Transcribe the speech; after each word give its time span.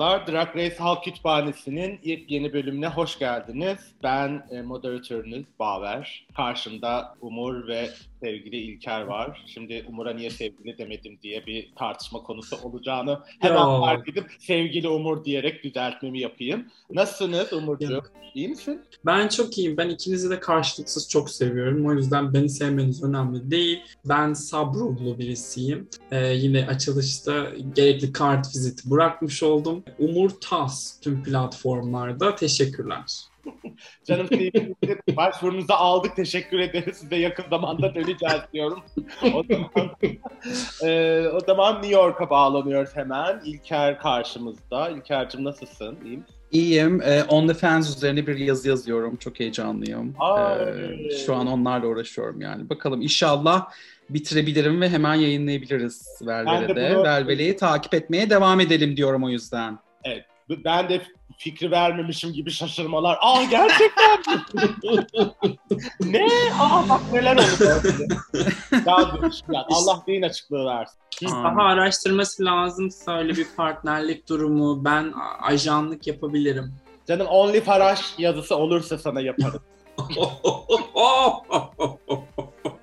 Merhabalar, 0.00 0.26
Drag 0.26 0.56
Race 0.56 0.76
Halk 0.76 1.04
Kütüphanesi'nin 1.04 2.00
ilk 2.02 2.30
yeni 2.30 2.52
bölümüne 2.52 2.88
hoş 2.88 3.18
geldiniz. 3.18 3.78
Ben 4.02 4.46
e, 4.50 4.62
moderatörünüz 4.62 5.46
Baver. 5.58 6.26
Karşımda 6.36 7.14
Umur 7.20 7.68
ve 7.68 7.90
sevgili 8.22 8.56
İlker 8.56 9.00
var. 9.00 9.44
Şimdi 9.46 9.84
Umur'a 9.88 10.12
niye 10.12 10.30
sevgili 10.30 10.78
demedim 10.78 11.18
diye 11.22 11.46
bir 11.46 11.72
tartışma 11.78 12.22
konusu 12.22 12.56
olacağını 12.62 13.20
hemen 13.40 13.60
Yo. 13.60 13.80
fark 13.80 14.08
edip 14.08 14.24
sevgili 14.38 14.88
Umur 14.88 15.24
diyerek 15.24 15.64
düzeltmemi 15.64 16.20
yapayım. 16.20 16.66
Nasılsınız 16.90 17.52
Umurcuğum? 17.52 18.02
İyi 18.34 18.48
misin? 18.48 18.82
Ben 19.06 19.28
çok 19.28 19.58
iyiyim. 19.58 19.76
Ben 19.76 19.88
ikinizi 19.88 20.30
de 20.30 20.40
karşılıksız 20.40 21.08
çok 21.08 21.30
seviyorum. 21.30 21.86
O 21.86 21.92
yüzden 21.92 22.34
beni 22.34 22.48
sevmeniz 22.48 23.02
önemli 23.04 23.50
değil. 23.50 23.80
Ben 24.04 24.32
sabruhlu 24.32 25.18
birisiyim. 25.18 25.88
Ee, 26.10 26.26
yine 26.26 26.66
açılışta 26.66 27.46
gerekli 27.74 28.12
kart 28.12 28.46
viziti 28.46 28.90
bırakmış 28.90 29.42
oldum. 29.42 29.84
Umur 29.98 30.30
Tas 30.30 31.00
tüm 31.00 31.22
platformlarda. 31.22 32.34
Teşekkürler. 32.34 33.04
Canım 34.04 34.26
sevgili 34.28 34.74
başvurunuzu 35.16 35.72
aldık. 35.72 36.16
Teşekkür 36.16 36.58
ederiz. 36.58 36.96
Size 36.96 37.16
yakın 37.16 37.44
zamanda 37.50 37.94
döneceğiz 37.94 38.42
diyorum. 38.52 38.80
o 39.34 39.44
zaman, 39.50 39.90
e, 40.84 41.28
o 41.28 41.40
zaman 41.40 41.74
New 41.74 41.94
York'a 41.94 42.30
bağlanıyoruz 42.30 42.96
hemen. 42.96 43.40
İlker 43.44 43.98
karşımızda. 43.98 44.88
İlker'cim 44.88 45.44
nasılsın? 45.44 45.98
İyi 46.04 46.16
misin? 46.16 46.34
İyiyim. 46.52 47.02
Ee, 47.02 47.24
OnlyFans 47.24 47.96
üzerine 47.96 48.26
bir 48.26 48.36
yazı 48.36 48.68
yazıyorum. 48.68 49.16
Çok 49.16 49.40
heyecanlıyım. 49.40 50.14
Ay. 50.18 50.62
Ee, 50.62 51.10
şu 51.26 51.34
an 51.34 51.46
onlarla 51.46 51.86
uğraşıyorum 51.86 52.40
yani. 52.40 52.70
Bakalım 52.70 53.02
inşallah 53.02 53.70
bitirebilirim 54.14 54.80
ve 54.80 54.88
hemen 54.88 55.14
yayınlayabiliriz 55.14 56.18
Velvele'de. 56.22 56.94
bunu- 56.94 57.04
Velvele'yi 57.04 57.56
takip 57.56 57.94
etmeye 57.94 58.30
devam 58.30 58.60
edelim 58.60 58.96
diyorum 58.96 59.24
o 59.24 59.28
yüzden. 59.28 59.78
Ben 60.64 60.88
de 60.88 61.00
fikri 61.38 61.70
vermemişim 61.70 62.32
gibi 62.32 62.50
şaşırmalar. 62.50 63.18
Aa 63.20 63.42
gerçekten 63.50 64.18
ne? 66.12 66.26
Aa 66.60 66.88
bak 66.88 67.00
neler 67.12 67.36
oluyor. 67.36 67.82
Allah 69.70 70.02
deyin 70.06 70.22
açıklığı 70.22 70.66
versin. 70.66 70.96
Aa. 71.26 71.44
Daha 71.44 71.62
araştırması 71.62 72.44
lazımsa 72.44 73.18
öyle 73.18 73.36
bir 73.36 73.46
partnerlik 73.56 74.28
durumu 74.28 74.84
ben 74.84 75.12
ajanlık 75.42 76.06
yapabilirim. 76.06 76.74
Canım 77.08 77.26
Only 77.26 77.60
Faraş 77.60 78.00
yazısı 78.18 78.56
olursa 78.56 78.98
sana 78.98 79.20
yaparım. 79.20 79.60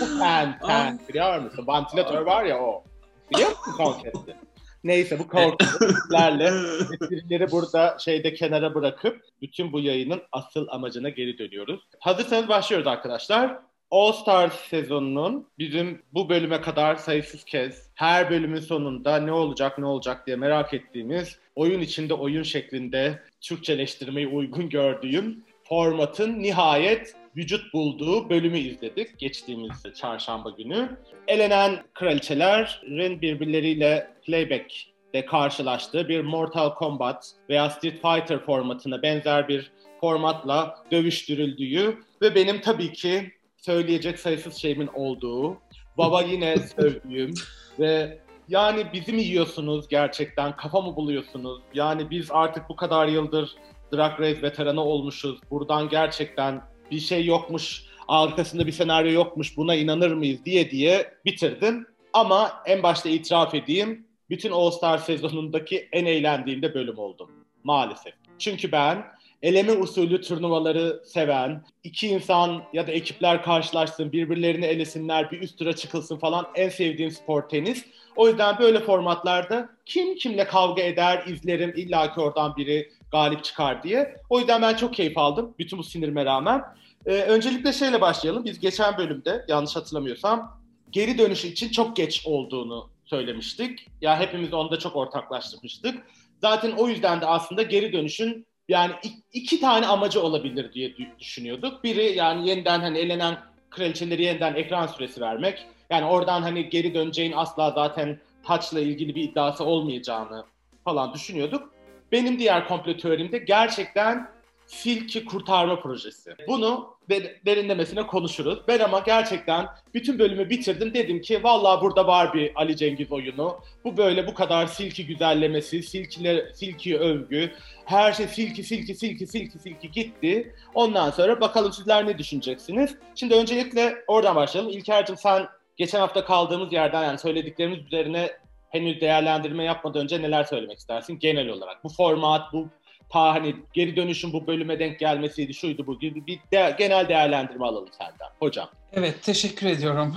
Bu 0.00 0.18
pen, 0.18 0.58
pen. 0.66 1.00
Biliyor 1.08 1.38
musun? 1.38 1.66
Vantilatör 1.66 2.22
var 2.22 2.44
ya 2.44 2.60
o. 2.60 2.84
Biliyor 3.30 3.48
musun 3.48 3.72
konsepti? 3.76 4.36
Neyse 4.84 5.18
bu 5.18 5.28
konseptlerle 5.28 6.44
esprileri 6.44 7.50
burada 7.50 7.96
şeyde 7.98 8.34
kenara 8.34 8.74
bırakıp 8.74 9.20
bütün 9.42 9.72
bu 9.72 9.80
yayının 9.80 10.22
asıl 10.32 10.66
amacına 10.68 11.08
geri 11.08 11.38
dönüyoruz. 11.38 11.80
Hazırsanız 11.98 12.48
başlıyoruz 12.48 12.86
arkadaşlar. 12.86 13.58
All 13.90 14.12
Stars 14.12 14.54
sezonunun 14.54 15.48
bizim 15.58 16.02
bu 16.14 16.28
bölüme 16.28 16.60
kadar 16.60 16.96
sayısız 16.96 17.44
kez 17.44 17.90
her 17.94 18.30
bölümün 18.30 18.60
sonunda 18.60 19.16
ne 19.16 19.32
olacak 19.32 19.78
ne 19.78 19.86
olacak 19.86 20.26
diye 20.26 20.36
merak 20.36 20.74
ettiğimiz 20.74 21.38
oyun 21.56 21.80
içinde 21.80 22.14
oyun 22.14 22.42
şeklinde 22.42 23.22
Türkçeleştirmeyi 23.40 24.28
uygun 24.28 24.68
gördüğüm 24.68 25.44
formatın 25.64 26.42
nihayet 26.42 27.14
vücut 27.36 27.72
bulduğu 27.74 28.30
bölümü 28.30 28.58
izledik 28.58 29.18
geçtiğimiz 29.18 29.82
çarşamba 29.94 30.50
günü. 30.50 30.96
Elenen 31.28 31.82
kraliçelerin 31.94 33.20
birbirleriyle 33.20 34.10
playback'te 34.26 35.26
karşılaştığı 35.26 36.08
bir 36.08 36.20
Mortal 36.20 36.74
Kombat 36.74 37.30
veya 37.48 37.70
Street 37.70 38.02
Fighter 38.02 38.38
formatına 38.38 39.02
benzer 39.02 39.48
bir 39.48 39.72
formatla 40.00 40.84
dövüştürüldüğü 40.90 41.98
ve 42.22 42.34
benim 42.34 42.60
tabii 42.60 42.92
ki 42.92 43.32
söyleyecek 43.56 44.18
sayısız 44.18 44.54
şeyimin 44.54 44.90
olduğu, 44.94 45.56
baba 45.98 46.22
yine 46.22 46.56
sövdüğüm 46.76 47.34
ve 47.78 48.18
yani 48.48 48.86
bizi 48.92 49.12
mi 49.12 49.22
yiyorsunuz 49.22 49.88
gerçekten, 49.88 50.56
kafa 50.56 50.80
mı 50.80 50.96
buluyorsunuz? 50.96 51.62
Yani 51.74 52.10
biz 52.10 52.30
artık 52.30 52.68
bu 52.68 52.76
kadar 52.76 53.06
yıldır 53.06 53.56
Drag 53.92 54.20
Race 54.20 54.42
veteranı 54.42 54.80
olmuşuz. 54.84 55.40
Buradan 55.50 55.88
gerçekten 55.88 56.62
bir 56.90 57.00
şey 57.00 57.26
yokmuş, 57.26 57.84
arkasında 58.08 58.66
bir 58.66 58.72
senaryo 58.72 59.12
yokmuş, 59.12 59.56
buna 59.56 59.74
inanır 59.74 60.12
mıyız 60.12 60.44
diye 60.44 60.70
diye 60.70 61.12
bitirdim. 61.24 61.86
Ama 62.12 62.62
en 62.66 62.82
başta 62.82 63.08
itiraf 63.08 63.54
edeyim, 63.54 64.06
bütün 64.30 64.50
All 64.50 64.70
Star 64.70 64.98
sezonundaki 64.98 65.88
en 65.92 66.04
eğlendiğim 66.04 66.62
de 66.62 66.74
bölüm 66.74 66.98
oldum. 66.98 67.30
Maalesef. 67.64 68.14
Çünkü 68.38 68.72
ben 68.72 69.04
eleme 69.42 69.72
usulü 69.72 70.20
turnuvaları 70.20 71.02
seven, 71.04 71.64
iki 71.84 72.08
insan 72.08 72.62
ya 72.72 72.86
da 72.86 72.92
ekipler 72.92 73.42
karşılaşsın, 73.42 74.12
birbirlerini 74.12 74.64
elesinler, 74.64 75.30
bir 75.30 75.40
üst 75.40 75.58
tura 75.58 75.76
çıkılsın 75.76 76.16
falan 76.16 76.46
en 76.54 76.68
sevdiğim 76.68 77.10
spor 77.10 77.48
tenis. 77.48 77.84
O 78.16 78.28
yüzden 78.28 78.58
böyle 78.58 78.80
formatlarda 78.80 79.68
kim 79.86 80.14
kimle 80.14 80.44
kavga 80.44 80.82
eder, 80.82 81.24
izlerim, 81.26 81.72
illaki 81.76 82.20
oradan 82.20 82.56
biri 82.56 82.90
galip 83.16 83.44
çıkar 83.44 83.82
diye. 83.82 84.16
O 84.30 84.38
yüzden 84.38 84.62
ben 84.62 84.74
çok 84.74 84.94
keyif 84.94 85.18
aldım 85.18 85.54
bütün 85.58 85.78
bu 85.78 85.82
sinirime 85.82 86.24
rağmen. 86.24 86.62
Ee, 87.06 87.10
öncelikle 87.12 87.72
şeyle 87.72 88.00
başlayalım. 88.00 88.44
Biz 88.44 88.60
geçen 88.60 88.96
bölümde 88.98 89.44
yanlış 89.48 89.76
hatırlamıyorsam 89.76 90.60
geri 90.90 91.18
dönüşü 91.18 91.48
için 91.48 91.68
çok 91.70 91.96
geç 91.96 92.22
olduğunu 92.26 92.88
söylemiştik. 93.04 93.86
Ya 94.00 94.20
hepimiz 94.20 94.54
onda 94.54 94.78
çok 94.78 94.96
ortaklaştırmıştık. 94.96 95.98
Zaten 96.40 96.72
o 96.72 96.88
yüzden 96.88 97.20
de 97.20 97.26
aslında 97.26 97.62
geri 97.62 97.92
dönüşün 97.92 98.46
yani 98.68 98.92
ik- 98.92 99.22
iki 99.32 99.60
tane 99.60 99.86
amacı 99.86 100.22
olabilir 100.22 100.72
diye 100.72 100.88
dü- 100.90 101.18
düşünüyorduk. 101.18 101.84
Biri 101.84 102.16
yani 102.16 102.48
yeniden 102.48 102.80
hani 102.80 102.98
elenen 102.98 103.38
kraliçeleri 103.70 104.22
yeniden 104.22 104.54
ekran 104.54 104.86
süresi 104.86 105.20
vermek. 105.20 105.66
Yani 105.90 106.04
oradan 106.04 106.42
hani 106.42 106.68
geri 106.68 106.94
döneceğin 106.94 107.32
asla 107.32 107.70
zaten 107.70 108.20
taçla 108.44 108.80
ilgili 108.80 109.14
bir 109.14 109.22
iddiası 109.22 109.64
olmayacağını 109.64 110.44
falan 110.84 111.14
düşünüyorduk. 111.14 111.75
Benim 112.12 112.38
diğer 112.38 112.68
komplo 112.68 112.96
teorimde 112.96 113.38
gerçekten 113.38 114.36
Silki 114.66 115.24
kurtarma 115.24 115.80
projesi. 115.80 116.34
Bunu 116.48 116.94
de- 117.10 117.40
derinlemesine 117.46 118.06
konuşuruz. 118.06 118.58
Ben 118.68 118.78
ama 118.80 118.98
gerçekten 118.98 119.66
bütün 119.94 120.18
bölümü 120.18 120.50
bitirdim. 120.50 120.94
Dedim 120.94 121.20
ki 121.20 121.42
vallahi 121.44 121.80
burada 121.80 122.06
var 122.06 122.34
bir 122.34 122.52
Ali 122.54 122.76
Cengiz 122.76 123.12
oyunu. 123.12 123.58
Bu 123.84 123.96
böyle 123.96 124.26
bu 124.26 124.34
kadar 124.34 124.66
silki 124.66 125.06
güzellemesi, 125.06 125.82
silkiler, 125.82 126.52
silki 126.54 126.98
övgü. 126.98 127.52
Her 127.84 128.12
şey 128.12 128.26
silki, 128.28 128.62
silki, 128.62 128.94
silki, 128.94 129.26
silki, 129.26 129.58
silki 129.58 129.90
gitti. 129.90 130.54
Ondan 130.74 131.10
sonra 131.10 131.40
bakalım 131.40 131.72
sizler 131.72 132.06
ne 132.06 132.18
düşüneceksiniz? 132.18 132.94
Şimdi 133.14 133.34
öncelikle 133.34 133.94
oradan 134.06 134.36
başlayalım. 134.36 134.72
İlker'cim 134.72 135.16
sen 135.16 135.46
geçen 135.76 136.00
hafta 136.00 136.24
kaldığımız 136.24 136.72
yerden 136.72 137.04
yani 137.04 137.18
söylediklerimiz 137.18 137.78
üzerine 137.86 138.30
henüz 138.70 139.00
değerlendirme 139.00 139.64
yapmadan 139.64 140.02
önce 140.02 140.22
neler 140.22 140.44
söylemek 140.44 140.78
istersin 140.78 141.18
genel 141.18 141.48
olarak? 141.48 141.84
Bu 141.84 141.88
format, 141.88 142.52
bu 142.52 142.68
ta 143.08 143.34
hani 143.34 143.56
geri 143.72 143.96
dönüşün 143.96 144.32
bu 144.32 144.46
bölüme 144.46 144.78
denk 144.78 144.98
gelmesiydi, 144.98 145.54
şuydu 145.54 145.86
bu 145.86 145.98
gibi 145.98 146.26
bir 146.26 146.38
de- 146.52 146.74
genel 146.78 147.08
değerlendirme 147.08 147.66
alalım 147.66 147.92
senden 147.98 148.28
hocam. 148.38 148.68
Evet 148.92 149.22
teşekkür 149.22 149.66
ediyorum. 149.66 150.14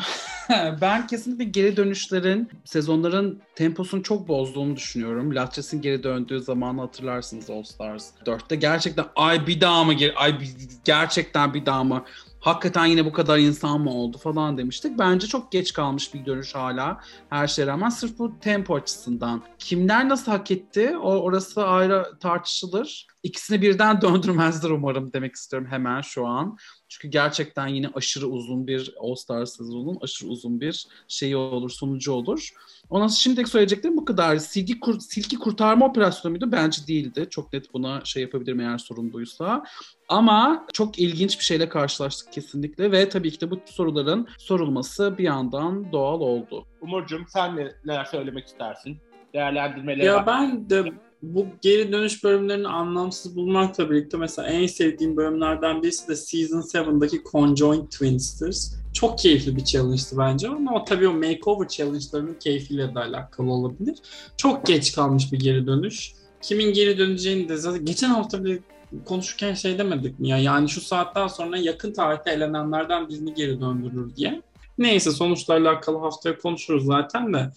ben 0.81 1.07
kesinlikle 1.07 1.43
geri 1.43 1.77
dönüşlerin, 1.77 2.49
sezonların 2.65 3.41
temposunu 3.55 4.03
çok 4.03 4.27
bozduğunu 4.27 4.75
düşünüyorum. 4.75 5.35
Latches'in 5.35 5.81
geri 5.81 6.03
döndüğü 6.03 6.39
zamanı 6.39 6.81
hatırlarsınız 6.81 7.49
All 7.49 7.63
Stars 7.63 8.11
4'te. 8.25 8.55
Gerçekten 8.55 9.05
ay 9.15 9.47
bir 9.47 9.61
daha 9.61 9.83
mı 9.83 9.93
geri, 9.93 10.15
ay 10.15 10.37
gerçekten 10.85 11.53
bir 11.53 11.65
daha 11.65 11.83
mı? 11.83 12.05
Hakikaten 12.39 12.85
yine 12.85 13.05
bu 13.05 13.11
kadar 13.11 13.37
insan 13.37 13.81
mı 13.81 13.93
oldu 13.93 14.17
falan 14.17 14.57
demiştik. 14.57 14.99
Bence 14.99 15.27
çok 15.27 15.51
geç 15.51 15.73
kalmış 15.73 16.13
bir 16.13 16.25
dönüş 16.25 16.55
hala 16.55 17.01
her 17.29 17.47
şeye 17.47 17.67
rağmen. 17.67 17.89
Sırf 17.89 18.19
bu 18.19 18.39
tempo 18.39 18.75
açısından. 18.75 19.43
Kimler 19.59 20.09
nasıl 20.09 20.31
hak 20.31 20.51
etti? 20.51 20.97
O, 20.97 21.15
orası 21.15 21.65
ayrı 21.65 22.05
tartışılır. 22.19 23.07
İkisini 23.23 23.61
birden 23.61 24.01
döndürmezler 24.01 24.69
umarım 24.69 25.13
demek 25.13 25.35
istiyorum 25.35 25.67
hemen 25.71 26.01
şu 26.01 26.27
an. 26.27 26.57
Çünkü 26.87 27.07
gerçekten 27.07 27.67
yine 27.67 27.87
aşırı 27.93 28.27
uzun 28.27 28.67
bir 28.67 28.93
All 28.99 29.15
Star 29.15 29.45
sezonunun 29.45 29.97
aşırı 30.01 30.29
uzun 30.29 30.61
bir 30.61 30.87
şeyi 31.07 31.35
olur, 31.35 31.69
sonucu 31.69 32.11
olur. 32.11 32.49
Ondan 32.89 33.07
şimdilik 33.07 33.47
söyleyeceklerim 33.47 33.97
bu 33.97 34.05
kadar. 34.05 34.37
Silki, 34.37 34.79
kur, 34.79 34.99
silki 34.99 35.35
kurtarma 35.39 35.85
operasyonu 35.85 36.31
muydu? 36.31 36.51
Bence 36.51 36.87
değildi. 36.87 37.27
Çok 37.29 37.53
net 37.53 37.73
buna 37.73 38.05
şey 38.05 38.21
yapabilirim 38.23 38.59
eğer 38.59 38.77
sorun 38.77 39.13
buysa. 39.13 39.63
Ama 40.09 40.65
çok 40.73 40.99
ilginç 40.99 41.39
bir 41.39 41.43
şeyle 41.43 41.69
karşılaştık 41.69 42.33
kesinlikle 42.33 42.91
ve 42.91 43.09
tabii 43.09 43.31
ki 43.31 43.41
de 43.41 43.51
bu 43.51 43.61
soruların 43.65 44.27
sorulması 44.37 45.17
bir 45.17 45.23
yandan 45.23 45.91
doğal 45.91 46.19
oldu. 46.19 46.65
Umurcuğum 46.81 47.25
sen 47.27 47.55
ne- 47.55 47.73
neler 47.85 48.05
söylemek 48.05 48.47
istersin? 48.47 48.97
Değerlendirmeleri 49.33 50.05
Ya 50.05 50.27
ben 50.27 50.69
de 50.69 50.85
bu 51.21 51.45
geri 51.61 51.91
dönüş 51.91 52.23
bölümlerini 52.23 52.67
anlamsız 52.67 53.35
bulmakla 53.35 53.89
birlikte 53.89 54.17
mesela 54.17 54.47
en 54.47 54.67
sevdiğim 54.67 55.17
bölümlerden 55.17 55.83
birisi 55.83 56.07
de 56.07 56.15
Season 56.15 56.61
7'daki 56.61 57.21
Conjoined 57.31 57.85
Twins'tir. 57.85 58.57
Çok 58.93 59.19
keyifli 59.19 59.55
bir 59.55 59.63
challenge'tı 59.63 60.17
bence 60.17 60.47
ama 60.49 60.85
tabii 60.85 61.07
o 61.07 61.13
makeover 61.13 61.67
challenge'larının 61.67 62.37
keyfiyle 62.39 62.95
de 62.95 62.99
alakalı 62.99 63.51
olabilir. 63.51 63.97
Çok 64.37 64.65
geç 64.65 64.91
kalmış 64.95 65.31
bir 65.31 65.39
geri 65.39 65.67
dönüş. 65.67 66.13
kimin 66.41 66.73
geri 66.73 66.97
döneceğini 66.97 67.49
de 67.49 67.57
zaten 67.57 67.85
geçen 67.85 68.09
hafta 68.09 68.45
bir 68.45 68.59
konuşurken 69.05 69.53
şey 69.53 69.77
demedik 69.77 70.19
mi 70.19 70.29
ya 70.29 70.37
yani 70.37 70.69
şu 70.69 70.81
saatten 70.81 71.27
sonra 71.27 71.57
yakın 71.57 71.93
tarihte 71.93 72.31
elenenlerden 72.31 73.09
birini 73.09 73.33
geri 73.33 73.61
döndürür 73.61 74.15
diye. 74.15 74.41
Neyse 74.79 75.11
sonuçlarla 75.11 75.69
alakalı 75.69 75.97
haftaya 75.97 76.37
konuşuruz 76.37 76.85
zaten 76.85 77.33
de. 77.33 77.51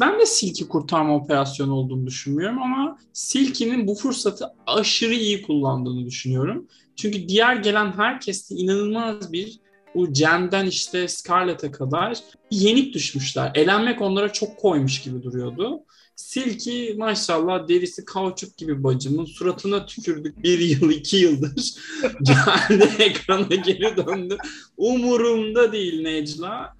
Ben 0.00 0.20
de 0.20 0.26
Silki 0.26 0.68
kurtarma 0.68 1.16
operasyonu 1.16 1.74
olduğunu 1.74 2.06
düşünmüyorum 2.06 2.62
ama 2.62 2.98
Silki'nin 3.12 3.86
bu 3.86 3.94
fırsatı 3.94 4.46
aşırı 4.66 5.14
iyi 5.14 5.42
kullandığını 5.42 6.06
düşünüyorum. 6.06 6.68
Çünkü 6.96 7.28
diğer 7.28 7.56
gelen 7.56 7.92
herkeste 7.92 8.54
inanılmaz 8.54 9.32
bir 9.32 9.58
bu 9.94 10.12
Cem'den 10.12 10.66
işte 10.66 11.08
Scarlett'e 11.08 11.70
kadar 11.70 12.18
yenik 12.50 12.94
düşmüşler. 12.94 13.52
Elenmek 13.54 14.02
onlara 14.02 14.32
çok 14.32 14.56
koymuş 14.56 15.02
gibi 15.02 15.22
duruyordu. 15.22 15.80
Silki 16.16 16.94
maşallah 16.98 17.68
derisi 17.68 18.04
kauçuk 18.04 18.56
gibi 18.56 18.84
bacımın 18.84 19.24
suratına 19.24 19.86
tükürdük 19.86 20.42
bir 20.42 20.58
yıl 20.58 20.90
iki 20.90 21.16
yıldır. 21.16 21.74
Geldi 22.22 22.90
ekrana 22.98 23.54
geri 23.54 23.96
döndü. 23.96 24.36
Umurumda 24.76 25.72
değil 25.72 26.02
Necla. 26.02 26.74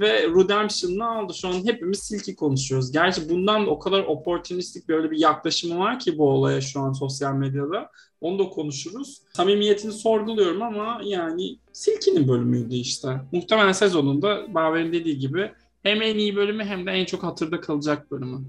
Ve 0.00 0.22
Redemption'ını 0.22 1.06
aldı. 1.08 1.34
Şu 1.34 1.48
an 1.48 1.66
hepimiz 1.66 1.98
Silki 1.98 2.36
konuşuyoruz. 2.36 2.92
Gerçi 2.92 3.28
bundan 3.28 3.68
o 3.68 3.78
kadar 3.78 4.04
opportunistik 4.04 4.88
böyle 4.88 5.10
bir 5.10 5.18
yaklaşımı 5.18 5.78
var 5.78 5.98
ki 5.98 6.18
bu 6.18 6.28
olaya 6.28 6.60
şu 6.60 6.80
an 6.80 6.92
sosyal 6.92 7.34
medyada. 7.34 7.90
Onu 8.20 8.38
da 8.38 8.48
konuşuruz. 8.48 9.22
Samimiyetini 9.32 9.92
sorguluyorum 9.92 10.62
ama 10.62 11.00
yani 11.04 11.58
Silki'nin 11.72 12.28
bölümüydü 12.28 12.74
işte. 12.74 13.08
Muhtemelen 13.32 13.72
sezonunda 13.72 14.54
Baver'in 14.54 14.92
dediği 14.92 15.18
gibi 15.18 15.52
hem 15.86 16.02
en 16.02 16.18
iyi 16.18 16.36
bölümü 16.36 16.64
hem 16.64 16.86
de 16.86 16.90
en 16.90 17.04
çok 17.04 17.22
hatırda 17.22 17.60
kalacak 17.60 18.10
bölümü. 18.10 18.40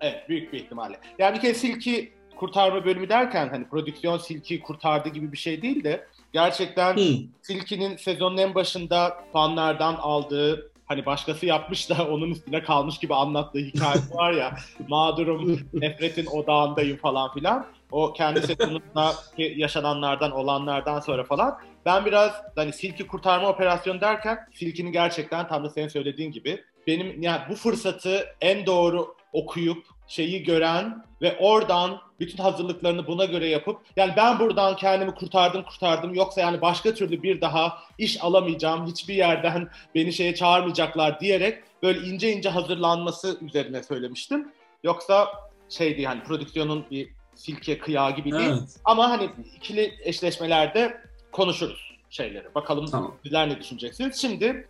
Evet 0.00 0.28
büyük 0.28 0.52
bir 0.52 0.58
ihtimalle. 0.58 1.00
Yani 1.18 1.36
bir 1.36 1.40
kere 1.40 1.54
Silki 1.54 2.12
kurtarma 2.36 2.84
bölümü 2.84 3.08
derken 3.08 3.48
hani 3.48 3.68
prodüksiyon 3.68 4.18
Silki 4.18 4.60
kurtardı 4.60 5.08
gibi 5.08 5.32
bir 5.32 5.36
şey 5.36 5.62
değil 5.62 5.84
de 5.84 6.06
gerçekten 6.32 6.96
hmm. 6.96 7.26
Silki'nin 7.42 7.96
sezonun 7.96 8.36
en 8.36 8.54
başında 8.54 9.24
fanlardan 9.32 9.94
aldığı 9.94 10.70
hani 10.86 11.06
başkası 11.06 11.46
yapmış 11.46 11.90
da 11.90 12.08
onun 12.10 12.30
üstüne 12.30 12.62
kalmış 12.62 12.98
gibi 12.98 13.14
anlattığı 13.14 13.58
hikaye 13.58 14.00
var 14.12 14.32
ya 14.32 14.56
mağdurum 14.88 15.60
nefretin 15.72 16.26
odağındayım 16.26 16.96
falan 16.96 17.32
filan 17.32 17.66
o 17.90 18.12
kendi 18.12 18.42
sezonunda 18.42 19.12
yaşananlardan 19.38 20.30
olanlardan 20.30 21.00
sonra 21.00 21.24
falan 21.24 21.58
ben 21.86 22.04
biraz 22.04 22.32
hani 22.56 22.72
Silki 22.72 23.06
kurtarma 23.06 23.48
operasyonu 23.48 24.00
derken 24.00 24.38
Silki'nin 24.54 24.92
gerçekten 24.92 25.48
tam 25.48 25.64
da 25.64 25.70
senin 25.70 25.88
söylediğin 25.88 26.32
gibi 26.32 26.64
benim 26.86 27.22
yani 27.22 27.42
bu 27.50 27.54
fırsatı 27.54 28.26
en 28.40 28.66
doğru 28.66 29.14
okuyup 29.32 29.86
şeyi 30.06 30.42
gören 30.42 31.04
ve 31.22 31.36
oradan 31.38 32.00
bütün 32.20 32.42
hazırlıklarını 32.42 33.06
buna 33.06 33.24
göre 33.24 33.48
yapıp 33.48 33.80
yani 33.96 34.12
ben 34.16 34.38
buradan 34.38 34.76
kendimi 34.76 35.14
kurtardım 35.14 35.62
kurtardım 35.62 36.14
yoksa 36.14 36.40
yani 36.40 36.60
başka 36.60 36.94
türlü 36.94 37.22
bir 37.22 37.40
daha 37.40 37.78
iş 37.98 38.24
alamayacağım 38.24 38.86
hiçbir 38.86 39.14
yerden 39.14 39.68
beni 39.94 40.12
şeye 40.12 40.34
çağırmayacaklar 40.34 41.20
diyerek 41.20 41.62
böyle 41.82 41.98
ince 42.00 42.32
ince 42.32 42.48
hazırlanması 42.48 43.38
üzerine 43.40 43.82
söylemiştim. 43.82 44.52
Yoksa 44.84 45.28
şeydi 45.68 46.02
yani 46.02 46.22
prodüksiyonun 46.22 46.84
bir 46.90 47.08
silke 47.34 47.78
kıyağı 47.78 48.16
gibi 48.16 48.32
değil 48.32 48.50
evet. 48.50 48.76
ama 48.84 49.10
hani 49.10 49.30
ikili 49.56 49.94
eşleşmelerde 50.02 51.00
konuşuruz 51.32 51.94
şeyleri. 52.10 52.54
Bakalım 52.54 52.86
tamam. 52.86 53.16
sizler 53.22 53.48
ne 53.48 53.60
düşüneceksiniz. 53.60 54.16
Şimdi 54.20 54.68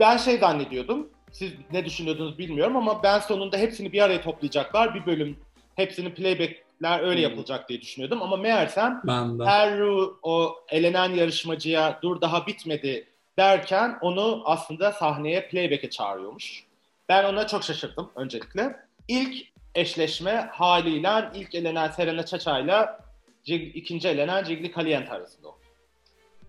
ben 0.00 0.16
şey 0.16 0.38
zannediyordum 0.38 1.08
siz 1.38 1.52
ne 1.72 1.84
düşünüyordunuz 1.84 2.38
bilmiyorum 2.38 2.76
ama 2.76 3.02
ben 3.02 3.18
sonunda 3.18 3.56
hepsini 3.56 3.92
bir 3.92 4.02
araya 4.02 4.20
toplayacaklar. 4.20 4.94
Bir 4.94 5.06
bölüm 5.06 5.36
hepsini 5.74 6.14
playbackler 6.14 7.00
öyle 7.00 7.16
hmm. 7.16 7.22
yapılacak 7.22 7.68
diye 7.68 7.80
düşünüyordum. 7.80 8.22
Ama 8.22 8.36
meğersem 8.36 9.02
Peru 9.38 10.18
o 10.22 10.54
elenen 10.68 11.10
yarışmacıya 11.10 11.98
dur 12.02 12.20
daha 12.20 12.46
bitmedi 12.46 13.08
derken 13.38 13.98
onu 14.00 14.42
aslında 14.44 14.92
sahneye 14.92 15.48
playback'e 15.48 15.90
çağırıyormuş. 15.90 16.64
Ben 17.08 17.24
ona 17.24 17.46
çok 17.46 17.64
şaşırdım 17.64 18.10
öncelikle. 18.16 18.76
İlk 19.08 19.46
eşleşme 19.74 20.50
haliyle 20.52 21.30
ilk 21.34 21.54
elenen 21.54 21.90
Serena 21.90 22.26
Çaça'yla 22.26 23.00
ikinci 23.46 24.08
elenen 24.08 24.44
Cigli 24.44 24.72
Caliente 24.72 25.12
arasında 25.12 25.48
oldu. 25.48 25.56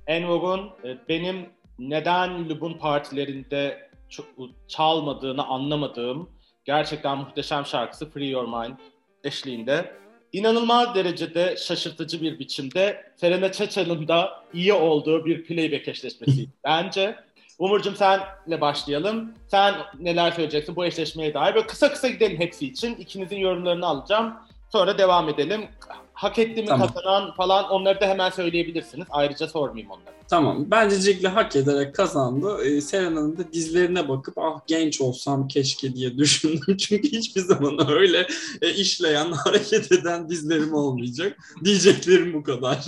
Envog'un 0.07 0.71
e, 0.83 0.97
benim 1.09 1.49
neden 1.79 2.49
Lub'un 2.49 2.73
partilerinde 2.73 3.86
çalmadığını 4.67 5.45
anlamadığım 5.45 6.29
gerçekten 6.65 7.17
muhteşem 7.17 7.65
şarkısı 7.65 8.09
Free 8.09 8.27
Your 8.27 8.45
Mind 8.45 8.77
eşliğinde 9.23 9.95
inanılmaz 10.33 10.95
derecede 10.95 11.55
şaşırtıcı 11.57 12.21
bir 12.21 12.39
biçimde 12.39 13.11
Serena 13.15 13.51
Çeçel'in 13.51 14.07
da 14.07 14.43
iyi 14.53 14.73
olduğu 14.73 15.25
bir 15.25 15.43
playback 15.45 15.87
eşleşmesi 15.87 16.47
bence. 16.63 17.15
Umurcuğum 17.59 17.95
senle 17.95 18.61
başlayalım. 18.61 19.33
Sen 19.47 19.75
neler 19.99 20.31
söyleyeceksin 20.31 20.75
bu 20.75 20.85
eşleşmeye 20.85 21.33
dair? 21.33 21.55
Böyle 21.55 21.67
kısa 21.67 21.91
kısa 21.91 22.07
gidelim 22.07 22.39
hepsi 22.39 22.67
için. 22.67 22.95
İkinizin 22.95 23.37
yorumlarını 23.37 23.85
alacağım. 23.85 24.33
Sonra 24.71 24.97
devam 24.97 25.29
edelim. 25.29 25.67
Hak 26.17 26.39
etti 26.39 26.61
mi 26.61 26.67
tamam. 26.67 26.87
kazanan 26.87 27.33
falan 27.33 27.69
onları 27.69 28.01
da 28.01 28.07
hemen 28.07 28.29
söyleyebilirsiniz. 28.29 29.07
Ayrıca 29.09 29.47
sormayayım 29.47 29.91
onları. 29.91 30.15
Tamam. 30.29 30.65
Bence 30.71 30.99
Cigli 30.99 31.27
hak 31.27 31.55
ederek 31.55 31.95
kazandı. 31.95 32.63
Ee, 32.65 32.81
Serena'nın 32.81 33.37
da 33.37 33.53
dizlerine 33.53 34.09
bakıp 34.09 34.37
ah 34.37 34.59
genç 34.67 35.01
olsam 35.01 35.47
keşke 35.47 35.93
diye 35.93 36.17
düşündüm. 36.17 36.77
Çünkü 36.77 37.11
hiçbir 37.11 37.41
zaman 37.41 37.91
öyle 37.91 38.27
e, 38.61 38.69
işleyen, 38.73 39.31
hareket 39.45 39.91
eden 39.91 40.29
dizlerim 40.29 40.73
olmayacak. 40.73 41.37
Diyeceklerim 41.63 42.33
bu 42.33 42.43
kadar. 42.43 42.77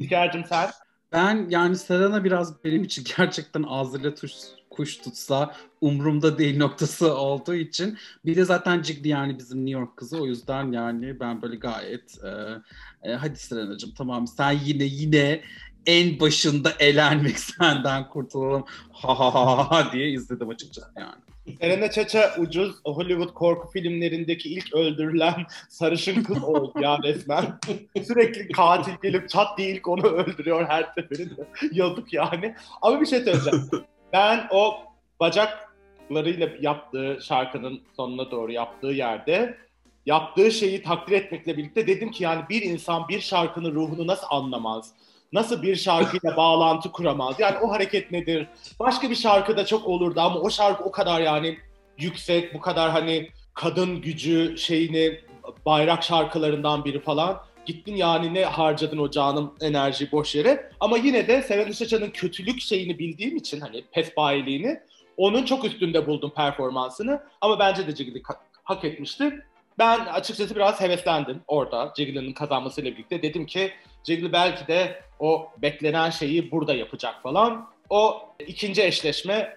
Hikayecim 0.00 0.44
sen? 0.48 0.70
Ben 1.14 1.46
yani 1.50 1.76
Serena 1.76 2.24
biraz 2.24 2.64
benim 2.64 2.84
için 2.84 3.04
gerçekten 3.16 3.62
ağzıyla 3.62 4.14
tuş, 4.14 4.32
kuş 4.70 4.96
tutsa 4.96 5.54
umurumda 5.80 6.38
değil 6.38 6.58
noktası 6.58 7.16
olduğu 7.16 7.54
için. 7.54 7.98
Bir 8.24 8.36
de 8.36 8.44
zaten 8.44 8.82
Cigli 8.82 9.08
yani 9.08 9.38
bizim 9.38 9.66
New 9.66 9.80
York 9.80 9.96
kızı. 9.96 10.22
O 10.22 10.26
yüzden 10.26 10.72
yani 10.72 11.20
ben 11.20 11.42
böyle 11.42 11.56
gayet 11.56 12.24
e, 12.24 13.10
e, 13.10 13.14
hadi 13.14 13.36
Serena'cığım 13.36 13.94
tamam 13.94 14.26
sen 14.26 14.52
yine 14.64 14.84
yine 14.84 15.40
en 15.86 16.20
başında 16.20 16.72
elenmek 16.78 17.38
senden 17.58 18.08
kurtulalım. 18.08 18.64
Ha 18.92 19.18
ha 19.18 19.34
ha 19.34 19.70
ha 19.70 19.92
diye 19.92 20.10
izledim 20.10 20.48
açıkçası 20.48 20.88
yani. 20.98 21.33
Serena 21.60 21.90
Çaça 21.90 22.34
ucuz 22.38 22.74
Hollywood 22.84 23.34
korku 23.34 23.68
filmlerindeki 23.68 24.48
ilk 24.48 24.74
öldürülen 24.74 25.46
sarışın 25.68 26.22
kız 26.22 26.44
oldu 26.44 26.80
ya 26.80 26.98
resmen. 27.02 27.58
Sürekli 28.06 28.48
katil 28.48 28.92
gelip 29.02 29.28
çat 29.28 29.58
diye 29.58 29.70
ilk 29.70 29.88
onu 29.88 30.06
öldürüyor 30.06 30.66
her 30.68 30.92
seferinde. 30.94 31.48
Yazık 31.72 32.12
yani. 32.12 32.54
Ama 32.82 33.00
bir 33.00 33.06
şey 33.06 33.20
söyleyeceğim. 33.20 33.70
Ben 34.12 34.46
o 34.50 34.74
bacaklarıyla 35.20 36.48
yaptığı 36.60 37.18
şarkının 37.22 37.80
sonuna 37.96 38.30
doğru 38.30 38.52
yaptığı 38.52 38.86
yerde 38.86 39.58
yaptığı 40.06 40.50
şeyi 40.50 40.82
takdir 40.82 41.12
etmekle 41.12 41.56
birlikte 41.56 41.86
dedim 41.86 42.10
ki 42.10 42.24
yani 42.24 42.42
bir 42.50 42.62
insan 42.62 43.08
bir 43.08 43.20
şarkının 43.20 43.74
ruhunu 43.74 44.06
nasıl 44.06 44.26
anlamaz? 44.30 44.92
Nasıl 45.34 45.62
bir 45.62 45.76
şarkıyla 45.76 46.36
bağlantı 46.36 46.92
kuramaz? 46.92 47.34
Yani 47.38 47.58
o 47.58 47.70
hareket 47.70 48.10
nedir? 48.10 48.46
Başka 48.80 49.10
bir 49.10 49.14
şarkıda 49.14 49.66
çok 49.66 49.88
olurdu 49.88 50.20
ama 50.20 50.40
o 50.40 50.50
şarkı 50.50 50.84
o 50.84 50.90
kadar 50.90 51.20
yani 51.20 51.58
yüksek, 51.98 52.54
bu 52.54 52.60
kadar 52.60 52.90
hani 52.90 53.30
kadın 53.54 54.00
gücü 54.00 54.58
şeyini 54.58 55.20
bayrak 55.66 56.02
şarkılarından 56.02 56.84
biri 56.84 57.00
falan. 57.00 57.40
Gittin 57.66 57.96
yani 57.96 58.34
ne 58.34 58.44
harcadın 58.44 58.98
o 58.98 59.10
canım 59.10 59.54
enerji 59.60 60.12
boş 60.12 60.34
yere. 60.34 60.70
Ama 60.80 60.96
yine 60.96 61.28
de 61.28 61.42
Seven 61.42 61.70
Işıçan'ın 61.70 62.10
kötülük 62.10 62.60
şeyini 62.60 62.98
bildiğim 62.98 63.36
için 63.36 63.60
hani 63.60 63.84
pesbayiliğini 63.92 64.80
onun 65.16 65.44
çok 65.44 65.64
üstünde 65.64 66.06
buldum 66.06 66.32
performansını. 66.36 67.22
Ama 67.40 67.58
bence 67.58 67.86
de 67.86 67.96
Jiggly 67.96 68.22
hak 68.64 68.84
etmişti. 68.84 69.40
Ben 69.78 70.00
açıkçası 70.00 70.54
biraz 70.54 70.80
heveslendim 70.80 71.40
orada 71.48 71.92
Jiggly'nin 71.96 72.32
kazanmasıyla 72.32 72.92
birlikte. 72.92 73.22
Dedim 73.22 73.46
ki 73.46 73.72
Jiggly 74.04 74.32
belki 74.32 74.66
de 74.66 75.02
o 75.20 75.48
beklenen 75.58 76.10
şeyi 76.10 76.50
burada 76.50 76.74
yapacak 76.74 77.22
falan. 77.22 77.68
O 77.90 78.28
ikinci 78.46 78.82
eşleşme 78.82 79.56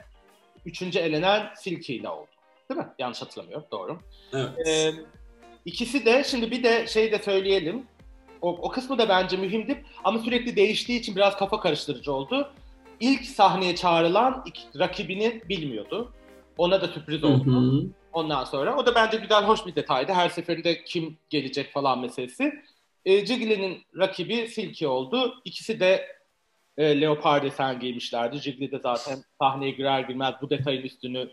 üçüncü 0.66 1.00
elenen 1.00 1.50
Silky 1.56 1.96
ile 1.96 2.10
oldu. 2.10 2.28
Değil 2.70 2.80
mi? 2.80 2.88
Yanlış 3.00 3.22
hatırlamıyorum. 3.22 3.66
Doğru. 3.72 4.00
Evet. 4.34 4.68
Ee, 4.68 4.92
ikisi 5.66 6.06
de 6.06 6.24
şimdi 6.24 6.52
bir 6.52 6.64
de 6.64 6.88
şey 6.88 7.12
de 7.12 7.20
söyleyelim. 7.20 7.84
O, 8.42 8.50
o 8.50 8.70
kısmı 8.70 8.98
da 8.98 9.10
bence 9.10 9.38
mühimdi 9.38 9.86
ama 10.04 10.20
sürekli 10.20 10.56
değiştiği 10.56 11.00
için 11.00 11.16
biraz 11.16 11.38
kafa 11.38 11.60
karıştırıcı 11.60 12.14
oldu. 12.14 12.52
İlk 13.00 13.26
sahneye 13.26 13.76
çağrılan 13.76 14.44
iki, 14.46 14.80
rakibini 14.80 15.42
bilmiyordu. 15.50 16.14
Ona 16.58 16.82
da 16.82 16.88
sürpriz 16.88 17.24
oldu. 17.24 17.46
Hı 17.46 17.52
hı. 17.52 17.88
Ondan 18.14 18.44
sonra. 18.44 18.78
O 18.78 18.86
da 18.86 18.96
bence 18.96 19.18
güzel, 19.18 19.44
hoş 19.44 19.66
bir 19.66 19.76
detaydı. 19.76 20.14
Her 20.14 20.30
seferinde 20.30 20.84
kim 20.84 21.18
gelecek 21.30 21.74
falan 21.74 22.00
meselesi. 22.00 22.54
E, 23.08 23.26
Jiggly'nin 23.26 23.84
rakibi 23.98 24.48
Silky 24.48 24.88
oldu. 24.88 25.34
İkisi 25.46 25.80
de 25.80 26.08
e, 26.78 27.02
leopar 27.02 27.44
desen 27.44 27.80
giymişlerdi. 27.80 28.38
Jiggly 28.38 28.72
de 28.72 28.80
zaten 28.80 29.18
sahneye 29.42 29.72
girer 29.72 30.00
girmez 30.00 30.36
bu 30.42 30.50
detayın 30.50 30.82
üstünü 30.82 31.30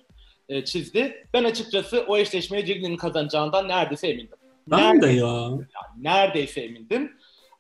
e, 0.49 0.65
çizdi. 0.65 1.27
Ben 1.33 1.45
açıkçası 1.45 2.05
o 2.09 2.17
eşleşmeyi 2.17 2.67
Jiggly'nin 2.67 2.97
kazanacağından 2.97 3.69
neredeyse 3.69 4.09
emindim. 4.09 4.39
Ben 4.67 5.03
de 5.03 5.07
ya. 5.07 5.51
neredeyse 5.97 6.61
emindim. 6.61 7.13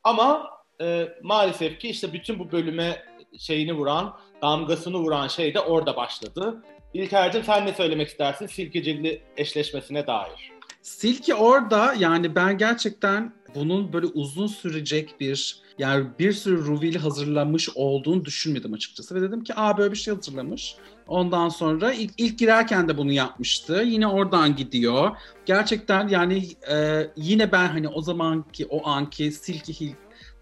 Ama 0.05 0.51
e, 0.81 1.09
maalesef 1.23 1.79
ki 1.79 1.89
işte 1.89 2.13
bütün 2.13 2.39
bu 2.39 2.53
bölüme 2.53 3.03
şeyini 3.39 3.73
vuran, 3.73 4.17
damgasını 4.43 4.99
vuran 4.99 5.29
şey 5.29 5.55
de 5.55 5.61
orada 5.61 5.97
başladı. 5.97 6.63
İlker'cim 6.95 7.45
sen 7.45 7.67
ne 7.67 7.73
söylemek 7.73 8.09
istersin 8.09 8.47
Silkecikli 8.47 9.23
eşleşmesine 9.37 10.07
dair? 10.07 10.53
Silki 10.83 11.35
orada 11.35 11.95
yani 11.99 12.35
ben 12.35 12.59
gerçekten 12.59 13.33
bunun 13.55 13.93
böyle 13.93 14.07
uzun 14.07 14.47
sürecek 14.47 15.21
bir 15.21 15.65
yani 15.79 16.07
bir 16.19 16.33
sürü 16.33 16.65
reveal 16.65 16.95
hazırlamış 16.95 17.69
olduğunu 17.75 18.25
düşünmedim 18.25 18.73
açıkçası 18.73 19.15
ve 19.15 19.23
dedim 19.23 19.45
ki 19.45 19.53
aa 19.57 19.79
böyle 19.79 19.93
bir 19.93 19.97
şey 19.97 20.15
hazırlamış. 20.15 20.77
Ondan 21.09 21.49
sonra 21.49 21.93
ilk, 21.93 22.11
ilk 22.19 22.39
girerken 22.39 22.89
de 22.89 22.99
bunu 22.99 23.13
yapmıştı. 23.13 23.83
Yine 23.87 24.07
oradan 24.07 24.57
gidiyor. 24.57 25.11
Gerçekten 25.47 26.09
yani 26.09 26.47
e, 26.71 27.07
yine 27.17 27.53
ben 27.53 27.69
hani 27.69 27.89
o 27.89 28.03
zamanki 28.03 28.67
o 28.67 28.87
anki 28.87 29.33
Silky 29.33 29.81
Hill 29.81 29.95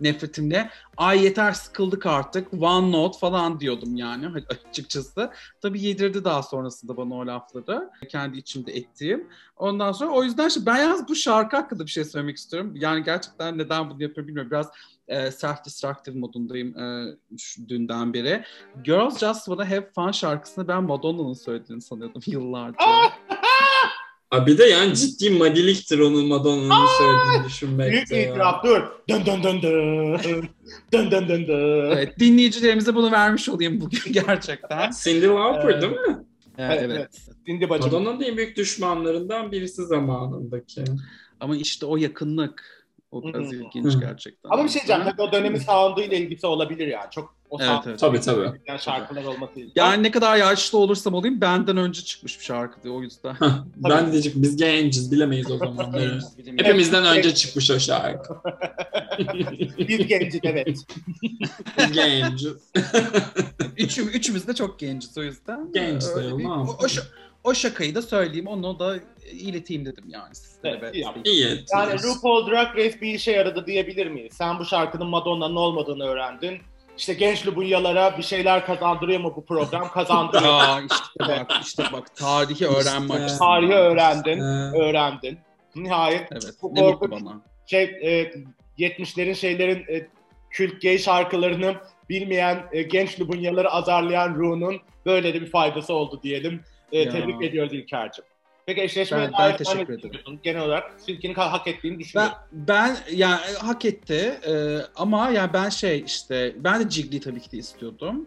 nefretimle 0.02 0.70
ay 0.96 1.24
yeter 1.24 1.52
sıkıldık 1.52 2.06
artık 2.06 2.52
one 2.52 2.92
note 2.92 3.18
falan 3.18 3.60
diyordum 3.60 3.96
yani 3.96 4.26
açıkçası. 4.68 5.30
Tabii 5.60 5.82
yedirdi 5.82 6.24
daha 6.24 6.42
sonrasında 6.42 6.96
bana 6.96 7.14
o 7.14 7.26
lafları 7.26 7.90
kendi 8.08 8.38
içimde 8.38 8.72
ettiğim. 8.72 9.28
Ondan 9.56 9.92
sonra 9.92 10.10
o 10.10 10.24
yüzden 10.24 10.50
ben 10.66 10.76
yalnız 10.76 11.08
bu 11.08 11.14
şarkı 11.14 11.56
hakkında 11.56 11.86
bir 11.86 11.90
şey 11.90 12.04
söylemek 12.04 12.36
istiyorum. 12.36 12.72
Yani 12.76 13.04
gerçekten 13.04 13.58
neden 13.58 13.90
bunu 13.90 14.02
yapıyorum 14.02 14.28
bilmiyorum. 14.28 14.50
Biraz 14.50 14.68
e, 15.08 15.30
self-destructive 15.30 16.18
modundayım 16.18 16.78
e, 16.78 17.16
şu, 17.38 17.68
dünden 17.68 18.14
beri. 18.14 18.44
Girls 18.84 19.18
Just 19.18 19.44
Wanna 19.44 19.70
Have 19.70 19.90
Fun 19.94 20.10
şarkısını 20.10 20.68
ben 20.68 20.82
Madonna'nın 20.82 21.32
söylediğini 21.32 21.82
sanıyordum 21.82 22.22
yıllarca. 22.26 22.86
Abi 24.32 24.58
de 24.58 24.64
yani 24.64 24.94
ciddi 24.94 25.30
madiliktir 25.30 25.98
onun 25.98 26.26
Madonna'nın 26.26 26.86
söylediğini 26.98 27.46
düşünmekte. 27.46 27.92
Büyük 28.14 28.28
itiraf 28.30 28.64
dur. 28.64 28.80
Dön 29.08 29.26
dön 29.26 29.42
dön 29.42 29.62
dön. 29.62 30.18
dön 30.92 31.10
dön 31.10 31.28
dön 31.28 31.46
dön. 31.48 31.90
Evet, 31.96 32.18
dinleyicilerimize 32.18 32.94
bunu 32.94 33.12
vermiş 33.12 33.48
olayım 33.48 33.80
bugün 33.80 34.12
gerçekten. 34.12 34.90
Cindy 35.04 35.26
Lauper 35.26 35.68
Evet. 35.70 35.82
değil 35.82 35.92
mi? 35.92 36.18
Evet, 36.58 36.78
Evet, 36.82 36.90
evet. 36.98 37.10
Cindy 37.46 37.68
bacım. 37.68 37.92
Madonna'nın 37.92 38.20
en 38.22 38.36
büyük 38.36 38.56
düşmanlarından 38.56 39.52
birisi 39.52 39.86
zamanındaki. 39.86 40.84
Ama 41.40 41.56
işte 41.56 41.86
o 41.86 41.96
yakınlık 41.96 42.81
o 43.12 43.22
biraz 43.22 43.46
Hı 43.46 43.46
hı. 43.50 43.54
ilginç 43.56 44.00
gerçekten. 44.00 44.50
Ama 44.50 44.64
bir 44.64 44.68
şey 44.68 44.82
diyeceğim. 44.82 45.02
Tabii 45.04 45.22
o 45.22 45.32
dönemin 45.32 45.58
sound'uyla 45.58 46.16
ilgisi 46.16 46.46
olabilir 46.46 46.86
yani. 46.86 47.10
Çok 47.10 47.34
o 47.50 47.56
Evet, 47.60 47.70
sound- 47.70 47.88
evet. 47.88 47.98
Tabii 47.98 48.20
tabii. 48.20 48.60
Yani 48.66 48.80
şarkılar 48.80 49.24
olması. 49.24 49.52
Yani 49.74 50.02
ne 50.02 50.10
kadar 50.10 50.36
yaşlı 50.36 50.78
olursam 50.78 51.14
olayım 51.14 51.40
benden 51.40 51.76
önce 51.76 52.02
çıkmış 52.02 52.38
bir 52.40 52.44
şarkı 52.44 52.82
diye 52.82 52.94
o 52.94 53.02
yüzden. 53.02 53.36
ben 53.76 54.06
de 54.06 54.12
diyecek 54.12 54.32
biz 54.36 54.56
genciz 54.56 55.12
bilemeyiz 55.12 55.50
o 55.50 55.56
zamanları. 55.56 56.20
Hepimizden 56.56 57.04
önce 57.04 57.34
çıkmış 57.34 57.70
o 57.70 57.78
şarkı. 57.80 58.34
Biz 59.88 60.06
genciz 60.06 60.40
evet. 60.42 60.78
Biz 61.78 61.92
genciz. 61.92 62.52
Üçüm, 63.76 64.08
üçümüz 64.08 64.46
de 64.46 64.54
çok 64.54 64.78
genciz 64.78 65.18
o 65.18 65.22
yüzden. 65.22 65.72
Genç 65.74 66.02
sayalım, 66.02 66.42
ne 66.42 66.48
o, 66.52 66.76
o, 66.84 66.88
o 67.44 67.54
şakayı 67.54 67.94
da 67.94 68.02
söyleyeyim, 68.02 68.46
onu 68.46 68.78
da 68.78 68.96
ileteyim 69.32 69.86
dedim 69.86 70.04
yani. 70.08 70.32
Evet, 70.64 70.82
ve- 70.82 70.92
iyi. 70.92 71.06
İyi. 71.24 71.64
Yani 71.72 72.02
RuPaul 72.02 72.50
Drag 72.50 72.76
Race 72.76 73.00
bir 73.00 73.14
işe 73.14 73.32
yaradı 73.32 73.66
diyebilir 73.66 74.06
miyiz? 74.06 74.34
Sen 74.34 74.58
bu 74.58 74.64
şarkının 74.64 75.06
Madonna'nın 75.06 75.56
olmadığını 75.56 76.04
öğrendin. 76.04 76.58
İşte 76.98 77.14
genç 77.14 77.46
Lubunyalara 77.46 78.18
bir 78.18 78.22
şeyler 78.22 78.66
kazandırıyor 78.66 79.20
mu 79.20 79.32
bu 79.36 79.44
program? 79.44 79.88
Kazandırıyor. 79.90 80.52
Aa 80.60 80.80
işte 80.80 81.20
bak, 81.28 81.52
işte 81.62 81.84
bak 81.92 82.16
tarihi 82.16 82.66
öğrenme 82.66 83.06
İşte. 83.14 83.24
açısından. 83.24 83.48
Tarihi 83.48 83.74
öğrendin. 83.74 84.38
Ee, 84.40 84.78
öğrendin. 84.82 85.38
Nihayet 85.76 86.28
Evet, 86.32 86.52
Bu 86.62 86.74
ne 86.74 86.82
mutlu 86.82 87.10
bana. 87.10 87.40
şey 87.66 87.82
e, 87.82 88.32
70'lerin 88.78 89.34
şeylerin 89.34 89.84
e, 89.88 90.06
kült 90.50 90.82
gay 90.82 90.98
şarkılarını 90.98 91.74
bilmeyen 92.08 92.64
e, 92.72 92.82
genç 92.82 93.20
Lubunyaları 93.20 93.70
azarlayan 93.70 94.34
Ru'nun 94.34 94.80
böyle 95.06 95.34
de 95.34 95.40
bir 95.40 95.50
faydası 95.50 95.94
oldu 95.94 96.20
diyelim. 96.22 96.60
E, 96.92 96.98
Ya. 96.98 97.10
tebrik 97.10 97.42
ediyoruz 97.42 97.72
İlker'cim. 97.72 98.24
Peki 98.66 98.82
eşleşmeye 98.82 99.24
Ben- 99.24 99.32
ben 99.32 99.38
dair 99.38 99.56
teşekkür 99.58 99.92
ederim. 99.98 100.40
Genel 100.42 100.62
olarak 100.64 100.92
Silky'nin 101.00 101.34
hak 101.34 101.66
ettiğini 101.66 101.92
Ben 101.94 102.00
düşünüyorum. 102.00 102.34
ben 102.52 102.96
yani 103.12 103.40
hak 103.60 103.84
etti 103.84 104.40
Ee, 104.48 104.78
ama 104.96 105.30
yani 105.30 105.52
ben 105.52 105.68
şey 105.68 106.02
işte 106.06 106.56
ben 106.58 106.84
de 106.84 106.90
Jiggly 106.90 107.20
tabii 107.20 107.40
ki 107.40 107.52
de 107.52 107.56
istiyordum. 107.56 108.26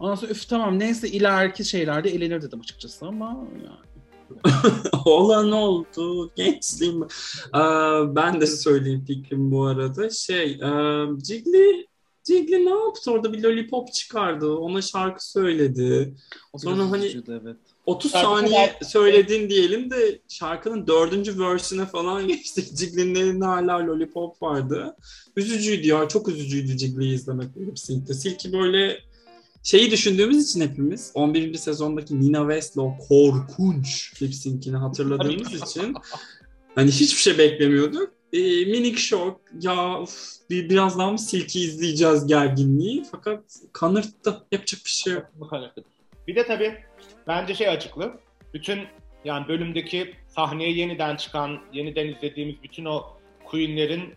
Ondan 0.00 0.14
sonra 0.14 0.30
üf 0.32 0.48
tamam 0.48 0.78
neyse 0.78 1.08
ileriki 1.08 1.64
şeylerde 1.64 2.10
elenir 2.10 2.42
dedim 2.42 2.60
açıkçası 2.60 3.06
ama 3.06 3.46
yani. 3.64 3.76
Olan 5.04 5.52
oldu. 5.52 6.30
Gençliğim. 6.36 7.02
Ee, 7.54 7.58
ben 8.16 8.40
de 8.40 8.46
söyleyeyim 8.46 9.04
fikrim 9.06 9.50
bu 9.50 9.64
arada. 9.66 10.10
Şey, 10.10 10.44
e, 10.52 10.68
Jiggly, 11.24 11.86
Jiggly 12.28 12.66
ne 12.66 12.70
yaptı 12.70 13.10
orada? 13.10 13.32
Bir 13.32 13.42
lollipop 13.42 13.92
çıkardı. 13.92 14.52
Ona 14.56 14.82
şarkı 14.82 15.30
söyledi. 15.30 16.14
O 16.52 16.58
Sonra 16.58 16.90
hani- 16.90 17.04
üzücüydü, 17.04 17.40
evet. 17.44 17.56
30 17.86 18.12
Şarkı 18.12 18.26
saniye 18.26 18.66
kadar- 18.66 18.86
söyledin 18.88 19.50
diyelim 19.50 19.90
de 19.90 20.20
şarkının 20.28 20.86
dördüncü 20.86 21.38
verse'ine 21.40 21.86
falan 21.86 22.28
geçti. 22.28 22.64
Jiggly'nin 22.78 23.14
elinde 23.14 23.44
hala 23.44 23.86
lollipop 23.86 24.42
vardı. 24.42 24.96
Üzücüydü 25.36 25.86
ya. 25.86 26.08
Çok 26.08 26.28
üzücüydü 26.28 26.78
Jiggly'yi 26.78 27.14
izlemek 27.14 27.56
lip 27.56 27.78
sync'te. 27.78 28.14
Silky 28.14 28.52
böyle 28.52 28.98
şeyi 29.62 29.90
düşündüğümüz 29.90 30.50
için 30.50 30.60
hepimiz 30.60 31.10
11. 31.14 31.54
sezondaki 31.54 32.20
Nina 32.20 32.40
West'le 32.40 32.78
o 32.78 32.94
korkunç 33.08 34.22
lip 34.22 34.34
sync'ini 34.34 34.76
hatırladığımız 34.76 35.54
için 35.54 35.94
hani 36.74 36.90
hiçbir 36.90 37.20
şey 37.20 37.38
beklemiyorduk. 37.38 38.12
Ee, 38.32 38.38
minik 38.64 38.98
şok. 38.98 39.40
Ya 39.60 40.00
uf, 40.00 40.32
bir, 40.50 40.70
biraz 40.70 40.98
daha 40.98 41.10
mı 41.12 41.18
Silky 41.18 41.64
izleyeceğiz 41.64 42.26
gerginliği 42.26 43.04
fakat 43.12 43.40
kanırttı. 43.72 44.42
Yapacak 44.52 44.80
bir 44.84 44.90
şey 44.90 45.12
yok. 45.12 45.26
Bir 46.28 46.36
de 46.36 46.46
tabii 46.46 46.74
bence 47.26 47.54
şey 47.54 47.68
açıklı. 47.68 48.20
Bütün 48.54 48.80
yani 49.24 49.48
bölümdeki 49.48 50.14
sahneye 50.28 50.70
yeniden 50.70 51.16
çıkan, 51.16 51.60
yeniden 51.72 52.06
izlediğimiz 52.06 52.62
bütün 52.62 52.84
o 52.84 53.04
Queen'lerin 53.44 54.14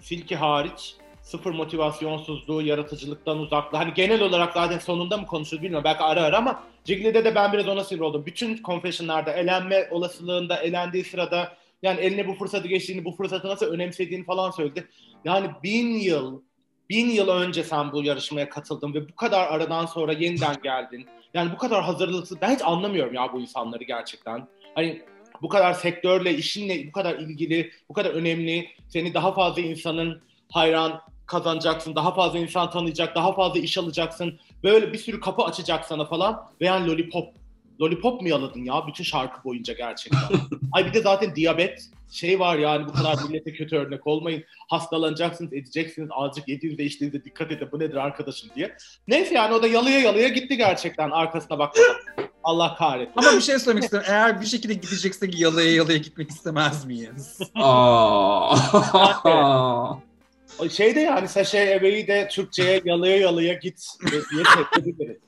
Silky 0.00 0.34
hariç 0.34 0.96
sıfır 1.22 1.50
motivasyonsuzluğu, 1.50 2.62
yaratıcılıktan 2.62 3.38
uzaklığı. 3.38 3.78
Hani 3.78 3.94
genel 3.94 4.22
olarak 4.22 4.52
zaten 4.52 4.78
sonunda 4.78 5.16
mı 5.16 5.26
konuşuruz 5.26 5.62
bilmiyorum. 5.62 5.84
Belki 5.84 6.02
ara 6.02 6.22
ara 6.22 6.38
ama 6.38 6.62
Jiggly'de 6.84 7.24
de 7.24 7.34
ben 7.34 7.52
biraz 7.52 7.68
ona 7.68 7.84
sinir 7.84 8.00
oldum. 8.00 8.26
Bütün 8.26 8.62
confession'larda 8.62 9.32
elenme 9.32 9.88
olasılığında, 9.90 10.56
elendiği 10.56 11.04
sırada 11.04 11.56
yani 11.82 12.00
eline 12.00 12.28
bu 12.28 12.34
fırsatı 12.34 12.68
geçtiğini, 12.68 13.04
bu 13.04 13.12
fırsatı 13.12 13.48
nasıl 13.48 13.66
önemsediğini 13.66 14.24
falan 14.24 14.50
söyledi. 14.50 14.88
Yani 15.24 15.50
bin 15.62 15.88
yıl, 15.88 16.42
bin 16.90 17.10
yıl 17.10 17.28
önce 17.28 17.64
sen 17.64 17.92
bu 17.92 18.02
yarışmaya 18.02 18.48
katıldın 18.48 18.94
ve 18.94 19.08
bu 19.08 19.16
kadar 19.16 19.46
aradan 19.48 19.86
sonra 19.86 20.12
yeniden 20.12 20.56
geldin. 20.62 21.06
Yani 21.36 21.52
bu 21.52 21.58
kadar 21.58 21.82
hazırlıksız. 21.82 22.40
Ben 22.40 22.54
hiç 22.54 22.62
anlamıyorum 22.64 23.14
ya 23.14 23.32
bu 23.32 23.40
insanları 23.40 23.84
gerçekten. 23.84 24.48
Hani 24.74 25.02
bu 25.42 25.48
kadar 25.48 25.72
sektörle, 25.72 26.34
işinle 26.34 26.86
bu 26.88 26.92
kadar 26.92 27.14
ilgili, 27.14 27.70
bu 27.88 27.94
kadar 27.94 28.10
önemli. 28.10 28.68
Seni 28.88 29.14
daha 29.14 29.32
fazla 29.32 29.62
insanın 29.62 30.22
hayran 30.52 31.00
kazanacaksın. 31.26 31.96
Daha 31.96 32.14
fazla 32.14 32.38
insan 32.38 32.70
tanıyacak, 32.70 33.16
daha 33.16 33.32
fazla 33.32 33.60
iş 33.60 33.78
alacaksın. 33.78 34.38
Böyle 34.62 34.92
bir 34.92 34.98
sürü 34.98 35.20
kapı 35.20 35.42
açacak 35.44 35.84
sana 35.84 36.04
falan. 36.04 36.46
Ve 36.60 36.66
yani 36.66 36.88
lollipop. 36.90 37.34
Lollipop 37.80 38.22
mu 38.22 38.28
yaladın 38.28 38.64
ya 38.64 38.86
bütün 38.88 39.04
şarkı 39.04 39.44
boyunca 39.44 39.74
gerçekten? 39.74 40.20
Ay 40.72 40.86
bir 40.86 40.94
de 40.94 41.00
zaten 41.00 41.36
diyabet 41.36 41.90
şey 42.10 42.40
var 42.40 42.58
yani 42.58 42.88
bu 42.88 42.92
kadar 42.92 43.16
millete 43.28 43.52
kötü 43.52 43.76
örnek 43.76 44.06
olmayın. 44.06 44.44
Hastalanacaksınız, 44.68 45.52
edeceksiniz. 45.52 46.08
Azıcık 46.12 46.48
yediğinizde 46.48 46.84
içtiğinizde 46.84 47.24
dikkat 47.24 47.52
edin 47.52 47.68
bu 47.72 47.78
nedir 47.78 47.96
arkadaşım 47.96 48.50
diye. 48.56 48.76
Neyse 49.08 49.34
yani 49.34 49.54
o 49.54 49.62
da 49.62 49.66
yalıya 49.66 49.98
yalıya 49.98 50.28
gitti 50.28 50.56
gerçekten 50.56 51.10
arkasına 51.10 51.58
bakmadan. 51.58 51.96
Allah 52.44 52.74
kahretsin. 52.78 53.14
Ama 53.16 53.36
bir 53.36 53.40
şey 53.40 53.58
söylemek 53.58 53.84
istiyorum. 53.84 54.08
Eğer 54.10 54.40
bir 54.40 54.46
şekilde 54.46 54.74
gideceksek 54.74 55.40
yalıya 55.40 55.74
yalıya 55.74 55.98
gitmek 55.98 56.30
istemez 56.30 56.84
miyiz? 56.84 57.38
Aa. 57.54 58.56
O 60.58 60.68
Şey 60.68 60.94
de 60.94 61.00
yani 61.00 61.28
Saşa 61.28 61.58
Ebe'yi 61.58 62.06
de 62.06 62.28
Türkçe'ye 62.28 62.82
yalıya 62.84 63.16
yalıya 63.16 63.54
git 63.54 63.84
diye 64.10 64.42
çekebiliriz. 64.44 65.25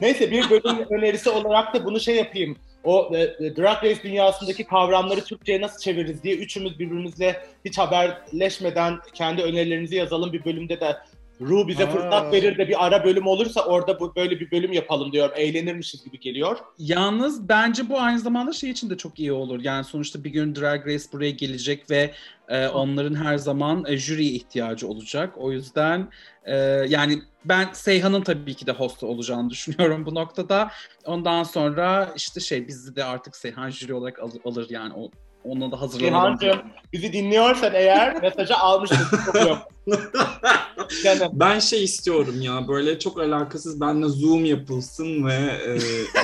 Neyse 0.00 0.30
bir 0.30 0.50
bölüm 0.50 0.86
önerisi 0.90 1.30
olarak 1.30 1.74
da 1.74 1.84
bunu 1.84 2.00
şey 2.00 2.16
yapayım. 2.16 2.56
O 2.84 3.10
e, 3.16 3.20
e, 3.20 3.56
Drag 3.56 3.84
Race 3.84 4.02
dünyasındaki 4.02 4.64
kavramları 4.64 5.24
Türkçe'ye 5.24 5.60
nasıl 5.60 5.80
çeviririz 5.80 6.22
diye 6.22 6.36
üçümüz 6.36 6.78
birbirimizle 6.78 7.42
hiç 7.64 7.78
haberleşmeden 7.78 8.98
kendi 9.14 9.42
önerilerimizi 9.42 9.96
yazalım. 9.96 10.32
Bir 10.32 10.44
bölümde 10.44 10.80
de 10.80 10.96
Ru 11.40 11.68
bize 11.68 11.86
fırsat 11.90 12.32
verir 12.32 12.58
de 12.58 12.68
bir 12.68 12.86
ara 12.86 13.04
bölüm 13.04 13.26
olursa 13.26 13.64
orada 13.64 14.00
bu 14.00 14.14
böyle 14.16 14.40
bir 14.40 14.50
bölüm 14.50 14.72
yapalım 14.72 15.12
diyorum. 15.12 15.32
Eğlenirmişiz 15.36 16.04
gibi 16.04 16.20
geliyor. 16.20 16.58
Yalnız 16.78 17.48
bence 17.48 17.88
bu 17.88 18.00
aynı 18.00 18.18
zamanda 18.18 18.52
şey 18.52 18.70
için 18.70 18.90
de 18.90 18.96
çok 18.96 19.18
iyi 19.18 19.32
olur. 19.32 19.60
Yani 19.62 19.84
sonuçta 19.84 20.24
bir 20.24 20.30
gün 20.30 20.54
Drag 20.54 20.86
Race 20.86 21.04
buraya 21.12 21.30
gelecek 21.30 21.90
ve 21.90 22.10
e, 22.48 22.68
onların 22.68 23.14
her 23.24 23.36
zaman 23.38 23.84
e, 23.88 23.96
jüriye 23.96 24.30
ihtiyacı 24.30 24.88
olacak. 24.88 25.34
O 25.36 25.52
yüzden 25.52 26.08
e, 26.44 26.56
yani 26.88 27.22
ben 27.44 27.68
Seyhan'ın 27.72 28.22
tabii 28.22 28.54
ki 28.54 28.66
de 28.66 28.72
host 28.72 29.02
olacağını 29.02 29.50
düşünüyorum 29.50 30.06
bu 30.06 30.14
noktada. 30.14 30.70
Ondan 31.04 31.42
sonra 31.42 32.12
işte 32.16 32.40
şey 32.40 32.68
bizi 32.68 32.96
de 32.96 33.04
artık 33.04 33.36
Seyhan 33.36 33.70
jüri 33.70 33.94
olarak 33.94 34.18
al- 34.18 34.30
alır 34.44 34.66
yani 34.70 34.92
o 34.96 35.10
ona 35.44 35.72
da 35.72 35.80
hazırlanalım. 35.80 36.38
Seyhan'cığım 36.38 36.66
bizi 36.92 37.12
dinliyorsan 37.12 37.70
eğer 37.74 38.22
mesajı 38.22 38.56
almıştık. 38.56 38.98
Ben 41.32 41.58
şey 41.58 41.84
istiyorum 41.84 42.42
ya 42.42 42.68
böyle 42.68 42.98
çok 42.98 43.20
alakasız 43.20 43.80
benimle 43.80 44.08
zoom 44.08 44.44
yapılsın 44.44 45.26
ve 45.26 45.32
e, 45.34 45.78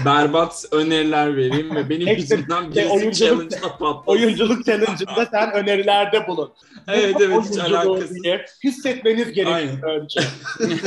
berbat 0.04 0.64
öneriler 0.72 1.36
vereyim 1.36 1.74
ve 1.74 1.90
benim 1.90 2.08
yüzümden 2.08 2.62
şey, 2.62 2.70
birisi 2.72 2.88
oyunculuk- 2.94 3.14
challenge'a 3.14 3.78
patlasın. 3.78 4.02
Oyunculuk 4.06 4.66
challenge'ında 4.66 5.26
sen 5.30 5.52
önerilerde 5.52 6.28
bulun. 6.28 6.52
Evet 6.88 7.16
evet 7.20 7.38
hiç 7.50 7.58
alakasız. 7.58 8.22
diye 8.22 8.44
hissetmeniz 8.64 9.32
gerekiyor 9.32 10.00
önce. 10.00 10.20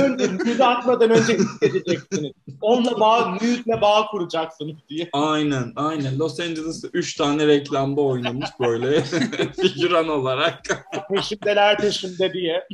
önce 0.03 0.33
nude 0.33 0.65
atmadan 0.65 1.09
önce 1.09 1.37
hissedeceksiniz. 1.37 2.31
Onunla 2.61 2.99
bağ, 2.99 3.29
nude'le 3.29 3.81
bağ 3.81 4.07
kuracaksınız 4.07 4.75
diye. 4.89 5.09
Aynen 5.13 5.73
aynen. 5.75 6.19
Los 6.19 6.39
Angeles'ta 6.39 6.87
3 6.93 7.15
tane 7.15 7.47
reklamda 7.47 8.01
oynamış 8.01 8.49
böyle 8.59 9.03
figüran 9.61 10.07
olarak. 10.07 10.61
Peşimdeler 11.13 11.77
peşimde 11.77 12.33
diye. 12.33 12.64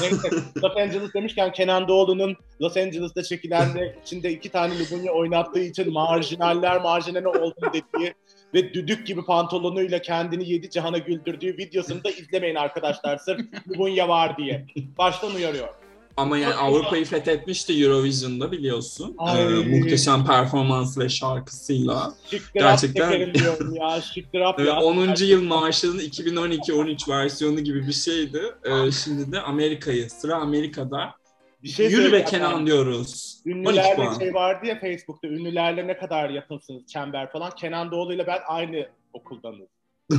Neyse, 0.00 0.30
Los 0.62 0.76
Angeles 0.76 1.14
demişken 1.14 1.52
Kenan 1.52 1.88
Doğulu'nun 1.88 2.36
Los 2.60 2.76
Angeles'ta 2.76 3.22
çekilen 3.22 3.74
ve 3.74 3.94
içinde 4.02 4.32
iki 4.32 4.48
tane 4.48 4.74
Lubunya 4.78 5.12
oynattığı 5.12 5.60
için 5.60 5.92
marjinaller 5.92 6.80
marjinal 6.80 7.24
olduğunu 7.24 7.72
dediği 7.72 8.14
ve 8.54 8.74
düdük 8.74 9.06
gibi 9.06 9.24
pantolonuyla 9.24 9.98
kendini 9.98 10.50
yedi 10.50 10.70
cihana 10.70 10.98
güldürdüğü 10.98 11.56
videosunu 11.58 12.04
da 12.04 12.10
izlemeyin 12.10 12.54
arkadaşlar 12.54 13.16
sırf 13.16 13.40
Lubunya 13.68 14.08
var 14.08 14.36
diye. 14.36 14.66
Baştan 14.98 15.34
uyarıyor. 15.34 15.83
Ama 16.16 16.38
yani 16.38 16.54
Avrupa'yı 16.54 17.04
fethetmişti 17.04 17.84
Eurovision'da 17.84 18.52
biliyorsun. 18.52 19.14
Ay. 19.18 19.42
Ee, 19.42 19.78
muhteşem 19.78 20.26
performans 20.26 20.98
ve 20.98 21.08
şarkısıyla. 21.08 22.14
Şık 22.30 22.50
Gerçekten. 22.54 23.34
Diyorum 23.34 23.74
ya. 23.74 24.00
Şık 24.00 24.34
drap 24.34 24.60
Ee, 24.60 24.62
ya. 24.62 24.80
10. 24.80 25.14
yıl 25.24 25.42
maaşının 25.42 25.98
2012-13 25.98 27.08
versiyonu 27.10 27.60
gibi 27.60 27.86
bir 27.86 27.92
şeydi. 27.92 28.42
Ee, 28.64 28.90
şimdi 28.92 29.32
de 29.32 29.40
Amerika'yı, 29.40 30.10
sıra 30.10 30.34
Amerika'da. 30.34 31.14
Bir 31.62 31.68
şey 31.68 31.90
Yürü 31.90 32.12
be 32.12 32.24
Kenan 32.24 32.58
ben. 32.58 32.66
diyoruz. 32.66 33.38
12 33.46 33.58
Ünlülerle 33.58 34.18
şey 34.18 34.34
vardı 34.34 34.66
ya 34.66 34.80
Facebook'ta 34.80 35.28
ünlülerle 35.28 35.86
ne 35.86 35.96
kadar 35.98 36.30
yakınsınız 36.30 36.86
çember 36.86 37.32
falan. 37.32 37.50
Kenan 37.50 37.90
Doğulu'yla 37.90 38.26
ben 38.26 38.38
aynı 38.46 38.88
okuldanız. 39.12 39.68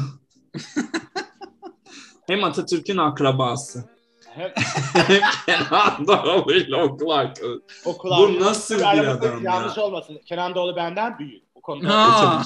Hem 2.28 2.44
Atatürk'ün 2.44 2.98
akrabası. 2.98 3.95
Hem 4.36 4.52
Kenan 5.46 6.08
Doğulu'yla 6.08 6.84
okul 6.84 7.10
arkadaşı. 7.10 7.62
okullar. 7.86 8.20
Bu 8.20 8.40
nasıl 8.40 8.76
bir 8.80 9.08
adam 9.08 9.44
Yanlış 9.44 9.78
ya? 9.78 9.84
olmasın. 9.84 10.20
Kenan 10.26 10.56
Doğulu 10.56 10.76
benden 10.76 11.20
büyük. 11.20 11.44
O 11.56 11.62
konuda. 11.62 11.90
Ha. 11.90 12.42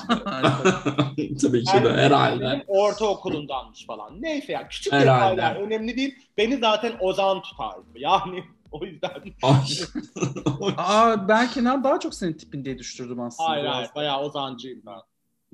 Tabii 1.41 1.63
ki 1.63 1.73
de 1.73 1.87
Yani 1.87 1.89
herhalde. 1.97 2.43
benim 2.43 2.63
ortaokulundanmış 2.67 3.85
falan. 3.85 4.21
Neyse 4.21 4.51
ya 4.53 4.67
küçük 4.67 4.93
Herhalde. 4.93 5.37
detaylar 5.37 5.61
önemli 5.61 5.97
değil. 5.97 6.15
Beni 6.37 6.57
zaten 6.57 6.93
Ozan 6.99 7.41
tutardı. 7.41 7.85
Yani 7.95 8.43
o 8.71 8.85
yüzden. 8.85 9.09
Aa, 10.77 11.27
ben 11.27 11.49
Kenan 11.51 11.83
daha 11.83 11.99
çok 11.99 12.13
senin 12.13 12.33
tipin 12.33 12.65
diye 12.65 12.77
düşürdüm 12.77 13.19
aslında. 13.19 13.49
hayır 13.49 13.63
biraz. 13.63 13.75
hayır 13.75 13.89
bayağı 13.95 14.19
Ozancıyım 14.21 14.81
ben. 14.85 14.99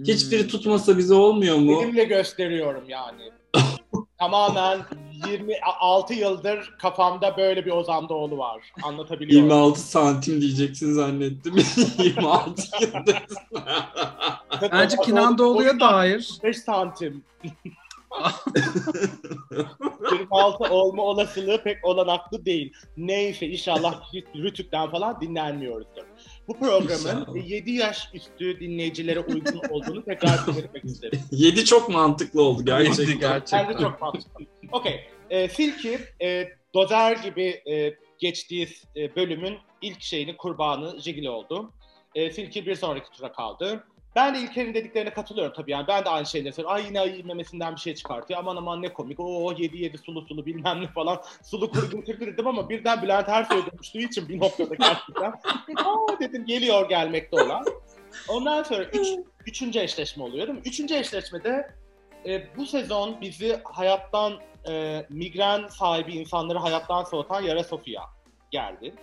Hiçbiri 0.08 0.48
tutmasa 0.48 0.98
bize 0.98 1.14
olmuyor 1.14 1.58
mu? 1.58 1.82
Elimle 1.84 2.04
gösteriyorum 2.04 2.84
yani. 2.90 3.22
Tamamen 4.20 4.80
26 5.32 6.14
yıldır 6.14 6.74
kafamda 6.80 7.38
böyle 7.38 7.66
bir 7.66 7.72
Ozan 7.72 8.10
Doğulu 8.10 8.38
var. 8.38 8.72
Anlatabiliyor 8.84 9.42
muyum? 9.42 9.56
26 9.58 9.80
santim 9.82 10.42
diyeceksin 10.42 10.94
zannettim. 10.94 11.56
26 11.98 12.62
yıldır. 12.82 13.24
Bence 14.72 14.98
Kenan 14.98 15.38
Doğulu'ya 15.38 15.80
dair 15.80 16.30
5 16.44 16.58
santim. 16.58 17.24
26 20.12 20.64
olma 20.64 21.04
olasılığı 21.04 21.64
pek 21.64 21.86
olanaklı 21.86 22.46
değil. 22.46 22.74
Neyse 22.98 23.48
inşallah 23.48 24.14
Rütük'ten 24.36 24.92
falan 24.92 25.22
dinlenmiyoruzdur. 25.22 26.04
Bu 26.48 26.60
programın 26.60 27.20
İnşallah. 27.22 27.50
7 27.50 27.72
yaş 27.72 28.10
üstü 28.14 28.60
dinleyicilere 28.60 29.20
uygun 29.20 29.62
olduğunu 29.70 30.06
tekrar 30.06 30.48
belirtmek 30.48 30.86
isterim. 30.86 31.20
7 31.32 31.66
çok 31.66 31.90
mantıklı 31.90 32.42
oldu 32.42 32.66
gerçekten. 32.66 33.04
Yedi 33.04 33.20
gerçekten. 33.20 33.68
Bence 33.70 33.84
çok 33.84 34.02
mantıklı. 34.02 34.46
Okey. 34.72 35.00
E, 35.30 35.50
Silki 35.50 36.00
e, 36.22 36.50
dozer 36.74 37.18
gibi 37.18 37.62
e, 37.72 37.94
geçtiği 38.20 38.70
e, 38.96 39.16
bölümün 39.16 39.58
ilk 39.82 40.02
şeyini 40.02 40.38
kurbanı 40.38 41.02
Jigli 41.02 41.30
oldu. 41.30 41.72
E, 42.16 42.32
Silki 42.32 42.66
bir 42.66 42.76
sonraki 42.76 43.12
tura 43.12 43.32
kaldı. 43.32 43.84
Ben 44.16 44.36
de 44.36 44.40
İlker'in 44.40 44.74
dediklerine 44.74 45.14
katılıyorum 45.14 45.54
tabii 45.54 45.72
yani. 45.72 45.88
Ben 45.88 46.06
de 46.06 46.10
aynı 46.10 46.26
şeyleri 46.26 46.54
söylüyorum. 46.54 46.76
Ay 46.76 46.86
yine 46.86 47.00
ayı 47.00 47.26
memesinden 47.26 47.76
bir 47.76 47.80
şey 47.80 47.96
çıkartıyor. 47.96 48.40
Aman 48.40 48.56
aman 48.56 48.82
ne 48.82 48.94
komik. 48.94 49.20
Oo 49.20 49.54
yedi 49.58 49.78
yedi 49.78 49.98
sulu 49.98 50.22
sulu 50.22 50.46
bilmem 50.46 50.82
ne 50.82 50.88
falan. 50.88 51.22
Sulu 51.44 51.72
kuru 51.72 51.90
götürdü 51.90 52.26
dedim 52.26 52.48
ama 52.48 52.70
birden 52.70 53.02
Bülent 53.02 53.30
Ersoy'a 53.30 53.66
dönüştüğü 53.72 54.00
için 54.00 54.30
bir 54.30 54.40
noktada 54.40 54.76
gerçekten. 54.76 55.32
Aa 55.86 56.20
dedim 56.20 56.46
geliyor 56.46 56.90
gelmekte 56.90 57.36
olan. 57.36 57.66
Ondan 58.28 58.64
sonra 58.64 58.84
üç, 58.84 59.08
üçüncü 59.46 59.80
eşleşme 59.80 60.24
oluyor 60.24 60.48
değil 60.48 60.60
mi? 60.60 60.64
Üçüncü 60.66 60.96
eşleşmede 60.96 61.76
e, 62.26 62.58
bu 62.58 62.66
sezon 62.66 63.22
bizi 63.22 63.60
hayattan 63.64 64.34
e, 64.70 65.06
migren 65.10 65.68
sahibi 65.68 66.14
insanları 66.14 66.58
hayattan 66.60 67.04
soğutan 67.04 67.42
Yara 67.42 67.64
Sofia 67.64 68.02
geldi. 68.52 68.94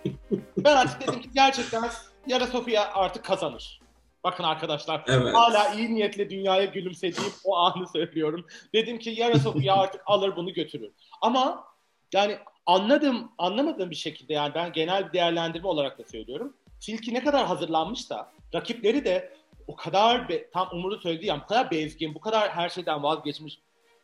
ben 0.57 0.75
artık 0.77 1.01
dedim 1.07 1.21
ki 1.21 1.29
gerçekten 1.35 1.83
Yara 2.27 2.47
Sofia 2.47 2.81
artık 2.93 3.25
kazanır. 3.25 3.79
Bakın 4.23 4.43
arkadaşlar 4.43 5.03
Evet. 5.07 5.33
hala 5.35 5.67
iyi 5.73 5.95
niyetle 5.95 6.29
dünyaya 6.29 6.65
gülümsediğim 6.65 7.31
o 7.43 7.55
anı 7.57 7.87
söylüyorum. 7.87 8.45
Dedim 8.73 8.99
ki 8.99 9.09
Yara 9.09 9.39
Sofia 9.39 9.75
artık 9.75 10.01
alır 10.05 10.35
bunu 10.35 10.53
götürür. 10.53 10.91
Ama 11.21 11.63
yani 12.13 12.37
anladım, 12.65 13.31
anlamadığım 13.37 13.89
bir 13.89 13.95
şekilde 13.95 14.33
yani 14.33 14.53
ben 14.55 14.71
genel 14.73 15.07
bir 15.07 15.13
değerlendirme 15.13 15.67
olarak 15.67 15.99
da 15.99 16.03
söylüyorum. 16.03 16.53
Tilki 16.81 17.13
ne 17.13 17.23
kadar 17.23 17.45
hazırlanmışsa 17.47 18.31
rakipleri 18.53 19.05
de 19.05 19.33
o 19.67 19.75
kadar 19.75 20.29
be- 20.29 20.49
tam 20.51 20.69
Umur'un 20.71 20.99
söylediği 20.99 21.29
yani 21.29 21.41
bu 21.43 21.47
kadar 21.47 21.71
bezgin, 21.71 22.15
bu 22.15 22.19
kadar 22.19 22.49
her 22.49 22.69
şeyden 22.69 23.03
vazgeçmiş, 23.03 23.59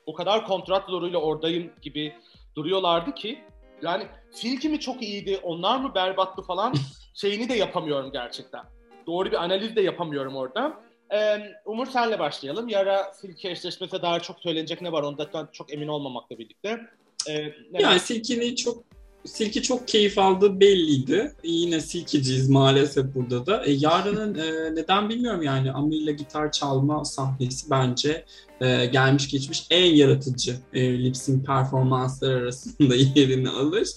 o 0.10 0.14
kadar 0.14 0.46
kontrat 0.46 0.90
zoruyla 0.90 1.20
oradayım 1.20 1.72
gibi 1.82 2.14
duruyorlardı 2.56 3.14
ki 3.14 3.44
yani 3.82 4.04
Silki 4.32 4.70
mi 4.70 4.80
çok 4.80 5.02
iyiydi, 5.02 5.40
onlar 5.44 5.80
mı 5.80 5.96
berbattı 5.96 6.42
falan 6.42 6.74
şeyini 7.14 7.50
de 7.50 7.54
yapamıyorum 7.54 8.12
gerçekten. 8.12 8.62
Doğru 9.08 9.32
bir 9.32 9.44
analiz 9.44 9.76
de 9.76 9.82
yapamıyorum 9.82 10.36
orada. 10.36 10.74
Ee, 11.14 11.40
Umur 11.66 11.88
senle 11.88 12.20
başlayalım. 12.20 12.70
Yara 12.70 13.14
Silki 13.14 13.50
eşleşmesine 13.50 14.02
dair 14.02 14.20
çok 14.20 14.40
söylenecek 14.40 14.82
ne 14.82 14.92
var 14.92 15.04
ondan 15.04 15.50
çok 15.52 15.74
emin 15.74 15.88
olmamakla 15.88 16.38
birlikte. 16.38 16.82
Ee, 17.30 17.46
ne 17.72 17.82
Yani 17.82 18.00
Silki'nin 18.00 18.56
çok 18.56 18.84
Silki 19.26 19.64
çok 19.64 19.88
keyif 19.88 20.18
aldığı 20.18 20.60
belliydi. 20.60 21.36
Yine 21.44 21.82
Silkiciyiz 21.82 22.50
maalesef 22.50 23.16
burada 23.16 23.46
da. 23.46 23.66
E, 23.66 23.72
Yarın'ın 23.72 24.36
e, 24.36 24.76
neden 24.76 25.10
bilmiyorum 25.10 25.44
yani 25.44 25.72
Amil'le 25.72 26.18
gitar 26.18 26.52
çalma 26.52 27.06
sahnesi 27.06 27.70
bence 27.70 28.26
e, 28.62 28.86
gelmiş 28.86 29.32
geçmiş 29.32 29.68
en 29.70 29.96
yaratıcı 29.96 30.56
e, 30.74 31.04
lip 31.04 31.18
sync 31.18 31.46
performanslar 31.46 32.32
arasında 32.32 32.96
yerini 33.16 33.50
alır. 33.50 33.88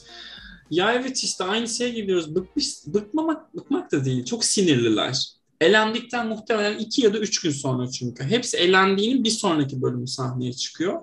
Ya 0.71 0.93
evet 0.93 1.25
işte 1.25 1.45
aynı 1.45 1.69
şeye 1.69 1.91
gidiyoruz. 1.91 2.35
Bıkmış, 2.35 2.67
bıkmamak, 2.87 3.55
bıkmak 3.57 3.93
da 3.93 4.05
değil. 4.05 4.25
Çok 4.25 4.45
sinirliler. 4.45 5.42
Elendikten 5.63 6.29
muhtemelen 6.29 6.79
iki 6.79 7.03
ya 7.03 7.15
da 7.15 7.19
üç 7.19 7.41
gün 7.41 7.51
sonra 7.51 7.91
çünkü. 7.91 8.25
Hepsi 8.25 8.57
elendiğinin 8.57 9.25
bir 9.25 9.31
sonraki 9.31 9.83
bölümü 9.83 10.07
sahneye 10.09 10.53
çıkıyor. 10.53 11.01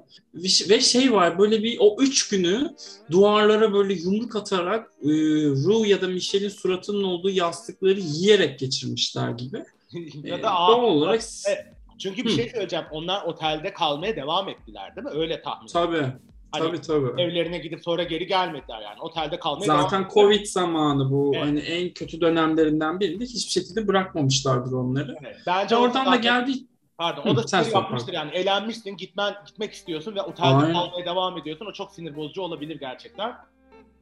Ve, 0.70 0.82
şey 0.82 1.14
var 1.14 1.40
böyle 1.40 1.64
bir 1.64 1.78
o 1.80 1.98
üç 2.02 2.30
günü 2.30 2.76
duvarlara 3.12 3.74
böyle 3.74 3.94
yumruk 3.94 4.36
atarak 4.36 4.92
e, 5.04 5.08
Ru 5.66 5.86
ya 5.86 6.02
da 6.02 6.08
Michelle'in 6.08 6.50
suratının 6.50 7.04
olduğu 7.04 7.30
yastıkları 7.30 8.00
yiyerek 8.00 8.60
geçirmişler 8.60 9.30
gibi. 9.30 9.58
ya 10.24 10.36
E, 10.38 10.44
da 10.44 10.48
doğal 10.48 10.84
olarak 10.84 11.22
Evet. 11.48 11.66
Çünkü 12.00 12.26
bir 12.26 12.30
Hı. 12.30 12.36
şey 12.36 12.50
söyleyeceğim. 12.50 12.86
Onlar 12.92 13.24
otelde 13.24 13.74
kalmaya 13.74 14.16
devam 14.16 14.50
ettiler 14.50 14.96
değil 14.96 15.06
mi? 15.08 15.12
Öyle 15.14 15.42
tahmin 15.42 15.68
ediyorum. 15.70 16.20
Hani 16.52 16.68
tabii 16.68 16.82
tabii. 16.82 17.22
Evlerine 17.22 17.58
gidip 17.58 17.84
sonra 17.84 18.04
geri 18.04 18.28
gelmediler 18.28 18.82
yani. 18.82 19.02
Otelde 19.02 19.40
kalmaya 19.40 19.68
devam 19.68 19.82
Zaten 19.82 20.02
ettiler. 20.04 20.14
Covid 20.14 20.46
zamanı 20.46 21.12
bu 21.12 21.32
Evet. 21.36 21.46
hani 21.46 21.60
en 21.60 21.94
kötü 21.94 22.22
dönemlerinden 22.22 23.00
birinde 23.00 23.24
hiçbir 23.24 23.52
şekilde 23.62 23.88
bırakmamışlardır 23.88 24.72
onları. 24.72 25.16
Evet. 25.22 25.36
Bence 25.48 25.76
Oradan 25.78 26.06
da 26.06 26.10
zaten- 26.16 26.22
geldi 26.22 26.52
Pardon. 26.98 27.24
Hı, 27.26 27.30
O 27.30 27.36
da 27.36 27.48
sen 27.48 27.64
şey 27.64 27.74
yapmıştır 27.74 28.14
yani. 28.14 28.32
Eğlenmişsin, 28.32 28.98
gitmen, 28.98 29.34
gitmek 29.48 29.74
istiyorsun 29.74 30.16
ve 30.16 30.22
otelde 30.22 30.48
Aynen. 30.48 30.74
kalmaya 30.74 31.06
devam 31.06 31.38
ediyorsun. 31.38 31.66
O 31.66 31.74
çok 31.74 31.92
sinir 31.92 32.16
bozucu 32.16 32.42
olabilir 32.42 32.80
gerçekten. 32.80 33.36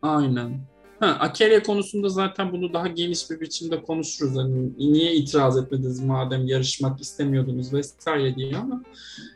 Aynen. 0.01 0.61
Ha, 0.99 1.05
Akerya 1.19 1.63
konusunda 1.63 2.09
zaten 2.09 2.51
bunu 2.51 2.73
daha 2.73 2.87
geniş 2.87 3.29
bir 3.29 3.39
biçimde 3.39 3.81
konuşuruz. 3.83 4.37
Hani 4.37 4.69
niye 4.77 5.13
itiraz 5.13 5.57
etmediniz 5.57 6.03
madem 6.03 6.47
yarışmak 6.47 7.01
istemiyordunuz 7.01 7.73
vesaire 7.73 8.35
diye 8.35 8.57
ama 8.57 8.83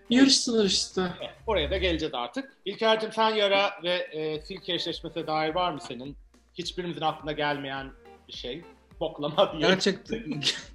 yarıştılar 0.09 0.65
işte. 0.65 1.01
Evet, 1.19 1.29
oraya 1.47 1.71
da 1.71 1.77
geleceğiz 1.77 2.13
artık. 2.13 2.57
İlker'cim 2.65 3.11
sen 3.11 3.29
yara 3.35 3.69
ve 3.83 3.91
e, 3.93 4.41
silke 4.41 4.73
eşleşmesine 4.73 5.27
dair 5.27 5.55
var 5.55 5.71
mı 5.73 5.79
senin? 5.87 6.15
Hiçbirimizin 6.53 7.01
aklına 7.01 7.31
gelmeyen 7.31 7.87
bir 8.27 8.33
şey. 8.33 8.61
Boklama 8.99 9.51
diye. 9.51 9.61
Gerçekten, 9.69 10.19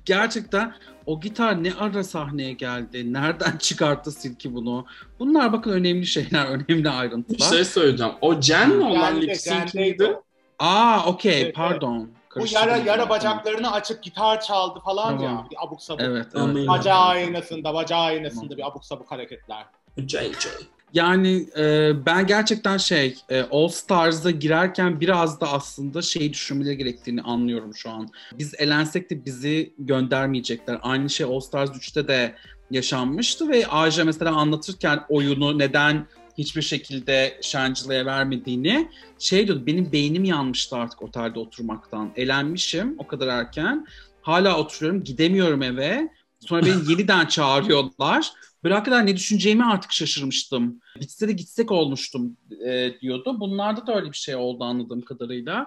gerçekten 0.04 0.74
o 1.06 1.20
gitar 1.20 1.64
ne 1.64 1.72
ara 1.74 2.04
sahneye 2.04 2.52
geldi? 2.52 3.12
Nereden 3.12 3.56
çıkarttı 3.58 4.10
Silki 4.12 4.54
bunu? 4.54 4.86
Bunlar 5.18 5.52
bakın 5.52 5.70
önemli 5.72 6.06
şeyler, 6.06 6.46
önemli 6.46 6.84
Bir 6.84 6.98
ayrıntılar. 7.00 7.50
şey 7.50 7.64
söyleyeceğim. 7.64 8.12
O 8.20 8.40
Jen 8.40 8.80
olan 8.80 9.20
lip 9.20 9.36
sync 9.36 9.72
geldiydi. 9.72 10.02
miydi? 10.02 10.16
Aa 10.58 11.06
okey 11.06 11.42
Evet, 11.42 11.54
pardon. 11.54 11.98
Bu 12.08 12.28
Karıştırdım 12.28 12.68
yara 12.68 12.76
yara 12.76 13.08
bacaklarını 13.08 13.72
açıp 13.72 14.02
gitar 14.02 14.40
çaldı 14.40 14.80
falan 14.84 15.18
Tamam. 15.18 15.22
ya. 15.22 15.46
Bir 15.50 15.56
abuk 15.66 15.82
sabuk. 15.82 16.00
Evet, 16.00 16.26
evet. 16.34 16.68
Bacağı 16.68 17.00
aynasında, 17.00 17.74
bacağı 17.74 18.00
aynasında 18.00 18.56
bir 18.56 18.66
abuk 18.66 18.84
sabuk 18.84 19.10
hareketler. 19.10 19.64
JJ. 19.98 20.46
Yani 20.92 21.46
e, 21.58 21.92
ben 22.06 22.26
gerçekten 22.26 22.76
şey 22.76 23.18
e, 23.28 23.42
All 23.42 23.68
Stars'a 23.68 24.30
girerken 24.30 25.00
biraz 25.00 25.40
da 25.40 25.52
aslında 25.52 26.02
şeyi 26.02 26.32
düşünmeleri 26.32 26.76
gerektiğini 26.76 27.22
anlıyorum 27.22 27.74
şu 27.74 27.90
an. 27.90 28.08
Biz 28.32 28.54
elensek 28.58 29.10
de 29.10 29.24
bizi 29.24 29.74
göndermeyecekler. 29.78 30.78
Aynı 30.82 31.10
şey 31.10 31.26
All 31.26 31.40
Stars 31.40 31.70
3'te 31.70 32.08
de 32.08 32.34
yaşanmıştı 32.70 33.48
ve 33.48 33.66
Aja 33.66 34.04
mesela 34.04 34.34
anlatırken 34.34 35.00
oyunu 35.08 35.58
neden 35.58 36.06
hiçbir 36.38 36.62
şekilde 36.62 37.40
Shangila'ya 37.42 38.06
vermediğini 38.06 38.90
şey 39.18 39.46
diyordu 39.46 39.66
benim 39.66 39.92
beynim 39.92 40.24
yanmıştı 40.24 40.76
artık 40.76 41.02
otelde 41.02 41.38
oturmaktan. 41.38 42.12
Elenmişim 42.16 42.94
o 42.98 43.06
kadar 43.06 43.28
erken. 43.28 43.86
Hala 44.22 44.58
oturuyorum 44.58 45.04
gidemiyorum 45.04 45.62
eve. 45.62 46.08
Sonra 46.40 46.62
beni 46.66 46.90
yeniden 46.90 47.26
çağırıyorlar. 47.26 48.32
Hakikaten 48.62 49.06
ne 49.06 49.16
düşüneceğimi 49.16 49.64
artık 49.64 49.92
şaşırmıştım. 49.92 50.80
Bitse 51.00 51.28
de 51.28 51.32
gitsek 51.32 51.70
olmuştum 51.72 52.36
e, 52.66 53.00
diyordu. 53.00 53.40
Bunlarda 53.40 53.86
da 53.86 53.96
öyle 53.96 54.12
bir 54.12 54.16
şey 54.16 54.36
oldu 54.36 54.64
anladığım 54.64 55.00
kadarıyla. 55.00 55.66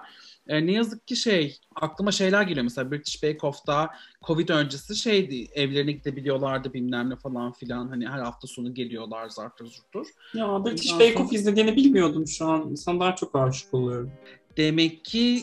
E, 0.50 0.66
ne 0.66 0.72
yazık 0.72 1.08
ki 1.08 1.16
şey 1.16 1.58
aklıma 1.76 2.12
şeyler 2.12 2.42
geliyor 2.42 2.64
mesela 2.64 2.90
British 2.90 3.22
Bake 3.22 3.46
Off'ta 3.46 3.90
Covid 4.26 4.48
öncesi 4.48 4.96
şeydi 4.96 5.48
evlerine 5.54 5.92
gidebiliyorlardı 5.92 6.72
bilmem 6.72 7.10
ne 7.10 7.16
falan 7.16 7.52
filan 7.52 7.88
hani 7.88 8.08
her 8.08 8.18
hafta 8.18 8.48
sonu 8.48 8.74
geliyorlar 8.74 9.28
zartır 9.28 9.66
zurtur. 9.66 10.06
Ya 10.34 10.64
British 10.64 10.94
Bake 10.94 11.18
Off 11.18 11.32
izlediğini 11.32 11.76
bilmiyordum 11.76 12.26
şu 12.26 12.46
an. 12.46 12.74
Sana 12.74 13.00
daha 13.00 13.14
çok 13.16 13.36
aşık 13.36 13.74
oluyorum. 13.74 14.12
Demek 14.56 15.04
ki 15.04 15.42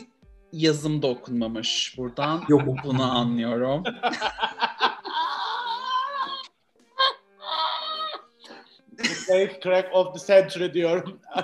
yazımda 0.52 1.06
okunmamış. 1.06 1.94
Buradan 1.98 2.42
Yok 2.48 2.62
bunu 2.84 3.18
anlıyorum. 3.18 3.82
The 9.02 9.14
safe 9.14 9.60
crack 9.62 9.88
of 9.92 10.14
the 10.14 10.34
century 10.34 10.74
diyorum. 10.74 11.20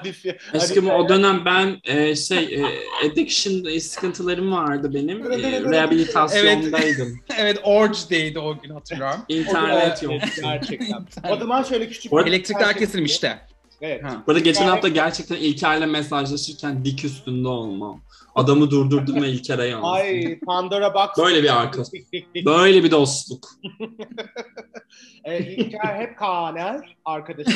Aşkım 0.52 0.86
Alice- 0.86 0.92
o 0.92 1.08
dönem 1.08 1.44
ben 1.44 1.80
e, 1.84 2.16
şey 2.16 2.38
e, 2.38 2.62
addiction 3.06 3.78
sıkıntılarım 3.78 4.52
vardı 4.52 4.94
benim. 4.94 5.32
E, 5.32 5.62
rehabilitasyondaydım. 5.62 7.20
evet 7.38 7.60
Orge'deydi 7.62 8.38
o 8.38 8.60
gün 8.60 8.70
hatırlıyorum. 8.70 9.20
İnternet 9.28 10.02
yok. 10.02 10.12
Evet, 10.12 10.38
Gerçekten. 10.42 11.06
o 11.30 11.36
zaman 11.36 11.62
şöyle 11.62 11.88
küçük 11.88 12.12
arada 12.12 12.28
Elektrikler 12.28 12.76
kesilmişti. 12.76 13.38
Evet. 13.84 14.04
Ha. 14.04 14.22
Bu 14.26 14.32
arada 14.32 14.40
geçen 14.42 14.66
hafta 14.66 14.88
gerçekten 14.88 15.36
İlker'le 15.36 15.86
mesajlaşırken 15.86 16.84
dik 16.84 17.04
üstünde 17.04 17.48
olmam. 17.48 18.00
Adamı 18.34 18.70
durdurdum 18.70 19.22
ve 19.22 19.28
İlker'e 19.28 19.66
yazdım. 19.66 19.88
Ay 19.90 20.38
Pandora 20.38 20.94
Box. 20.94 21.08
Böyle 21.18 21.42
bir 21.42 21.60
arkadaş. 21.60 21.88
Böyle 22.46 22.84
bir 22.84 22.90
dostluk. 22.90 23.48
Ee, 25.24 25.38
İlker 25.56 25.96
hep 26.00 26.18
Kaner 26.18 26.96
arkadaşım. 27.04 27.54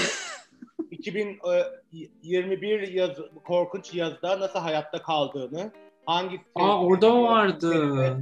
2021 0.90 2.88
yaz, 2.92 3.10
korkunç 3.44 3.94
yazda 3.94 4.40
nasıl 4.40 4.58
hayatta 4.58 5.02
kaldığını, 5.02 5.72
hangi 6.08 6.40
Aa 6.54 6.82
orada 6.84 7.22
vardı. 7.22 7.72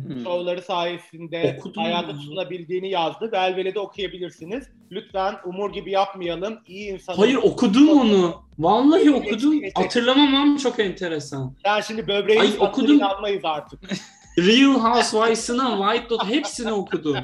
Hmm. 0.07 0.25
şovları 0.25 0.63
sayesinde 0.63 1.57
Okudum 1.59 1.83
hayatta 1.83 2.11
ya. 2.11 2.17
tutunabildiğini 2.17 2.91
yazdı. 2.91 3.33
Belvel'de 3.33 3.81
okuyabilirsiniz. 3.81 4.69
Lütfen 4.93 5.35
umur 5.45 5.73
gibi 5.73 5.91
yapmayalım. 5.91 6.59
İyi 6.67 6.93
insan. 6.93 7.15
Hayır 7.15 7.37
okudum 7.37 7.89
onu. 7.89 8.43
Vallahi 8.59 9.11
okudum. 9.11 9.63
Hatırlamamam 9.75 10.57
çok 10.57 10.79
enteresan. 10.81 11.55
Sen 11.65 11.81
şimdi 11.81 12.09
böbreğin 12.09 12.41
Ay, 12.41 12.53
okudum. 12.61 12.97
inanmayız 12.97 13.45
artık. 13.45 13.81
Real 14.39 14.75
Housewives'ına 14.75 15.91
White 15.91 16.11
Dot 16.11 16.25
hepsini 16.25 16.73
okudum. 16.73 17.17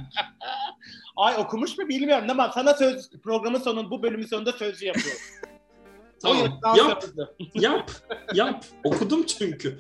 Ay 1.17 1.35
okumuş 1.39 1.79
mu 1.79 1.89
bilmiyorum 1.89 2.27
ama 2.31 2.51
sana 2.55 2.75
söz 2.75 3.11
programın 3.23 3.59
sonunda 3.59 3.91
bu 3.91 4.03
bölümün 4.03 4.27
sonunda 4.27 4.53
sözlü 4.53 4.87
yapıyorum. 4.87 5.21
Tamam. 6.23 6.61
Yap, 6.77 7.05
yap, 7.55 7.91
yap. 8.35 8.65
Okudum 8.85 9.27
çünkü. 9.27 9.79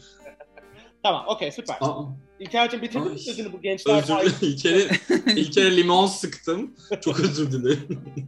Tamam 1.03 1.25
okey 1.29 1.53
süper. 1.53 1.77
Aa, 1.81 2.03
İlker'cim 2.41 2.83
bitirdin 2.83 3.13
mi 3.13 3.19
sözünü 3.19 3.53
bu 3.53 3.61
gençler 3.61 4.03
özür? 4.23 4.47
İlker'e, 5.37 5.77
limon 5.77 6.07
sıktım. 6.07 6.75
Çok 7.01 7.21
özür 7.21 7.53
dilerim. 7.53 8.01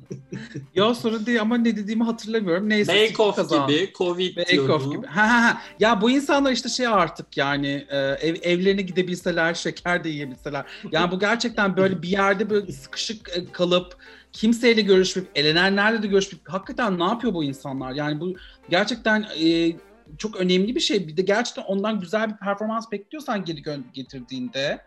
Ya 0.74 0.94
sorun 0.94 1.26
değil 1.26 1.40
ama 1.40 1.56
ne 1.56 1.76
dediğimi 1.76 2.04
hatırlamıyorum. 2.04 2.68
Neyse. 2.68 2.92
Bake 2.92 3.22
Off 3.22 3.36
gibi, 3.36 3.92
Covid 3.94 4.36
Bake 4.36 4.52
diyordu. 4.52 4.72
Off 4.72 4.92
gibi. 4.92 5.06
Ha, 5.06 5.28
ha, 5.28 5.42
ha. 5.42 5.62
Ya 5.80 6.00
bu 6.00 6.10
insanlar 6.10 6.52
işte 6.52 6.68
şey 6.68 6.86
artık 6.86 7.36
yani 7.36 7.86
e, 7.90 7.98
ev, 7.98 8.36
evlerine 8.42 8.82
gidebilseler, 8.82 9.54
şeker 9.54 10.04
de 10.04 10.08
yiyebilseler. 10.08 10.64
Yani 10.92 11.10
bu 11.10 11.18
gerçekten 11.18 11.76
böyle 11.76 12.02
bir 12.02 12.08
yerde 12.08 12.50
böyle 12.50 12.72
sıkışık 12.72 13.28
e, 13.36 13.52
kalıp 13.52 13.96
kimseyle 14.32 14.80
görüşmeyip, 14.80 15.30
elenenlerle 15.34 16.02
de 16.02 16.06
görüşmeyip 16.06 16.48
hakikaten 16.48 16.98
ne 16.98 17.04
yapıyor 17.04 17.34
bu 17.34 17.44
insanlar? 17.44 17.92
Yani 17.92 18.20
bu 18.20 18.34
gerçekten 18.70 19.26
e, 19.42 19.72
çok 20.18 20.36
önemli 20.36 20.74
bir 20.74 20.80
şey. 20.80 21.08
Bir 21.08 21.16
de 21.16 21.22
gerçekten 21.22 21.62
ondan 21.62 22.00
güzel 22.00 22.30
bir 22.30 22.36
performans 22.36 22.92
bekliyorsan 22.92 23.44
geri 23.44 23.62
getirdiğinde 23.92 24.80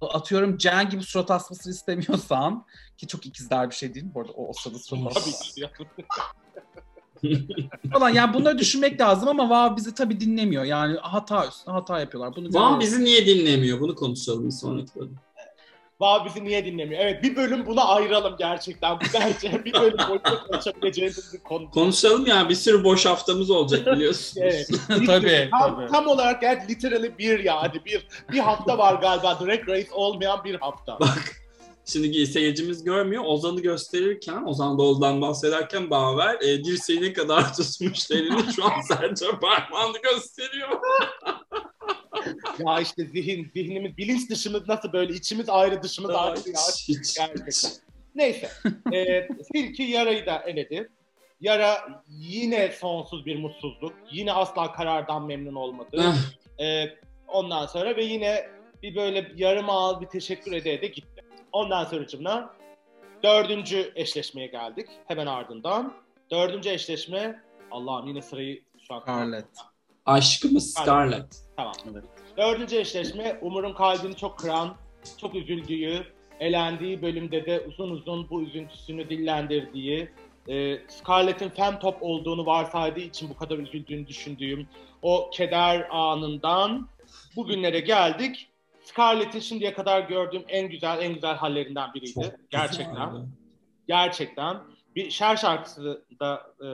atıyorum 0.00 0.60
Jen 0.60 0.90
gibi 0.90 1.02
surat 1.02 1.30
asmasını 1.30 1.72
istemiyorsan 1.72 2.64
ki 2.98 3.06
çok 3.06 3.26
ikizler 3.26 3.70
bir 3.70 3.74
şey 3.74 3.94
değil 3.94 4.06
mi 4.06 4.14
bu 4.14 4.20
arada 4.20 4.32
o, 4.32 4.48
o 4.48 4.52
sırada 4.52 4.78
surat 4.78 5.18
falan. 7.92 8.08
Yani 8.08 8.34
bunları 8.34 8.58
düşünmek 8.58 9.00
lazım 9.00 9.28
ama 9.28 9.50
Vav 9.50 9.76
bizi 9.76 9.94
tabii 9.94 10.20
dinlemiyor. 10.20 10.64
Yani 10.64 10.96
hata 11.02 11.46
üstüne 11.48 11.74
hata 11.74 12.00
yapıyorlar. 12.00 12.36
Bunu 12.36 12.50
görüyoruz. 12.50 12.80
bizi 12.80 13.04
niye 13.04 13.26
dinlemiyor? 13.26 13.80
Bunu 13.80 13.94
konuşalım 13.94 14.52
sonraki 14.52 14.94
bölüm. 14.94 15.16
Vav 16.00 16.24
bizi 16.24 16.44
niye 16.44 16.64
dinlemiyor? 16.64 17.00
Evet 17.02 17.22
bir 17.22 17.36
bölüm 17.36 17.66
buna 17.66 17.84
ayıralım 17.84 18.36
gerçekten. 18.38 18.96
Bu 18.96 19.04
bence 19.14 19.64
bir 19.64 19.72
bölüm 19.72 19.98
boyunca 20.08 20.44
konuşabileceğimiz 20.50 21.34
bir 21.34 21.38
konu. 21.38 21.70
Konuşalım 21.70 22.26
ya 22.26 22.48
bir 22.48 22.54
sürü 22.54 22.84
boş 22.84 23.06
haftamız 23.06 23.50
olacak 23.50 23.86
biliyorsunuz. 23.86 24.36
Evet. 24.36 24.68
Tabii, 25.06 25.48
tam, 25.50 25.76
tabii. 25.76 25.90
tam 25.92 26.06
olarak 26.06 26.40
gerçi 26.40 26.68
literally 26.68 27.18
bir 27.18 27.38
yani 27.38 27.84
bir 27.84 28.06
bir 28.32 28.38
hafta 28.38 28.78
var 28.78 28.94
galiba 28.94 29.38
Drag 29.40 29.68
Race 29.68 29.92
olmayan 29.92 30.44
bir 30.44 30.54
hafta. 30.54 31.00
Bak 31.00 31.41
şimdi 31.92 32.26
seyircimiz 32.26 32.84
görmüyor. 32.84 33.24
Ozan'ı 33.26 33.60
gösterirken, 33.60 34.42
Ozan 34.42 34.78
Doğulu'dan 34.78 35.20
bahsederken 35.20 35.90
Baver 35.90 36.34
e, 36.40 36.64
dirseği 36.64 37.02
ne 37.02 37.12
kadar 37.12 37.54
tutmuş 37.56 38.10
elini 38.10 38.52
şu 38.52 38.64
an 38.64 38.80
Sercan 38.80 39.40
parmağını 39.40 39.98
gösteriyor. 40.02 40.68
ya 42.66 42.80
işte 42.80 43.04
zihin, 43.04 43.50
zihnimiz, 43.54 43.96
bilinç 43.96 44.30
dışımız 44.30 44.68
nasıl 44.68 44.92
böyle 44.92 45.14
içimiz 45.14 45.48
ayrı 45.48 45.82
dışımız 45.82 46.10
ayrı 46.10 46.38
ya. 46.38 46.60
Hiç, 46.70 46.88
hiç, 46.88 47.16
Gerçekten. 47.16 47.46
hiç. 47.46 47.64
Neyse. 48.14 48.50
E, 48.92 49.28
Silki 49.52 49.82
yarayı 49.82 50.26
da 50.26 50.42
eledi. 50.46 50.90
Yara 51.40 52.02
yine 52.08 52.72
sonsuz 52.80 53.26
bir 53.26 53.38
mutsuzluk. 53.38 53.92
Yine 54.12 54.32
asla 54.32 54.72
karardan 54.72 55.26
memnun 55.26 55.54
olmadı. 55.54 56.14
E, 56.60 56.84
ondan 57.28 57.66
sonra 57.66 57.96
ve 57.96 58.04
yine 58.04 58.50
bir 58.82 58.96
böyle 58.96 59.32
yarım 59.36 59.70
ağız 59.70 60.00
bir 60.00 60.06
teşekkür 60.06 60.52
ede 60.52 60.72
ede 60.72 60.86
gitti. 60.86 61.11
Ondan 61.52 61.84
sonra 61.84 62.54
dördüncü 63.22 63.92
eşleşmeye 63.94 64.46
geldik. 64.46 64.86
Hemen 65.06 65.26
ardından. 65.26 65.94
Dördüncü 66.30 66.70
eşleşme 66.70 67.42
Allah'ım 67.70 68.06
yine 68.08 68.22
sırayı 68.22 68.62
şu 68.88 68.94
an 68.94 69.00
Scarlett. 69.00 69.46
Aşkımız 70.06 70.74
Scarlett. 70.74 71.36
Tamam. 71.56 71.74
Evet. 71.92 72.04
Dördüncü 72.36 72.76
eşleşme 72.76 73.38
Umur'un 73.42 73.74
kalbini 73.74 74.16
çok 74.16 74.38
kıran, 74.38 74.76
çok 75.20 75.34
üzüldüğü, 75.34 76.06
elendiği 76.40 77.02
bölümde 77.02 77.46
de 77.46 77.60
uzun 77.60 77.90
uzun 77.90 78.30
bu 78.30 78.42
üzüntüsünü 78.42 79.10
dillendirdiği, 79.10 80.10
e, 80.48 80.78
Scarlett'in 80.88 81.48
fan 81.48 81.78
top 81.80 81.96
olduğunu 82.00 82.46
varsaydığı 82.46 83.00
için 83.00 83.30
bu 83.30 83.36
kadar 83.36 83.58
üzüldüğünü 83.58 84.06
düşündüğüm 84.06 84.68
o 85.02 85.30
keder 85.30 85.88
anından 85.90 86.88
bugünlere 87.36 87.80
geldik. 87.80 88.48
Scarlett'in 88.84 89.40
şimdiye 89.40 89.74
kadar 89.74 90.00
gördüğüm 90.00 90.44
en 90.48 90.68
güzel 90.68 90.98
en 91.02 91.14
güzel 91.14 91.36
hallerinden 91.36 91.94
biriydi. 91.94 92.12
Çok 92.14 92.50
Gerçekten. 92.50 93.26
gerçekten 93.88 94.56
bir 94.96 95.10
şer 95.10 95.36
şarkısı 95.36 96.04
da 96.20 96.46
e, 96.60 96.66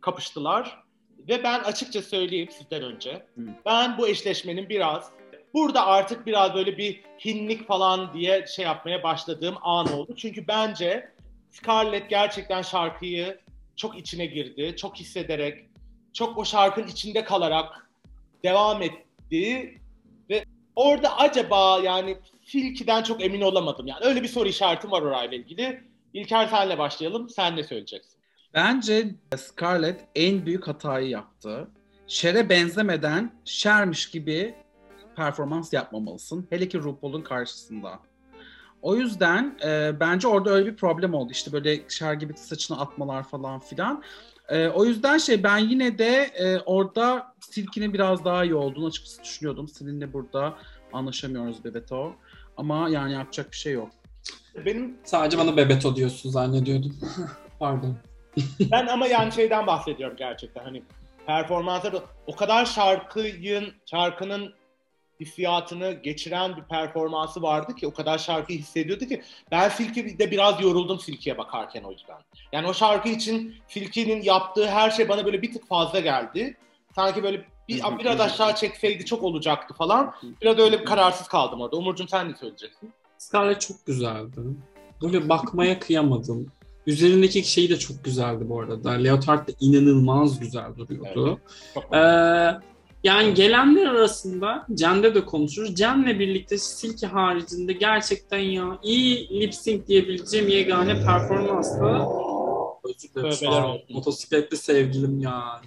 kapıştılar. 0.00 0.86
Ve 1.28 1.42
ben 1.42 1.60
açıkça 1.60 2.02
söyleyeyim 2.02 2.48
sizden 2.50 2.82
önce. 2.82 3.26
Hı. 3.34 3.40
Ben 3.66 3.98
bu 3.98 4.08
eşleşmenin 4.08 4.68
biraz 4.68 5.10
burada 5.54 5.86
artık 5.86 6.26
biraz 6.26 6.54
böyle 6.54 6.78
bir 6.78 7.02
hinlik 7.24 7.66
falan 7.66 8.14
diye 8.14 8.46
şey 8.46 8.64
yapmaya 8.64 9.02
başladığım 9.02 9.54
an 9.62 9.92
oldu. 9.92 10.14
Çünkü 10.16 10.48
bence 10.48 11.12
Scarlett 11.50 12.10
gerçekten 12.10 12.62
şarkıyı 12.62 13.40
çok 13.76 13.98
içine 13.98 14.26
girdi. 14.26 14.76
Çok 14.76 14.96
hissederek, 14.96 15.64
çok 16.12 16.38
o 16.38 16.44
şarkının 16.44 16.86
içinde 16.86 17.24
kalarak 17.24 17.90
devam 18.44 18.82
etti. 18.82 19.74
Orada 20.76 21.16
acaba 21.18 21.80
yani 21.82 22.16
Silky'den 22.44 23.02
çok 23.02 23.24
emin 23.24 23.40
olamadım. 23.40 23.86
Yani 23.86 24.04
öyle 24.04 24.22
bir 24.22 24.28
soru 24.28 24.48
işaretim 24.48 24.90
var 24.90 25.02
orayla 25.02 25.36
ilgili. 25.36 25.84
İlker 26.12 26.46
senle 26.46 26.78
başlayalım. 26.78 27.28
Sen 27.28 27.56
ne 27.56 27.64
söyleyeceksin? 27.64 28.16
Bence 28.54 29.14
Scarlett 29.36 30.00
en 30.14 30.46
büyük 30.46 30.68
hatayı 30.68 31.08
yaptı. 31.08 31.68
Şer'e 32.06 32.48
benzemeden 32.48 33.32
Şer'miş 33.44 34.10
gibi 34.10 34.54
performans 35.16 35.72
yapmamalısın. 35.72 36.46
Hele 36.50 36.68
ki 36.68 36.78
RuPaul'un 36.78 37.22
karşısında. 37.22 38.00
O 38.82 38.96
yüzden 38.96 39.58
e, 39.64 40.00
bence 40.00 40.28
orada 40.28 40.50
öyle 40.50 40.66
bir 40.66 40.76
problem 40.76 41.14
oldu. 41.14 41.32
İşte 41.32 41.52
böyle 41.52 41.88
Şer 41.88 42.14
gibi 42.14 42.36
saçını 42.36 42.80
atmalar 42.80 43.22
falan 43.22 43.60
filan. 43.60 44.02
E, 44.48 44.68
o 44.68 44.84
yüzden 44.84 45.18
şey 45.18 45.42
ben 45.42 45.58
yine 45.58 45.98
de 45.98 46.30
e, 46.38 46.58
orada 46.58 47.34
Silky'nin 47.40 47.92
biraz 47.92 48.24
daha 48.24 48.44
iyi 48.44 48.54
olduğunu 48.54 48.86
açıkçası 48.86 49.24
düşünüyordum. 49.24 49.68
Seninle 49.68 50.12
burada 50.12 50.54
anlaşamıyoruz 50.92 51.64
Bebeto. 51.64 52.12
Ama 52.56 52.88
yani 52.88 53.12
yapacak 53.12 53.52
bir 53.52 53.56
şey 53.56 53.72
yok. 53.72 53.90
Benim 54.66 54.96
Sadece 55.04 55.38
bana 55.38 55.56
Bebeto 55.56 55.96
diyorsun 55.96 56.30
zannediyordum. 56.30 56.96
Pardon. 57.58 57.96
ben 58.60 58.86
ama 58.86 59.06
yani 59.06 59.32
şeyden 59.32 59.66
bahsediyorum 59.66 60.16
gerçekten 60.16 60.64
hani 60.64 60.82
performansları 61.26 62.02
o 62.26 62.36
kadar 62.36 62.64
şarkının 62.64 63.72
şarkının 63.86 64.54
hissiyatını 65.20 65.92
geçiren 65.92 66.56
bir 66.56 66.62
performansı 66.62 67.42
vardı 67.42 67.74
ki 67.74 67.86
o 67.86 67.92
kadar 67.92 68.18
şarkıyı 68.18 68.58
hissediyordu 68.58 69.04
ki 69.04 69.22
ben 69.50 69.68
Silky'de 69.68 70.30
biraz 70.30 70.60
yoruldum 70.60 71.00
Silky'ye 71.00 71.38
bakarken 71.38 71.82
o 71.82 71.92
yüzden. 71.92 72.18
Yani 72.52 72.66
o 72.66 72.74
şarkı 72.74 73.08
için 73.08 73.54
Silky'nin 73.68 74.22
yaptığı 74.22 74.68
her 74.68 74.90
şey 74.90 75.08
bana 75.08 75.24
böyle 75.24 75.42
bir 75.42 75.52
tık 75.52 75.68
fazla 75.68 76.00
geldi. 76.00 76.56
Sanki 76.94 77.22
böyle 77.22 77.44
bir, 77.68 77.82
biraz 77.98 78.20
aşağı 78.20 78.54
çekseydi 78.54 79.04
çok 79.04 79.22
olacaktı 79.22 79.74
falan. 79.74 80.14
Biraz 80.42 80.58
öyle 80.58 80.80
bir 80.80 80.84
kararsız 80.84 81.28
kaldım 81.28 81.60
orada. 81.60 81.76
Umurcuğum 81.76 82.08
sen 82.08 82.30
ne 82.30 82.34
söyleyeceksin? 82.34 82.92
Scarlett 83.18 83.60
çok 83.60 83.86
güzeldi. 83.86 84.40
Böyle 85.02 85.28
bakmaya 85.28 85.78
kıyamadım. 85.78 86.52
Üzerindeki 86.86 87.44
şey 87.44 87.70
de 87.70 87.78
çok 87.78 88.04
güzeldi 88.04 88.48
bu 88.48 88.60
arada. 88.60 88.90
Leotard 88.90 89.48
da 89.48 89.52
inanılmaz 89.60 90.40
güzel 90.40 90.76
duruyordu. 90.76 91.40
Çok 91.74 91.94
Ee, 91.94 92.60
yani 93.06 93.34
gelenler 93.34 93.86
arasında 93.86 94.66
Cem'de 94.74 95.14
de 95.14 95.24
konuşuruz. 95.24 95.74
Cem'le 95.74 96.18
birlikte 96.18 96.58
Silky 96.58 97.06
haricinde 97.06 97.72
gerçekten 97.72 98.38
ya 98.38 98.78
iyi 98.82 99.40
lip 99.40 99.54
sync 99.54 99.86
diyebileceğim 99.86 100.48
yegane 100.48 101.04
performans 101.04 101.80
da 101.80 102.08
özür 102.84 103.14
dilerim 103.14 103.32
şu 103.32 103.50
an. 103.50 103.78
Motosikletli 103.90 104.56
sevgilim 104.56 105.20
ya. 105.20 105.32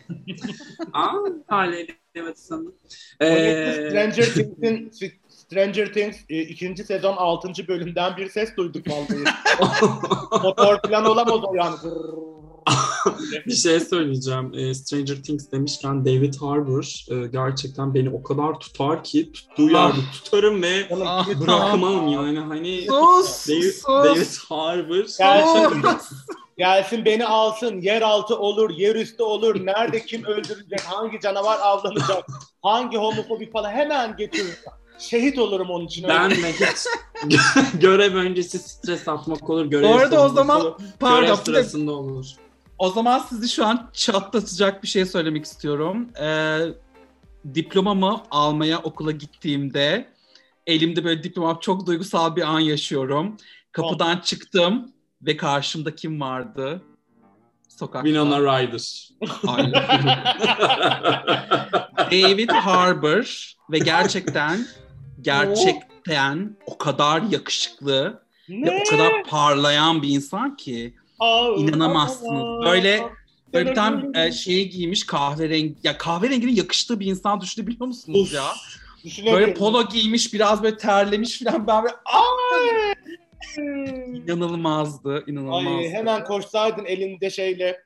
Aa, 0.93 1.13
Harley 1.47 1.87
Davidson'ın. 2.15 2.75
O 3.21 3.25
Ee, 3.25 3.87
Stranger 3.89 4.25
Things'in 4.33 4.91
Stranger 5.29 5.93
Things 5.93 6.17
e, 6.29 6.41
ikinci 6.41 6.83
sezon 6.83 7.15
6. 7.17 7.67
bölümden 7.67 8.17
bir 8.17 8.29
ses 8.29 8.57
duyduk 8.57 8.85
vallahi. 8.87 9.23
Motor 10.43 10.79
falan 10.81 11.05
olamaz 11.05 11.39
o 11.43 11.55
yani. 11.55 11.75
bir 13.47 13.55
şey 13.55 13.79
söyleyeceğim. 13.79 14.53
Ee, 14.53 14.73
Stranger 14.73 15.23
Things 15.23 15.51
demişken 15.51 16.05
David 16.05 16.33
Harbour 16.41 17.05
e, 17.11 17.27
gerçekten 17.27 17.93
beni 17.93 18.09
o 18.09 18.23
kadar 18.23 18.59
tutar 18.59 19.03
ki 19.03 19.31
tuttuğu 19.31 19.69
yerde 19.69 19.97
tutarım 20.13 20.61
ve 20.61 20.87
Ah, 21.05 21.27
bırakmam 21.41 22.07
yani 22.07 22.39
hani 22.39 22.81
Sus! 22.81 23.47
David, 23.49 23.71
sus! 23.71 23.85
David 23.87 24.49
Harbour 24.49 25.05
Gelsin, 25.17 25.83
gelsin 26.57 27.05
beni 27.05 27.25
alsın. 27.25 27.81
Yeraltı 27.81 28.37
olur, 28.39 28.69
yerüstü 28.69 29.23
olur. 29.23 29.65
Nerede 29.65 30.05
kim 30.05 30.23
öldürülecek, 30.23 30.81
hangi 30.81 31.19
canavar 31.19 31.59
avlanacak, 31.59 32.25
hangi 32.61 32.97
homofobik 32.97 33.53
falan 33.53 33.71
hemen 33.71 34.17
getirir. 34.17 34.55
Şehit 34.99 35.39
olurum 35.39 35.69
onun 35.69 35.85
için. 35.85 36.03
öyle. 36.03 36.13
ben 36.13 36.31
de 36.31 36.35
hiç 36.35 36.87
görev 37.81 38.15
öncesi 38.15 38.59
stres 38.59 39.07
atmak 39.07 39.49
olur. 39.49 39.65
Görev 39.65 39.89
Bu 39.89 39.95
arada 39.95 40.25
o 40.25 40.29
zaman 40.29 40.61
görev 40.61 40.73
pardon 40.99 41.27
de 41.27 41.35
sırasında 41.35 41.91
olur. 41.91 42.25
O 42.79 42.89
zaman 42.89 43.19
sizi 43.19 43.49
şu 43.49 43.65
an 43.65 43.89
çatlatacak 43.93 44.83
bir 44.83 44.87
şey 44.87 45.05
söylemek 45.05 45.45
istiyorum. 45.45 46.09
Ee, 46.21 46.59
diplomamı 47.53 48.23
almaya 48.31 48.79
okula 48.79 49.11
gittiğimde 49.11 50.09
elimde 50.67 51.03
böyle 51.03 51.23
diplomam 51.23 51.57
çok 51.61 51.87
duygusal 51.87 52.35
bir 52.35 52.41
an 52.41 52.59
yaşıyorum. 52.59 53.37
Kapıdan 53.71 54.17
çıktım 54.17 54.91
ve 55.21 55.37
karşımda 55.37 55.95
kim 55.95 56.21
vardı? 56.21 56.81
Sokakta. 57.67 58.07
Winona 58.07 58.39
Ryder. 58.39 59.09
David 62.11 62.49
Harbour 62.49 63.53
ve 63.71 63.79
gerçekten 63.79 64.65
gerçekten 65.21 66.57
o 66.65 66.77
kadar 66.77 67.21
yakışıklı 67.21 68.23
ve 68.49 68.81
o 68.81 68.89
kadar 68.89 69.23
parlayan 69.23 70.01
bir 70.01 70.09
insan 70.09 70.55
ki 70.55 70.95
inanamazsınız. 71.57 72.65
Böyle-. 72.65 73.03
Böyle 73.53 73.69
bir 73.69 73.75
tane 73.75 74.25
e, 74.25 74.31
şeyi 74.31 74.69
giymiş 74.69 75.05
kahverengi. 75.05 75.75
Ya 75.83 75.97
kahverenginin 75.97 76.55
yakıştığı 76.55 76.99
bir 76.99 77.05
insan 77.05 77.41
düşünebiliyor 77.41 77.87
musunuz 77.87 78.21
Uf, 78.21 78.33
ya? 78.33 78.45
Böyle 79.25 79.53
polo 79.53 79.87
giymiş, 79.87 80.33
biraz 80.33 80.63
böyle 80.63 80.77
terlemiş 80.77 81.39
falan. 81.43 81.67
Ben 81.67 81.83
böyle 81.83 81.95
Ay! 82.05 82.93
inanılmazdı, 84.13 85.23
inanılmazdı. 85.27 85.77
Ay, 85.77 85.89
hemen 85.89 86.23
koşsaydın 86.23 86.85
elinde 86.85 87.29
şeyle 87.29 87.83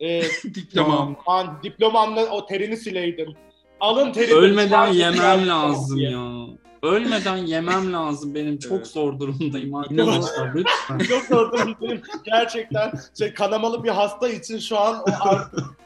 e, 0.00 0.22
diplomam. 0.54 1.16
an, 1.26 1.58
diplomanla 1.62 2.26
o 2.30 2.46
terini 2.46 2.76
sileydin. 2.76 3.36
Alın 3.80 4.12
terini. 4.12 4.34
Ölmeden 4.34 4.86
yemem 4.92 5.48
lazım 5.48 5.98
diye. 5.98 6.10
ya. 6.10 6.46
Ölmeden 6.82 7.36
yemem 7.36 7.92
lazım. 7.92 8.34
Benim 8.34 8.58
çok 8.58 8.72
Evet. 8.72 8.86
zor 8.86 9.18
durumdayım 9.18 9.74
arkadaşlar. 9.74 10.54
Lütfen. 10.54 10.98
Çok 11.08 11.22
zor 11.22 11.52
durumdayım. 11.52 12.02
Gerçekten 12.24 12.92
şey, 13.18 13.34
kanamalı 13.34 13.84
bir 13.84 13.88
hasta 13.88 14.28
için 14.28 14.58
şu 14.58 14.78
an 14.78 15.02
o 15.02 15.04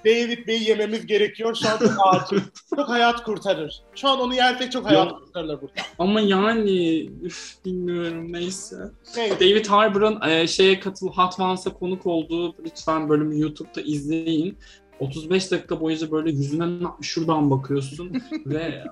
David 0.04 0.46
Bey'i 0.46 0.68
yememiz 0.68 1.07
gerekiyor. 1.07 1.54
Şu 1.62 1.68
an 1.68 1.78
çok 1.78 2.07
acil. 2.07 2.40
Çok 2.76 2.88
hayat 2.88 3.22
kurtarır. 3.22 3.83
Şu 3.94 4.09
an 4.09 4.20
onu 4.20 4.35
yersek 4.35 4.72
çok 4.72 4.87
hayat 4.90 5.11
Yok. 5.11 5.20
kurtarılır 5.20 5.61
burada. 5.61 5.74
Ama 5.98 6.20
yani 6.20 7.07
üf, 7.22 7.54
bilmiyorum 7.64 8.33
neyse. 8.33 8.76
Neyse. 9.16 9.40
David 9.40 9.66
Harbour'ın 9.66 10.28
e, 10.28 10.46
şeye 10.46 10.80
katıl 10.80 11.09
Hot 11.09 11.40
Ones'a 11.40 11.72
konuk 11.72 12.07
olduğu 12.07 12.54
lütfen 12.64 13.09
bölümü 13.09 13.40
YouTube'da 13.40 13.80
izleyin. 13.80 14.59
35 15.00 15.50
dakika 15.50 15.80
boyunca 15.80 16.11
böyle 16.11 16.30
yüzüne 16.30 16.87
şuradan 17.02 17.50
bakıyorsun 17.50 18.22
ve 18.46 18.85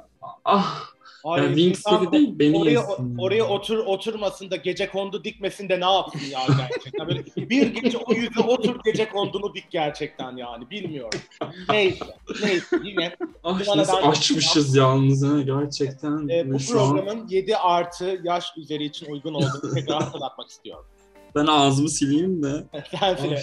ah 0.44 0.91
Ay, 1.24 1.42
yani 1.42 1.56
Wings 1.56 1.78
insan 1.78 2.02
dedi 2.02 2.12
değil 2.12 2.38
beni 2.38 2.58
oraya, 2.58 2.70
yesin. 2.70 3.16
oraya 3.18 3.44
otur 3.44 3.78
oturmasın 3.78 4.50
da 4.50 4.56
gece 4.56 4.90
kondu 4.90 5.24
dikmesin 5.24 5.68
de 5.68 5.80
ne 5.80 5.84
yapsın 5.84 6.20
ya 6.30 6.40
gerçekten. 6.46 7.08
Böyle 7.08 7.24
bir 7.50 7.66
gece 7.66 7.98
o 7.98 8.12
yüze 8.14 8.40
otur 8.40 8.76
gece 8.84 9.08
kondunu 9.08 9.54
dik 9.54 9.70
gerçekten 9.70 10.36
yani 10.36 10.70
bilmiyorum. 10.70 11.20
Neyse 11.68 12.04
neyse 12.42 12.76
yine 12.84 13.16
ah, 13.44 13.76
nasıl 13.76 13.96
açmışız 13.96 14.76
yalnız 14.76 15.24
ha 15.24 15.40
gerçekten. 15.40 16.28
e, 16.28 16.52
bu 16.52 16.58
şu 16.60 16.80
an 16.80 16.90
programın 16.96 17.28
7 17.28 17.56
artı 17.56 18.20
yaş 18.24 18.46
üzeri 18.56 18.84
için 18.84 19.12
uygun 19.12 19.34
olduğunu 19.34 19.74
tekrar 19.74 20.02
hatırlatmak 20.02 20.48
istiyorum. 20.48 20.84
ben 21.34 21.46
ağzımı 21.46 21.88
sileyim 21.88 22.42
de. 22.42 22.64
Sen 23.00 23.16
söyle. 23.16 23.42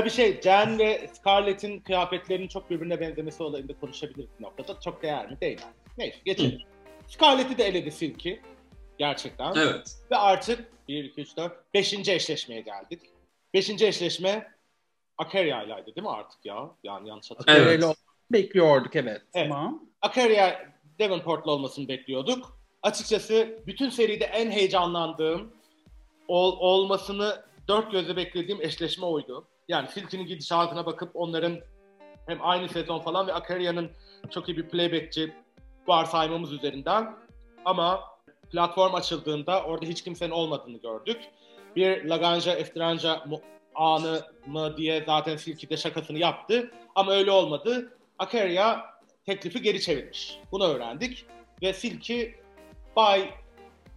Tabii 0.00 0.10
şey 0.10 0.40
Jen 0.40 0.78
ve 0.78 1.08
Scarlett'in 1.12 1.80
kıyafetlerinin 1.80 2.48
çok 2.48 2.70
birbirine 2.70 3.00
benzemesi 3.00 3.42
olayında 3.42 3.72
konuşabiliriz 3.80 4.30
bir 4.38 4.44
noktada. 4.44 4.80
Çok 4.80 5.02
değer 5.02 5.30
mi? 5.30 5.40
Değil. 5.40 5.60
Neyse 5.98 6.16
geçelim. 6.24 6.60
Scarlett'i 7.06 7.58
de 7.58 7.64
eledi 7.64 7.90
Silky. 7.90 8.34
Gerçekten. 8.98 9.54
Evet. 9.56 9.96
Ve 10.10 10.16
artık 10.16 10.72
1, 10.88 11.04
2, 11.04 11.20
3, 11.20 11.36
4, 11.36 11.74
5. 11.74 12.08
eşleşmeye 12.08 12.60
geldik. 12.60 13.00
5. 13.54 13.70
eşleşme 13.82 14.48
Akaria 15.18 15.62
ile'ydi 15.62 15.86
değil 15.86 16.02
mi 16.02 16.10
artık 16.10 16.46
ya? 16.46 16.70
Yani 16.84 17.08
yanlış 17.08 17.30
hatırlamıyorum. 17.30 17.70
Evet. 17.72 17.84
Öyle 17.84 17.94
bekliyorduk 18.30 18.96
evet. 18.96 19.22
Evet. 19.34 19.48
Tamam. 19.48 19.84
Akaria 20.02 20.58
Devonport'la 20.98 21.50
olmasını 21.50 21.88
bekliyorduk. 21.88 22.58
Açıkçası 22.82 23.62
bütün 23.66 23.90
seride 23.90 24.24
en 24.24 24.50
heyecanlandığım 24.50 25.52
ol, 26.28 26.56
olmasını 26.58 27.44
dört 27.68 27.92
gözle 27.92 28.16
beklediğim 28.16 28.62
eşleşme 28.62 29.06
oydu. 29.06 29.49
Yani 29.70 29.88
Silky'nin 29.88 30.26
gidişatına 30.26 30.86
bakıp 30.86 31.10
onların 31.14 31.60
hem 32.26 32.38
aynı 32.42 32.68
sezon 32.68 32.98
falan 32.98 33.26
ve 33.26 33.32
Akaria'nın 33.32 33.90
çok 34.30 34.48
iyi 34.48 34.56
bir 34.56 34.68
playbackçi 34.68 35.32
varsaymamız 35.86 36.52
üzerinden 36.52 37.14
ama 37.64 38.00
platform 38.52 38.94
açıldığında 38.94 39.62
orada 39.64 39.86
hiç 39.86 40.04
kimsenin 40.04 40.30
olmadığını 40.30 40.78
gördük. 40.78 41.20
bir 41.76 42.04
Laganja 42.04 42.54
Estranca 42.54 43.22
mu- 43.26 43.40
anı 43.74 44.20
mı 44.46 44.76
diye 44.76 45.04
zaten 45.06 45.36
Silky 45.36 45.68
de 45.72 45.76
şakasını 45.76 46.18
yaptı. 46.18 46.70
Ama 46.94 47.12
öyle 47.12 47.30
olmadı. 47.30 47.98
Akaria 48.18 48.84
teklifi 49.26 49.62
geri 49.62 49.80
çevirmiş. 49.80 50.38
Bunu 50.52 50.64
öğrendik. 50.64 51.26
Ve 51.62 51.72
Silky 51.72 52.24
bay 52.96 53.30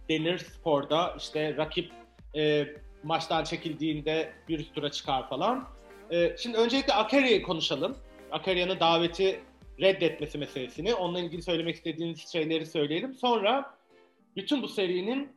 denir 0.08 0.38
sporda. 0.38 1.14
işte 1.18 1.56
rakip 1.56 1.92
e, 2.36 2.66
maçtan 3.04 3.44
çekildiğinde 3.44 4.32
bir 4.48 4.64
tura 4.74 4.90
çıkar 4.90 5.28
falan. 5.28 5.68
E, 6.10 6.36
şimdi 6.38 6.56
öncelikle 6.56 6.92
Akaria'yı 6.92 7.42
konuşalım. 7.42 7.96
Akaria'nın 8.32 8.80
daveti 8.80 9.40
reddetmesi 9.80 10.38
meselesini. 10.38 10.94
Onunla 10.94 11.20
ilgili 11.20 11.42
söylemek 11.42 11.74
istediğiniz 11.76 12.28
şeyleri 12.32 12.66
söyleyelim. 12.66 13.14
Sonra 13.14 13.74
bütün 14.36 14.62
bu 14.62 14.68
serinin 14.68 15.32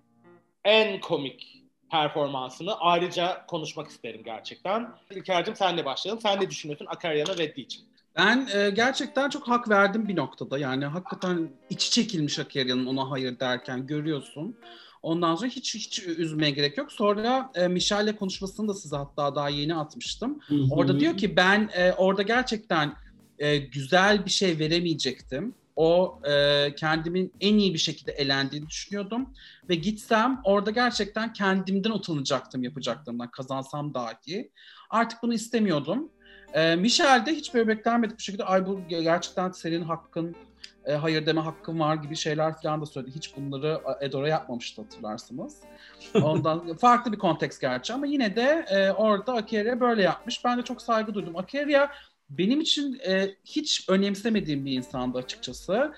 en 0.63 0.99
komik 0.99 1.63
performansını 1.91 2.80
ayrıca 2.80 3.45
konuşmak 3.47 3.88
isterim 3.88 4.21
gerçekten. 4.25 4.89
İlker'cim 5.12 5.56
senle 5.56 5.86
başlayalım. 5.86 6.21
Sen 6.21 6.41
ne 6.41 6.49
düşünüyorsun 6.49 6.86
Akaria'nın 6.89 7.38
reddi 7.38 7.62
için? 7.62 7.86
Ben 8.17 8.47
e, 8.53 8.69
gerçekten 8.69 9.30
çok 9.30 9.47
hak 9.47 9.69
verdim 9.69 10.08
bir 10.08 10.15
noktada. 10.15 10.58
Yani 10.58 10.86
hakikaten 10.86 11.49
içi 11.69 11.91
çekilmiş 11.91 12.39
Akaria'nın 12.39 12.86
ona 12.86 13.12
hayır 13.12 13.39
derken 13.39 13.88
görüyorsun. 13.88 14.58
Ondan 15.01 15.36
sonra 15.36 15.49
hiç 15.49 15.75
hiç 15.75 15.99
üzmeye 15.99 16.51
gerek 16.51 16.77
yok. 16.77 16.91
Sonra 16.91 17.51
e, 17.55 17.67
Michelle'le 17.67 18.15
konuşmasını 18.15 18.67
da 18.67 18.73
size 18.73 18.95
hatta 18.95 19.36
daha 19.36 19.49
yeni 19.49 19.75
atmıştım. 19.75 20.39
Orada 20.71 20.99
diyor 20.99 21.17
ki 21.17 21.36
ben 21.36 21.69
e, 21.73 21.93
orada 21.93 22.21
gerçekten 22.21 22.93
e, 23.39 23.57
güzel 23.57 24.25
bir 24.25 24.31
şey 24.31 24.60
veremeyecektim. 24.60 25.55
O 25.75 26.19
e, 26.29 26.75
kendimin 26.75 27.33
en 27.41 27.57
iyi 27.57 27.73
bir 27.73 27.79
şekilde 27.79 28.12
elendiğini 28.12 28.67
düşünüyordum. 28.69 29.29
Ve 29.69 29.75
gitsem 29.75 30.41
orada 30.43 30.71
gerçekten 30.71 31.33
kendimden 31.33 31.91
utanacaktım 31.91 32.63
yapacaktımdan 32.63 33.31
kazansam 33.31 33.93
dahi. 33.93 34.51
Artık 34.89 35.23
bunu 35.23 35.33
istemiyordum. 35.33 36.10
E, 36.53 36.75
Michel 36.75 37.25
de 37.25 37.31
hiç 37.36 37.53
böyle 37.53 37.67
beklenmedik 37.67 38.17
bir 38.17 38.23
şekilde 38.23 38.43
ay 38.43 38.65
bu 38.65 38.81
gerçekten 38.88 39.51
senin 39.51 39.81
hakkın, 39.81 40.36
e, 40.86 40.93
hayır 40.93 41.25
deme 41.25 41.41
hakkın 41.41 41.80
var 41.80 41.95
gibi 41.95 42.15
şeyler 42.15 42.62
falan 42.62 42.82
da 42.82 42.86
söyledi. 42.86 43.15
Hiç 43.15 43.38
bunları 43.38 43.82
Edora 44.01 44.27
yapmamıştı 44.27 44.82
hatırlarsınız. 44.82 45.58
Ondan 46.23 46.77
farklı 46.77 47.12
bir 47.12 47.17
konteks 47.17 47.60
gerçi 47.60 47.93
ama 47.93 48.06
yine 48.06 48.36
de 48.36 48.65
e, 48.69 48.91
orada 48.91 49.34
Akeria 49.34 49.80
böyle 49.80 50.01
yapmış. 50.01 50.45
Ben 50.45 50.58
de 50.58 50.62
çok 50.62 50.82
saygı 50.82 51.13
duydum. 51.13 51.38
Akeria 51.38 51.89
benim 52.30 52.62
için 52.62 52.99
e, 53.08 53.30
hiç 53.45 53.89
önemsemediğim 53.89 54.65
bir 54.65 54.71
insandı 54.71 55.17
açıkçası. 55.17 55.93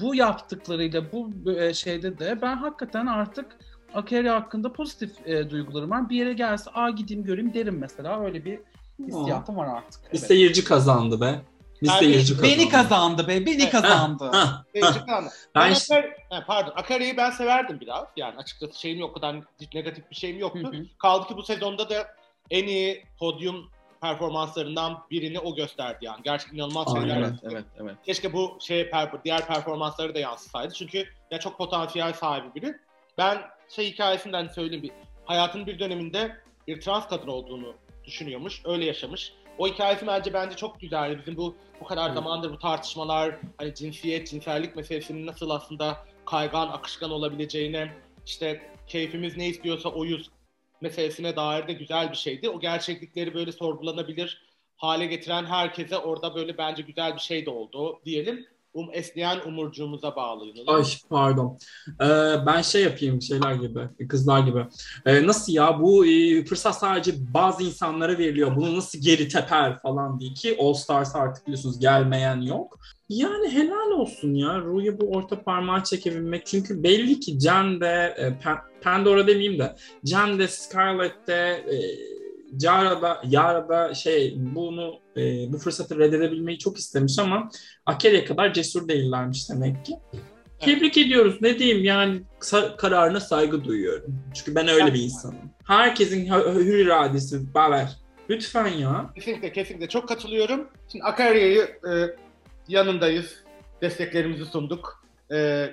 Bu 0.00 0.14
yaptıklarıyla 0.14 1.12
bu 1.12 1.30
e, 1.50 1.74
şeyde 1.74 2.18
de 2.18 2.42
ben 2.42 2.56
hakikaten 2.56 3.06
artık 3.06 3.46
Akeria 3.94 4.34
hakkında 4.34 4.72
pozitif 4.72 5.26
e, 5.26 5.50
duygularım 5.50 5.90
var. 5.90 6.10
Bir 6.10 6.16
yere 6.16 6.32
gelse 6.32 6.70
a 6.74 6.90
gideyim 6.90 7.24
göreyim 7.24 7.54
derim 7.54 7.78
mesela. 7.78 8.24
Öyle 8.24 8.44
bir 8.44 8.58
hissiyatım 8.98 9.56
var 9.56 9.66
artık. 9.66 10.02
Bir 10.12 10.18
Evet. 10.18 10.26
seyirci 10.26 10.64
kazandı 10.64 11.20
be. 11.20 11.40
Bir 11.82 11.88
Yani 11.88 11.98
seyirci 11.98 12.36
kazandı. 12.36 12.42
Beni 12.56 12.68
kazandı 12.68 13.28
be, 13.28 13.46
beni 13.46 13.70
kazandı. 13.70 14.24
Ha, 14.32 14.38
ha. 14.38 14.64
Seyirci 14.72 15.06
kaldı. 15.06 15.28
Ben 15.54 15.68
Ben 15.68 15.72
işte- 15.72 15.94
Akar- 15.94 16.16
ha, 16.30 16.44
pardon, 16.46 16.72
Akaria'yı 16.76 17.16
ben 17.16 17.30
severdim 17.30 17.80
biraz. 17.80 18.04
Yani 18.16 18.36
açıkçası 18.36 18.80
şeyim 18.80 18.98
yok, 18.98 19.10
o 19.10 19.12
kadar 19.14 19.36
negatif 19.74 20.10
bir 20.10 20.16
şeyim 20.16 20.38
yoktu. 20.38 20.60
Hı 20.72 20.76
hı. 20.76 20.84
Kaldı 20.98 21.28
ki 21.28 21.36
bu 21.36 21.42
sezonda 21.42 21.90
da 21.90 22.06
en 22.50 22.66
iyi 22.66 23.04
podyum 23.18 23.70
performanslarından 24.00 24.98
birini 25.10 25.38
o 25.38 25.54
gösterdi 25.54 25.98
yani. 26.04 26.20
Gerçekten 26.24 26.56
inanılmaz 26.56 26.88
Aynen. 26.88 27.00
şeyler 27.00 27.16
Evet, 27.16 27.30
yaptı. 27.30 27.48
evet, 27.52 27.64
evet. 27.80 27.96
Keşke 28.06 28.32
bu 28.32 28.58
şey 28.60 28.90
diğer 29.24 29.46
performansları 29.46 30.14
da 30.14 30.18
yansısaydı. 30.18 30.74
Çünkü 30.74 31.06
ya 31.30 31.40
çok 31.40 31.58
potansiyel 31.58 32.12
sahibi 32.12 32.54
biri. 32.54 32.74
Ben 33.18 33.38
şey 33.68 33.92
hikayesinden 33.92 34.48
söyleyeyim 34.48 34.82
bir 34.82 34.90
hayatının 35.24 35.66
bir 35.66 35.78
döneminde 35.78 36.36
bir 36.68 36.80
trans 36.80 37.08
kadın 37.08 37.28
olduğunu 37.28 37.74
düşünüyormuş. 38.04 38.62
Öyle 38.64 38.84
yaşamış. 38.84 39.32
O 39.62 39.68
hikayesi 39.68 40.06
bence 40.06 40.32
bence 40.32 40.56
çok 40.56 40.80
güzeldi. 40.80 41.18
Bizim 41.18 41.36
bu 41.36 41.56
bu 41.80 41.84
kadar 41.84 42.06
Evet. 42.06 42.14
zamandır 42.14 42.52
bu 42.52 42.58
tartışmalar 42.58 43.36
hani 43.56 43.74
cinsiyet, 43.74 44.28
cinsellik 44.28 44.76
meselesinin 44.76 45.26
nasıl 45.26 45.50
aslında 45.50 45.98
kaygan, 46.26 46.68
akışkan 46.68 47.10
olabileceğine 47.10 47.92
işte 48.26 48.70
keyfimiz 48.86 49.36
ne 49.36 49.48
istiyorsa 49.48 49.88
oyuz 49.88 50.30
meselesine 50.80 51.36
dair 51.36 51.68
de 51.68 51.72
güzel 51.72 52.10
bir 52.10 52.16
şeydi. 52.16 52.48
O 52.48 52.60
gerçeklikleri 52.60 53.34
böyle 53.34 53.52
sorgulanabilir 53.52 54.46
hale 54.76 55.06
getiren 55.06 55.44
herkese 55.44 55.98
orada 55.98 56.34
böyle 56.34 56.58
bence 56.58 56.82
güzel 56.82 57.14
bir 57.14 57.20
şey 57.20 57.46
de 57.46 57.50
oldu 57.50 58.00
diyelim. 58.04 58.46
Um, 58.74 58.88
esneyen 58.92 59.40
umurcuğumuza 59.46 60.16
bağlayın. 60.16 60.56
Ay 60.66 60.84
pardon. 61.10 61.58
Ee, 62.00 62.06
ben 62.46 62.62
şey 62.62 62.82
yapayım 62.82 63.22
şeyler 63.22 63.54
gibi, 63.54 64.08
kızlar 64.08 64.40
gibi. 64.40 64.66
Ee, 65.06 65.26
nasıl 65.26 65.52
ya 65.52 65.80
bu 65.80 66.06
e, 66.06 66.44
fırsat 66.44 66.78
sadece 66.78 67.12
bazı 67.34 67.62
insanlara 67.62 68.18
veriliyor. 68.18 68.56
Bunu 68.56 68.76
nasıl 68.76 68.98
geri 68.98 69.28
teper 69.28 69.82
falan 69.82 70.20
diye 70.20 70.32
ki 70.34 70.56
All 70.60 70.72
Stars 70.72 71.16
artık 71.16 71.46
biliyorsunuz 71.46 71.78
gelmeyen 71.78 72.40
yok. 72.40 72.78
Yani 73.08 73.50
helal 73.50 73.90
olsun 73.90 74.34
ya 74.34 74.58
Ru'ya 74.60 75.00
bu 75.00 75.10
orta 75.10 75.42
parmağı 75.42 75.84
çekebilmek. 75.84 76.46
Çünkü 76.46 76.82
belli 76.82 77.20
ki 77.20 77.40
Jen 77.40 77.80
de, 77.80 78.14
e, 78.18 78.28
Pan- 78.44 78.60
Pandora 78.82 79.26
demeyeyim 79.26 79.58
de, 79.58 79.76
Jen 80.04 80.38
de, 80.38 80.48
Scarlett 80.48 81.26
de, 81.26 81.64
e, 81.70 81.76
Yara'da, 82.60 83.22
Yara'da 83.28 83.94
şey 83.94 84.34
bunu 84.36 85.00
e, 85.16 85.52
bu 85.52 85.58
fırsatı 85.58 85.98
reddedebilmeyi 85.98 86.58
çok 86.58 86.78
istemiş 86.78 87.18
ama 87.18 87.50
Akeri'ye 87.86 88.24
kadar 88.24 88.52
cesur 88.52 88.88
değillermiş 88.88 89.50
demek 89.50 89.84
ki. 89.84 89.94
Tebrik 90.60 90.98
ediyoruz. 90.98 91.36
Ne 91.40 91.58
diyeyim 91.58 91.84
yani 91.84 92.22
kararına 92.78 93.20
saygı 93.20 93.64
duyuyorum. 93.64 94.18
Çünkü 94.34 94.54
ben 94.54 94.68
öyle 94.68 94.94
bir 94.94 95.02
insanım. 95.02 95.38
Herkesin 95.66 96.26
hü- 96.26 96.54
hür 96.64 96.78
iradesi 96.86 97.54
Baver. 97.54 97.96
Lütfen 98.30 98.66
ya. 98.66 99.10
Kesinlikle 99.14 99.52
kesinlikle 99.52 99.88
çok 99.88 100.08
katılıyorum. 100.08 100.68
Şimdi 100.92 101.04
Akaria'yı 101.04 101.60
e, 101.62 101.92
yanındayız. 102.68 103.34
Desteklerimizi 103.82 104.44
sunduk. 104.44 105.06
E, 105.32 105.66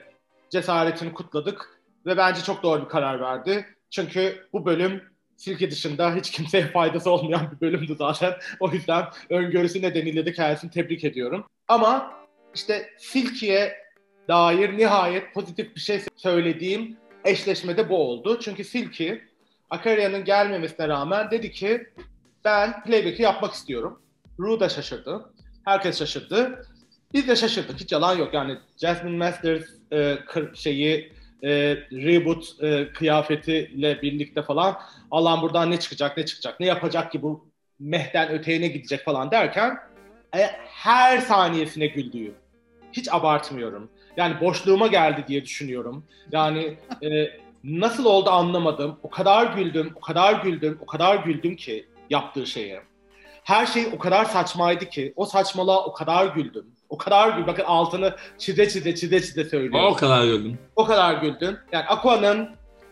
cesaretini 0.49 1.13
kutladık. 1.13 1.79
Ve 2.05 2.17
bence 2.17 2.41
çok 2.41 2.63
doğru 2.63 2.83
bir 2.83 2.89
karar 2.89 3.19
verdi. 3.21 3.65
Çünkü 3.89 4.47
bu 4.53 4.65
bölüm 4.65 5.01
Silke 5.39 5.71
dışında 5.71 6.15
hiç 6.15 6.31
kimseye 6.31 6.67
faydası 6.67 7.11
olmayan 7.11 7.51
bir 7.51 7.61
bölümdü 7.61 7.95
zaten. 7.97 8.33
O 8.59 8.71
yüzden 8.71 9.05
öngörüsü 9.29 9.81
nedeniyle 9.81 10.25
de 10.25 10.33
kendisini 10.33 10.71
tebrik 10.71 11.03
ediyorum. 11.03 11.45
Ama 11.67 12.13
işte 12.55 12.89
Silke'ye 12.97 13.77
dair 14.27 14.77
nihayet 14.77 15.33
pozitif 15.33 15.75
bir 15.75 15.81
şey 15.81 16.01
söylediğim 16.15 16.97
eşleşmede 17.25 17.89
bu 17.89 17.97
oldu. 17.97 18.39
Çünkü 18.41 18.63
Silke 18.63 19.21
Akaria'nın 19.69 20.23
gelmemesine 20.25 20.87
rağmen 20.87 21.31
dedi 21.31 21.51
ki 21.51 21.87
ben 22.45 22.83
playback'i 22.83 23.21
yapmak 23.21 23.53
istiyorum. 23.53 24.01
Ru 24.39 24.59
da 24.59 24.69
şaşırdı. 24.69 25.33
Herkes 25.65 25.99
şaşırdı. 25.99 26.65
Biz 27.13 27.27
de 27.27 27.35
şaşırdık. 27.35 27.79
Hiç 27.79 27.91
yalan 27.91 28.17
yok. 28.17 28.33
Yani 28.33 28.57
Jasmine 28.77 29.17
Masters 29.17 29.63
e, 29.93 30.17
şeyi 30.53 31.18
e, 31.43 31.49
reboot 31.91 32.63
e, 32.63 32.93
kıyafetiyle 32.93 34.01
birlikte 34.01 34.41
falan 34.41 34.79
Allah'ım 35.11 35.41
buradan 35.41 35.71
ne 35.71 35.79
çıkacak 35.79 36.17
ne 36.17 36.25
çıkacak 36.25 36.59
ne 36.59 36.65
yapacak 36.65 37.11
ki 37.11 37.21
bu 37.21 37.49
mehden 37.79 38.29
öteye 38.29 38.61
ne 38.61 38.67
gidecek 38.67 39.05
falan 39.05 39.31
derken 39.31 39.77
e, 40.35 40.45
her 40.65 41.17
saniyesine 41.17 41.87
güldüğüm. 41.87 42.35
Hiç 42.93 43.13
abartmıyorum. 43.13 43.89
Yani 44.17 44.41
boşluğuma 44.41 44.87
geldi 44.87 45.25
diye 45.27 45.43
düşünüyorum. 45.45 46.05
Yani 46.31 46.77
e, 47.03 47.29
nasıl 47.63 48.05
oldu 48.05 48.29
anlamadım. 48.29 48.99
O 49.03 49.09
kadar 49.09 49.57
güldüm, 49.57 49.91
o 49.95 49.99
kadar 49.99 50.43
güldüm, 50.43 50.77
o 50.81 50.85
kadar 50.85 51.15
güldüm 51.15 51.55
ki 51.55 51.85
yaptığı 52.09 52.47
şeye. 52.47 52.81
Her 53.43 53.65
şey 53.65 53.87
o 53.95 53.99
kadar 53.99 54.25
saçmaydı 54.25 54.89
ki 54.89 55.13
o 55.15 55.25
saçmalığa 55.25 55.85
o 55.85 55.93
kadar 55.93 56.35
güldüm. 56.35 56.65
O 56.89 56.97
kadar 56.97 57.37
gül. 57.37 57.47
Bakın 57.47 57.63
altını 57.63 58.15
çize 58.37 58.69
çize 58.69 58.95
çize 58.95 59.21
çize 59.21 59.43
söylüyorum. 59.43 59.91
O 59.91 59.93
kadar 59.93 60.25
gördüm. 60.25 60.57
O 60.75 60.85
kadar 60.85 61.13
güldüm. 61.13 61.57
Yani 61.71 61.85
Aqua'nın 61.85 62.49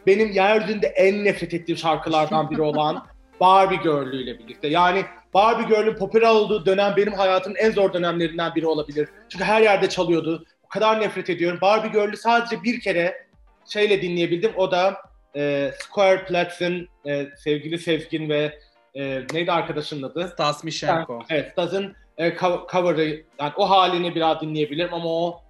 benim 0.08 0.32
yeryüzünde 0.32 0.88
en 0.88 1.26
nefret 1.26 1.54
ettiğim 1.54 1.78
şarkılardan 1.78 2.50
biri 2.50 2.62
olan 2.62 3.06
Barbie 3.40 3.78
Girl'ü 3.78 4.24
ile 4.24 4.40
birlikte. 4.40 4.68
Yani 4.68 5.06
Barbie 5.34 5.68
Girl'ün 5.68 5.96
popüler 5.96 6.30
olduğu 6.30 6.66
dönem 6.66 6.94
benim 6.98 7.14
hayatımın 7.14 7.56
en 7.56 7.72
zor 7.72 7.94
dönemlerinden 7.94 8.56
biri 8.56 8.68
olabilir. 8.68 9.10
Çünkü 9.30 9.46
her 9.46 9.62
yerde 9.62 9.90
çalıyordu. 9.90 10.46
O 10.64 10.68
kadar 10.68 11.02
nefret 11.02 11.30
ediyorum. 11.30 11.60
Barbie 11.62 11.92
Girl'ü 11.92 12.18
sadece 12.18 12.64
bir 12.64 12.80
kere 12.80 13.28
şeyle 13.66 14.02
dinleyebildim. 14.02 14.52
O 14.58 14.72
da 14.72 14.98
e, 15.36 15.72
Square 15.80 16.26
Platz'in 16.26 16.90
e, 17.08 17.28
sevgili 17.38 17.80
Sezgin 17.80 18.30
ve 18.30 18.60
e, 18.96 19.22
neydi 19.34 19.52
arkadaşının 19.52 20.04
adı? 20.04 20.28
Stas 20.34 20.64
Michenko. 20.64 21.20
Evet, 21.30 21.52
Stas'ın 21.52 21.96
e, 22.18 22.30
co- 22.30 22.72
cover'ı, 22.72 23.24
yani 23.40 23.54
o 23.58 23.70
halini 23.70 24.16
biraz 24.16 24.42
dinleyebilirim 24.42 24.94
ama 24.94 25.10
o 25.10 25.42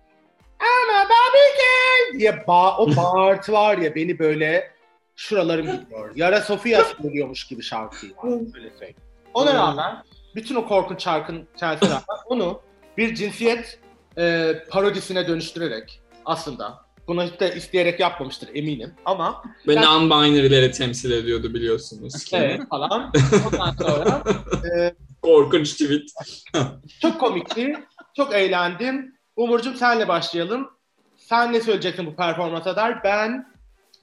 ama 0.60 1.00
Barbie 1.04 1.54
Girl 1.58 2.20
diye 2.20 2.44
ba 2.48 2.78
o 2.78 2.96
bağırtı 2.96 3.52
var 3.52 3.78
ya 3.78 3.96
beni 3.96 4.20
böyle 4.20 4.72
şuralarım 5.16 5.66
gidiyor. 5.72 6.12
Yara 6.16 6.42
Sofia 6.42 6.84
söylüyormuş 6.84 7.48
gibi 7.48 7.64
şarkıyı 7.64 8.12
var. 8.18 8.30
Öyle 8.56 8.70
söyleyeyim. 8.70 8.96
Ona 9.34 9.54
rağmen 9.54 10.04
bütün 10.36 10.56
o 10.56 10.68
korkunç 10.68 11.04
şarkının 11.04 11.48
içerisine 11.56 11.90
rağmen 11.90 12.04
onu 12.26 12.62
bir 12.98 13.16
cinsiyet 13.16 13.80
e, 14.18 14.54
parodisine 14.70 15.28
dönüştürerek 15.28 16.02
aslında 16.26 16.88
Bunu 17.08 17.24
hiç 17.24 17.40
de 17.40 17.56
isteyerek 17.56 18.00
yapmamıştır 18.00 18.50
eminim 18.56 18.94
ama 19.06 19.44
Ve 19.68 19.76
Ben- 19.76 19.84
non-binary'leri 19.84 20.72
temsil 20.72 21.12
ediyordu 21.12 21.54
biliyorsunuz 21.54 22.24
ki. 22.24 22.36
evet 22.38 22.62
falan. 22.70 23.12
Ondan 23.52 23.72
sonra 23.72 24.24
e, 24.76 24.94
Korkunç 25.28 25.74
tweet. 25.74 26.10
çok 27.02 27.20
komikti. 27.20 27.74
Çok 28.16 28.36
eğlendim. 28.36 29.16
Umurcuğum 29.36 29.74
senle 29.74 30.08
başlayalım. 30.08 30.70
Sen 31.18 31.54
ne 31.54 31.62
söyleyeceksin 31.62 32.06
bu 32.06 32.16
performansa 32.16 32.76
dair? 32.76 32.96
Ben 33.04 33.46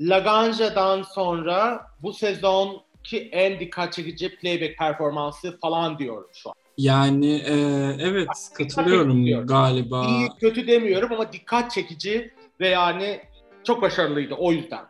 Laganja'dan 0.00 1.02
sonra 1.02 1.86
bu 2.02 2.12
sezonki 2.12 3.28
en 3.32 3.60
dikkat 3.60 3.92
çekici 3.92 4.36
playback 4.36 4.78
performansı 4.78 5.58
falan 5.60 5.98
diyorum 5.98 6.28
şu 6.32 6.50
an. 6.50 6.54
Yani 6.78 7.34
e, 7.34 7.54
evet 8.00 8.28
katılıyorum 8.54 9.46
galiba. 9.46 10.06
İyi 10.06 10.28
kötü 10.40 10.66
demiyorum 10.66 11.12
ama 11.12 11.32
dikkat 11.32 11.70
çekici 11.70 12.34
ve 12.60 12.68
yani 12.68 13.20
çok 13.64 13.82
başarılıydı 13.82 14.34
o 14.34 14.52
yüzden. 14.52 14.84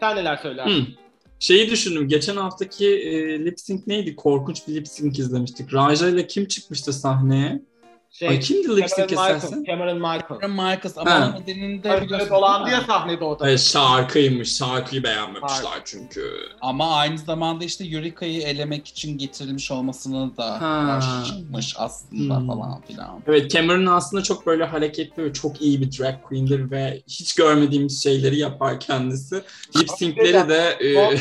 Sen 0.00 0.16
neler 0.16 0.36
söylersin? 0.36 0.80
Hı. 0.80 1.03
Şeyi 1.44 1.70
düşündüm. 1.70 2.08
Geçen 2.08 2.36
haftaki 2.36 2.88
e, 2.88 3.44
lip 3.44 3.60
sync 3.60 3.86
neydi? 3.86 4.16
Korkunç 4.16 4.68
bir 4.68 4.74
lip 4.74 4.88
sync 4.88 5.18
izlemiştik. 5.18 5.74
Raja 5.74 6.08
ile 6.08 6.26
kim 6.26 6.46
çıkmıştı 6.46 6.92
sahneye? 6.92 7.62
Şey, 8.18 8.28
Ay 8.28 8.40
kimdi 8.40 8.76
lip 8.76 8.90
sync 8.90 9.08
Cameron? 9.10 9.34
Michael. 9.34 9.64
Cameron 9.66 9.96
Michael. 9.96 10.28
Cameron 10.28 10.50
Marcus 10.50 10.98
ama 10.98 11.10
Ha. 11.10 11.34
onun 11.36 11.46
Böyle 11.84 12.02
biliyorsun. 12.02 12.30
dolandı 12.30 12.70
ya 12.70 12.80
sahnede 12.80 13.24
o 13.24 13.38
da. 13.38 13.48
Evet, 13.48 13.60
şarkıymış. 13.60 14.56
Şarkıyı 14.56 15.02
beğenmemişler 15.02 15.48
Şarkı. 15.62 15.80
çünkü. 15.84 16.30
Ama 16.60 16.96
aynı 16.96 17.18
zamanda 17.18 17.64
işte 17.64 17.84
Eureka'yı 17.84 18.42
elemek 18.42 18.86
için 18.88 19.18
getirilmiş 19.18 19.70
olmasını 19.70 20.36
da 20.36 20.58
karşı 20.58 21.32
çıkmış 21.32 21.74
aslında 21.78 22.38
Hmm. 22.38 22.46
falan 22.46 22.80
filan. 22.80 23.20
Evet 23.26 23.50
Cameron 23.50 23.86
aslında 23.86 24.22
çok 24.22 24.46
böyle 24.46 24.64
hareketli 24.64 25.24
ve 25.24 25.32
çok 25.32 25.62
iyi 25.62 25.80
bir 25.80 25.98
drag 25.98 26.14
queen'dir 26.22 26.70
ve 26.70 27.02
hiç 27.08 27.34
görmediğimiz 27.34 28.02
şeyleri 28.02 28.38
yapar 28.38 28.80
kendisi. 28.80 29.42
Lip 29.76 29.90
sync'leri 29.90 30.48
de 30.48 30.78
e, 30.80 31.18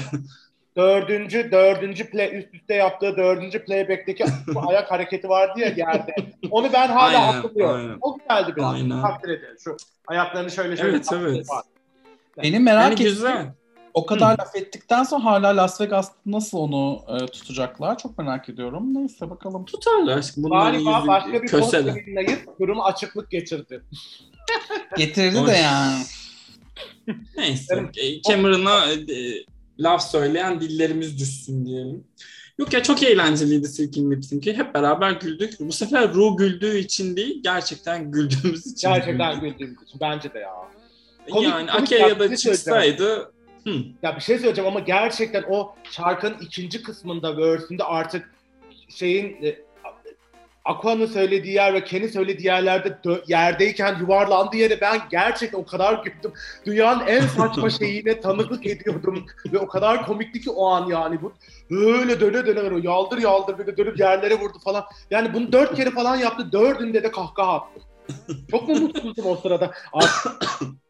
Dördüncü, 0.77 1.51
dördüncü 1.51 2.09
play, 2.09 2.37
üst 2.39 2.53
üste 2.53 2.73
yaptığı 2.73 3.17
dördüncü 3.17 3.65
playback'teki 3.65 4.25
bu 4.47 4.61
ayak 4.69 4.91
hareketi 4.91 5.29
vardı 5.29 5.59
ya 5.59 5.67
yerde. 5.67 6.15
Onu 6.51 6.73
ben 6.73 6.87
hala 6.87 7.17
Aynen, 7.19 7.33
hatırlıyorum. 7.33 7.75
aynen. 7.75 7.97
O 8.01 8.17
güzeldi 8.17 8.53
biraz. 8.57 8.73
Aynen. 8.73 9.01
Takdir 9.01 9.29
ederim. 9.29 9.55
Şu 9.63 9.77
ayaklarını 10.07 10.51
şöyle 10.51 10.77
şöyle 10.77 10.95
Evet, 10.95 11.07
evet. 11.13 11.49
var. 11.49 11.63
Benim 12.43 12.63
merak 12.63 12.83
yani 12.83 12.93
ettiğim 12.93 13.09
güzel. 13.09 13.53
o 13.93 14.05
kadar 14.05 14.37
laf 14.39 14.55
ettikten 14.55 15.03
sonra 15.03 15.23
hala 15.23 15.57
Las 15.57 15.81
Vegas'ta 15.81 16.15
nasıl 16.25 16.57
onu 16.57 17.01
e, 17.07 17.25
tutacaklar 17.25 17.97
çok 17.97 18.17
merak 18.17 18.49
ediyorum. 18.49 18.93
Neyse 18.93 19.29
bakalım. 19.29 19.65
Tutarlar 19.65 20.17
aşkım. 20.17 20.43
Bunların 20.43 20.73
Galiba 20.73 20.97
yüzü 20.97 21.07
başka 21.07 21.33
bir 21.43 21.51
post 21.51 21.73
yayınlayıp 21.73 22.59
durumu 22.59 22.83
açıklık 22.83 23.31
geçirdi. 23.31 23.83
Getirdi 24.97 25.37
Hoş. 25.39 25.49
de 25.49 25.53
yani. 25.53 26.03
Neyse. 27.37 27.83
e, 27.97 28.21
Cameron'a 28.21 28.85
e, 28.91 28.95
laf 29.79 30.03
söyleyen 30.11 30.61
dillerimiz 30.61 31.19
düşsün 31.19 31.65
diyelim. 31.65 32.03
Yok 32.57 32.73
ya 32.73 32.83
çok 32.83 33.03
eğlenceliydi 33.03 33.67
Silkin 33.67 34.11
Lip 34.11 34.25
Sync'i. 34.25 34.53
Hep 34.57 34.73
beraber 34.73 35.11
güldük. 35.11 35.59
Bu 35.59 35.71
sefer 35.71 36.13
Ru 36.13 36.37
güldüğü 36.37 36.77
için 36.77 37.15
değil, 37.15 37.39
gerçekten 37.43 38.11
güldüğümüz 38.11 38.67
için 38.67 38.89
Gerçekten 38.89 39.39
güldük. 39.39 39.59
güldüğümüz 39.59 39.81
için. 39.83 39.99
Bence 39.99 40.33
de 40.33 40.39
ya. 40.39 40.53
Komik- 41.29 41.49
yani 41.49 41.71
Akeya 41.71 42.19
da 42.19 42.27
şey 42.27 42.37
çıksaydı 42.37 43.31
hı, 43.63 43.73
Ya 44.03 44.15
bir 44.15 44.21
şey 44.21 44.37
söyleyeceğim 44.37 44.67
ama 44.69 44.79
gerçekten 44.79 45.43
o 45.49 45.75
şarkının 45.91 46.35
ikinci 46.41 46.83
kısmında 46.83 47.37
verse'ünde 47.37 47.83
artık 47.83 48.33
şeyin 48.89 49.43
e, 49.43 49.59
Aqua'nın 50.65 51.05
söylediği 51.05 51.53
yer 51.53 51.73
ve 51.73 51.83
Ken'in 51.83 52.07
söylediği 52.07 52.47
yerlerde 52.47 52.99
yerdeyken 53.27 53.99
yuvarlandığı 53.99 54.57
yere 54.57 54.81
ben 54.81 55.01
gerçekten 55.11 55.59
o 55.59 55.65
kadar 55.65 56.03
güldüm. 56.03 56.33
Dünyanın 56.65 57.07
en 57.07 57.21
saçma 57.21 57.69
şeyine 57.79 58.21
tanıklık 58.21 58.65
ediyordum 58.67 59.25
ve 59.53 59.59
o 59.59 59.67
kadar 59.67 60.05
komikti 60.05 60.41
ki 60.41 60.49
o 60.49 60.67
an 60.67 60.87
yani 60.87 61.21
bu 61.21 61.33
böyle 61.71 62.19
döne 62.19 62.45
döne 62.45 62.71
böyle 62.71 62.87
yaldır 62.87 63.17
yaldır 63.17 63.59
bir 63.59 63.67
de 63.67 63.77
dönüp 63.77 63.99
yerlere 63.99 64.39
vurdu 64.39 64.59
falan. 64.63 64.83
Yani 65.11 65.33
bunu 65.33 65.51
dört 65.51 65.75
kere 65.75 65.91
falan 65.91 66.15
yaptı. 66.15 66.51
Dördünde 66.51 67.03
de 67.03 67.11
kahkaha 67.11 67.55
attım. 67.55 67.83
Çok 68.51 68.67
mu 68.67 68.75
mutsuzdum 68.75 69.25
o 69.25 69.35
sırada? 69.35 69.71
Artık 69.93 70.41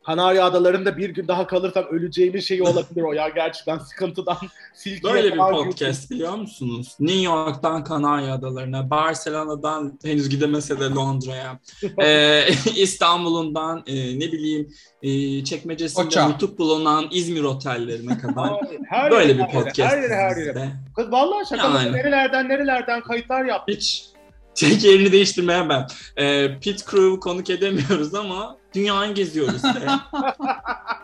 Kanarya 0.06 0.46
Adaları'nda 0.46 0.98
bir 0.98 1.10
gün 1.10 1.28
daha 1.28 1.48
kalırsam 1.48 1.86
öleceğimin 1.86 2.40
şeyi 2.40 2.64
olabilir 2.64 3.02
o 3.02 3.14
ya 3.14 3.30
gerçekten 3.30 3.78
sıkıntıdan 3.78 4.38
silkiye 4.74 5.14
böyle 5.14 5.34
bir 5.34 5.38
podcast 5.38 6.12
biliyor 6.12 6.36
musunuz? 6.36 6.96
New 7.00 7.22
York'tan 7.22 7.84
Kanarya 7.84 8.34
Adalarına, 8.34 8.90
Barcelona'dan 8.90 10.00
henüz 10.04 10.30
gidemese 10.30 10.80
de 10.80 10.84
Londra'ya, 10.84 11.60
e, 12.02 12.44
İstanbul'undan 12.76 13.84
e, 13.88 14.20
ne 14.20 14.32
bileyim 14.32 14.74
e, 15.04 15.44
çekmecesinde 15.44 16.30
nutuk 16.30 16.60
bulunan 16.60 17.08
İzmir 17.12 17.44
otellerine 17.44 18.18
kadar. 18.18 18.52
Her 18.90 19.12
Böyle 19.12 19.32
yere, 19.32 19.48
bir 19.48 19.54
podcast. 19.54 19.92
Her 19.92 20.02
yere 20.02 20.16
her 20.16 20.38
yere. 20.38 20.70
Kız 20.96 21.12
vallahi 21.12 21.50
şaka? 21.50 21.82
Yani. 21.82 21.94
Nerelerden 21.94 22.50
nerelerden 22.50 23.02
kayıtlar 23.02 23.46
yaptı. 23.46 23.74
Hiç 23.74 24.13
tek 24.56 24.84
yerini 24.84 25.12
değiştirmeye 25.12 25.70
ben. 25.70 25.88
Ee, 26.18 26.60
Pit 26.62 26.86
Crew 26.92 27.20
konuk 27.20 27.50
edemiyoruz 27.50 28.16
ama 28.16 28.58
dünyayı 28.76 29.14
geziyoruz. 29.14 29.64
be. 29.64 29.88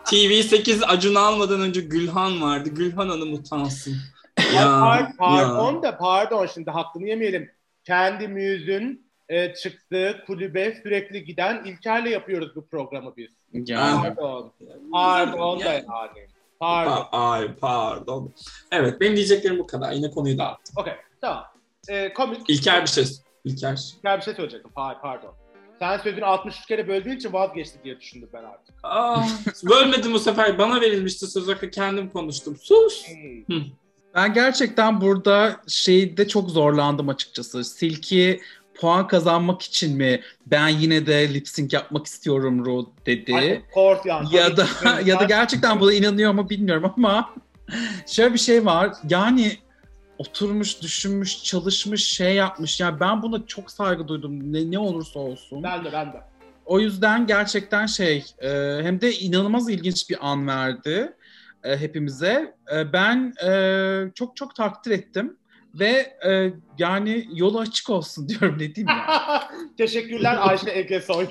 TV8 0.04 0.84
Acun 0.84 1.14
almadan 1.14 1.60
önce 1.60 1.80
Gülhan 1.80 2.42
vardı. 2.42 2.68
Gülhan 2.68 3.08
Hanım 3.08 3.32
utansın. 3.34 3.96
Par- 4.36 5.00
ya. 5.02 5.12
pardon 5.18 5.82
da 5.82 5.98
pardon 5.98 6.46
şimdi 6.54 6.70
hakkını 6.70 7.08
yemeyelim. 7.08 7.50
Kendi 7.84 8.28
müzün 8.28 9.06
e, 9.28 9.54
çıktığı 9.54 10.22
kulübe 10.26 10.80
sürekli 10.82 11.24
giden 11.24 11.64
İlker'le 11.64 12.06
yapıyoruz 12.10 12.56
bu 12.56 12.66
programı 12.66 13.12
biz. 13.16 13.30
Yani. 13.52 14.02
Pardon. 14.14 14.52
Pardon 14.92 15.60
da 15.60 15.64
yani. 15.72 15.84
Pardon. 16.60 16.90
Pa- 16.92 17.08
Ay 17.12 17.54
pardon. 17.54 18.32
Evet 18.72 19.00
benim 19.00 19.16
diyeceklerim 19.16 19.58
bu 19.58 19.66
kadar. 19.66 19.92
Yine 19.92 20.10
konuyu 20.10 20.38
dağıttım. 20.38 20.74
Okey 20.78 20.92
tamam. 21.20 21.44
E, 21.88 22.12
komik. 22.12 22.50
İlker 22.50 22.82
bir 22.82 22.86
şey. 22.88 23.04
İlker. 23.44 23.92
İlker 23.98 24.18
bir 24.18 24.24
şey 24.24 24.34
söyleyecektim. 24.34 24.70
Hayır 24.74 24.98
pardon. 25.02 25.34
Sen 25.78 25.98
sözünü 25.98 26.24
63 26.24 26.66
kere 26.66 26.88
böldüğün 26.88 27.16
için 27.16 27.32
vazgeçti 27.32 27.78
diye 27.84 28.00
düşündüm 28.00 28.28
ben 28.32 28.44
artık. 28.44 28.74
Aa, 28.82 29.22
bölmedim 29.70 30.12
bu 30.12 30.18
sefer. 30.18 30.58
Bana 30.58 30.80
verilmişti 30.80 31.26
söz 31.26 31.48
hakkı 31.48 31.70
kendim 31.70 32.10
konuştum. 32.10 32.56
Sus. 32.62 33.06
Hmm. 33.46 33.62
Ben 34.14 34.32
gerçekten 34.32 35.00
burada 35.00 35.60
şeyde 35.68 36.28
çok 36.28 36.50
zorlandım 36.50 37.08
açıkçası. 37.08 37.64
Silki 37.64 38.40
puan 38.74 39.06
kazanmak 39.06 39.62
için 39.62 39.96
mi 39.96 40.20
ben 40.46 40.68
yine 40.68 41.06
de 41.06 41.34
lip 41.34 41.48
sync 41.48 41.72
yapmak 41.72 42.06
istiyorum 42.06 42.64
Ru 42.64 42.92
dedi. 43.06 43.34
Ay, 43.34 43.62
yani. 44.04 44.36
ya 44.36 44.56
da 44.56 44.66
ya 45.04 45.20
da 45.20 45.24
gerçekten 45.24 45.80
buna 45.80 45.92
inanıyor 45.92 46.32
mu 46.32 46.50
bilmiyorum 46.50 46.92
ama 46.96 47.34
şöyle 48.06 48.34
bir 48.34 48.38
şey 48.38 48.64
var. 48.64 48.92
Yani 49.08 49.56
oturmuş, 50.20 50.82
düşünmüş, 50.82 51.44
çalışmış, 51.44 52.04
şey 52.04 52.34
yapmış. 52.34 52.80
Yani 52.80 53.00
ben 53.00 53.22
buna 53.22 53.46
çok 53.46 53.70
saygı 53.70 54.08
duydum. 54.08 54.52
Ne, 54.52 54.70
ne 54.70 54.78
olursa 54.78 55.20
olsun. 55.20 55.62
Ben 55.62 55.84
de 55.84 55.92
ben 55.92 56.12
de. 56.12 56.20
O 56.66 56.80
yüzden 56.80 57.26
gerçekten 57.26 57.86
şey 57.86 58.24
e, 58.38 58.48
hem 58.82 59.00
de 59.00 59.12
inanılmaz 59.12 59.68
ilginç 59.68 60.10
bir 60.10 60.16
an 60.20 60.46
verdi 60.46 61.16
e, 61.64 61.76
hepimize. 61.76 62.54
E, 62.74 62.92
ben 62.92 63.34
e, 63.46 63.52
çok 64.14 64.36
çok 64.36 64.54
takdir 64.54 64.90
ettim 64.90 65.36
ve 65.74 66.18
e, 66.26 66.52
yani 66.78 67.28
yolu 67.34 67.58
açık 67.58 67.90
olsun 67.90 68.28
diyorum 68.40 68.54
ne 68.54 68.74
diyeyim 68.74 68.88
ya. 68.88 69.50
Teşekkürler 69.76 70.38
Ayşe 70.40 70.70
Egesoy. 70.70 71.26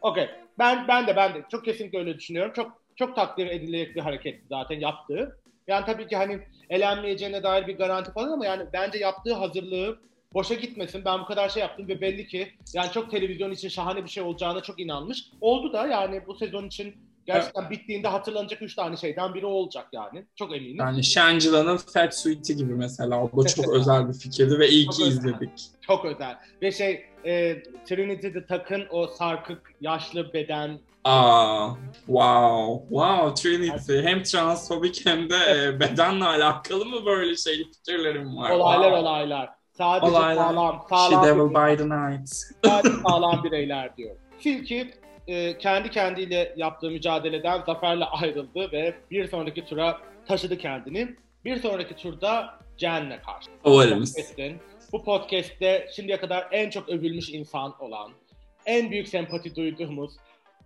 Okey. 0.00 0.30
Ben 0.58 0.88
ben 0.88 1.06
de 1.06 1.16
ben 1.16 1.34
de 1.34 1.44
çok 1.50 1.64
kesinlikle 1.64 1.98
öyle 1.98 2.18
düşünüyorum. 2.18 2.52
Çok 2.56 2.81
çok 2.96 3.16
takdir 3.16 3.46
edilecek 3.46 3.96
bir 3.96 4.00
hareketti 4.00 4.44
zaten 4.48 4.80
yaptığı. 4.80 5.38
Yani 5.66 5.86
tabii 5.86 6.06
ki 6.06 6.16
hani 6.16 6.40
elenmeyeceğine 6.70 7.42
dair 7.42 7.66
bir 7.66 7.78
garanti 7.78 8.12
falan 8.12 8.32
ama 8.32 8.46
yani 8.46 8.62
bence 8.72 8.98
yaptığı 8.98 9.34
hazırlığı 9.34 9.98
boşa 10.34 10.54
gitmesin. 10.54 11.04
Ben 11.04 11.20
bu 11.20 11.24
kadar 11.24 11.48
şey 11.48 11.60
yaptım 11.60 11.88
ve 11.88 12.00
belli 12.00 12.26
ki 12.26 12.52
yani 12.74 12.92
çok 12.92 13.10
televizyon 13.10 13.50
için 13.50 13.68
şahane 13.68 14.04
bir 14.04 14.08
şey 14.08 14.22
olacağına 14.22 14.60
çok 14.60 14.80
inanmış. 14.80 15.24
Oldu 15.40 15.72
da 15.72 15.86
yani 15.86 16.26
bu 16.26 16.34
sezon 16.34 16.66
için 16.66 16.94
gerçekten 17.26 17.70
bittiğinde 17.70 18.08
hatırlanacak 18.08 18.62
üç 18.62 18.74
tane 18.74 18.96
şeyden 18.96 19.34
biri 19.34 19.46
olacak 19.46 19.88
yani. 19.92 20.24
Çok 20.36 20.56
eminim. 20.56 20.76
Yani 20.78 21.04
Shangila'nın 21.04 21.76
Fat 21.76 22.14
Sweet'i 22.16 22.56
gibi 22.56 22.74
mesela. 22.74 23.22
O 23.22 23.44
da 23.44 23.48
çok 23.48 23.68
özel 23.68 24.08
bir 24.08 24.14
fikirdi 24.14 24.58
ve 24.58 24.68
iyi 24.68 24.84
Çok 24.84 24.94
ki 24.94 25.02
özel. 25.02 25.12
izledik. 25.18 25.50
Çok 25.80 26.04
özel. 26.04 26.36
Ve 26.62 26.72
şey 26.72 27.04
e, 27.24 27.62
Trinity 27.88 28.28
the 28.28 28.46
Tuck'ın 28.46 28.86
o 28.90 29.06
sarkık 29.06 29.74
yaşlı 29.80 30.32
beden 30.32 30.78
Aa, 31.04 31.68
wow, 32.06 32.86
wow 32.88 33.34
Trinity. 33.34 34.02
Hem 34.02 34.22
transfobik 34.22 35.06
hem 35.06 35.30
de 35.30 35.36
e, 35.36 35.80
bedenle 35.80 36.24
alakalı 36.24 36.84
mı 36.86 37.06
böyle 37.06 37.36
şey 37.36 37.64
fikirlerim 37.72 38.36
var? 38.36 38.50
olaylar 38.50 38.82
Wow. 38.82 38.98
olaylar. 39.00 39.50
Sadece 39.72 40.10
Olaylar. 40.12 40.44
sağlam, 40.44 40.80
She 40.82 40.96
sağlam, 40.96 41.24
devil 41.26 41.50
bireyler, 41.54 41.72
by 41.72 41.76
the 41.82 41.84
night. 41.88 42.28
sadece 42.64 42.94
sağlam 43.08 43.44
bireyler 43.44 43.96
diyor. 43.96 44.16
Tilki 44.40 44.90
e, 45.26 45.58
kendi 45.58 45.90
kendiyle 45.90 46.54
yaptığı 46.56 46.90
mücadeleden 46.90 47.62
zaferle 47.66 48.04
ayrıldı 48.04 48.72
ve 48.72 48.94
bir 49.10 49.28
sonraki 49.28 49.64
tura 49.64 50.00
taşıdı 50.28 50.58
kendini. 50.58 51.08
Bir 51.44 51.56
sonraki 51.62 51.96
turda 51.96 52.58
Jen'le 52.78 53.18
karşı. 53.26 53.50
Podcast'in, 53.62 54.58
bu 54.92 55.04
podcast'te 55.04 55.88
şimdiye 55.96 56.20
kadar 56.20 56.48
en 56.52 56.70
çok 56.70 56.88
övülmüş 56.88 57.30
insan 57.30 57.74
olan, 57.80 58.10
en 58.66 58.90
büyük 58.90 59.08
sempati 59.08 59.56
duyduğumuz, 59.56 60.12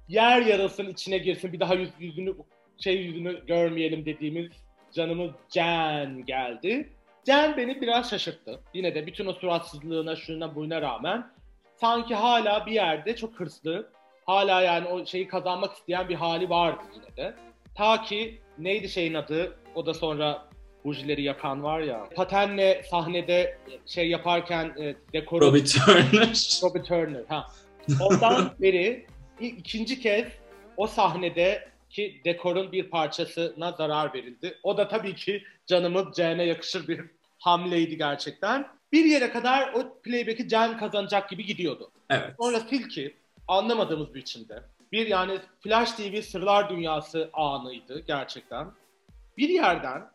yer 0.09 0.43
yarılsın 0.43 0.89
içine 0.89 1.19
girsin 1.19 1.53
bir 1.53 1.61
daha 1.61 1.75
yüz, 1.75 1.91
yüzünü 1.99 2.35
şey 2.79 2.97
yüzünü 2.97 3.47
görmeyelim 3.47 4.05
dediğimiz 4.07 4.53
canımız 4.93 5.31
Can 5.51 6.25
geldi. 6.25 6.93
Can 7.25 7.57
beni 7.57 7.81
biraz 7.81 8.11
şaşırttı. 8.11 8.61
Yine 8.75 8.95
de 8.95 9.07
bütün 9.07 9.27
o 9.27 9.33
suratsızlığına, 9.33 10.17
şuna 10.17 10.55
buyuna 10.55 10.83
rağmen 10.83 11.31
sanki 11.77 12.15
hala 12.15 12.67
bir 12.67 12.73
yerde 12.73 13.17
çok 13.17 13.41
hırslı, 13.41 13.91
hala 14.27 14.63
yani 14.63 14.89
o 14.89 15.07
şeyi 15.07 15.29
kazanmak 15.29 15.77
isteyen 15.77 16.09
bir 16.09 16.15
hali 16.15 16.51
vardı 16.51 16.83
yine 16.95 17.17
de. 17.17 17.35
Ta 17.75 18.03
ki 18.03 18.41
neydi 18.59 18.89
şeyin 18.89 19.15
adı? 19.15 19.57
O 19.75 19.87
da 19.87 19.95
sonra 19.95 20.49
bujileri 20.85 21.23
yakan 21.23 21.63
var 21.63 21.81
ya. 21.81 22.05
Patenle 22.15 22.83
sahnede 22.91 23.59
şey 23.87 24.09
yaparken 24.09 24.75
e, 24.81 24.95
dekoru... 25.13 25.45
Robbie 25.45 25.65
Turner. 25.65 26.61
Robbie 26.63 26.83
Turner. 26.83 27.23
Ha. 27.29 27.47
Ondan 28.01 28.51
beri 28.61 29.07
ikinci 29.41 30.01
kez 30.01 30.27
o 30.77 30.87
sahnede 30.87 31.69
ki 31.91 32.21
dekorun 32.25 32.73
bir 32.73 32.91
parçasına 32.91 33.73
zarar 33.73 34.15
verildi. 34.15 34.59
O 34.63 34.77
da 34.77 34.89
tabii 34.89 35.15
ki 35.15 35.43
canımız 35.67 36.17
Cen'e 36.17 36.45
yakışır 36.45 36.89
bir 36.89 37.01
hamleydi 37.39 37.99
gerçekten. 37.99 38.69
Bir 38.93 39.05
yere 39.05 39.31
kadar 39.31 39.73
o 39.75 40.01
playback'i 40.03 40.49
Cen 40.49 40.79
kazanacak 40.79 41.31
gibi 41.31 41.47
gidiyordu. 41.47 41.91
Evet. 42.11 42.35
Sonra 42.41 42.61
Silky 42.61 43.09
anlamadığımız 43.49 44.09
bir 44.09 44.15
biçimde 44.15 44.63
bir 44.93 45.07
yani 45.07 45.39
Flash 45.61 45.93
TV 45.93 46.23
Sırlar 46.23 46.71
Dünyası 46.71 47.31
anıydı 47.33 48.01
gerçekten. 48.07 48.71
Bir 49.37 49.49
yerden 49.49 50.11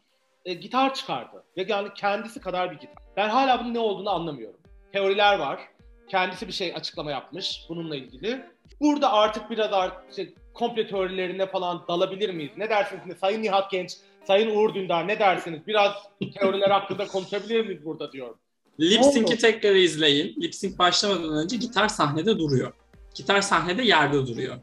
e, 0.45 0.53
gitar 0.53 0.93
çıkardı 0.93 1.43
ve 1.57 1.65
yani 1.67 1.89
kendisi 1.95 2.41
kadar 2.41 2.71
bir 2.71 2.75
gitar. 2.75 3.03
Ben 3.17 3.29
hala 3.29 3.59
bunun 3.59 3.73
ne 3.73 3.79
olduğunu 3.79 4.09
anlamıyorum. 4.09 4.59
Teoriler 4.93 5.39
var. 5.39 5.59
Kendisi 6.07 6.47
bir 6.47 6.53
şey 6.53 6.73
açıklama 6.75 7.11
yapmış 7.11 7.65
bununla 7.69 7.95
ilgili. 7.95 8.45
Burada 8.81 9.11
artık 9.13 9.49
biraz 9.49 9.73
artık 9.73 10.15
şey, 10.15 10.33
komple 10.53 10.87
teorilerine 10.87 11.47
falan 11.47 11.83
dalabilir 11.87 12.29
miyiz? 12.29 12.51
Ne 12.57 12.69
dersiniz? 12.69 13.17
Sayın 13.21 13.43
Nihat 13.43 13.71
Genç, 13.71 13.97
Sayın 14.27 14.55
Uğur 14.55 14.73
Dündar 14.73 15.07
ne 15.07 15.19
dersiniz? 15.19 15.59
Biraz 15.67 15.91
teoriler 16.39 16.69
hakkında 16.69 17.07
konuşabilir 17.07 17.65
miyiz 17.65 17.85
burada 17.85 18.11
diyorum. 18.11 18.37
Lip 18.79 19.03
Sync'i 19.03 19.37
tekrar 19.37 19.75
izleyin. 19.75 20.41
Lip 20.41 20.55
Sync 20.55 20.79
başlamadan 20.79 21.43
önce 21.43 21.57
gitar 21.57 21.87
sahnede 21.87 22.39
duruyor. 22.39 22.73
Gitar 23.15 23.41
sahnede 23.41 23.83
yerde 23.83 24.27
duruyor. 24.27 24.57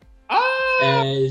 Ee, 0.85 1.29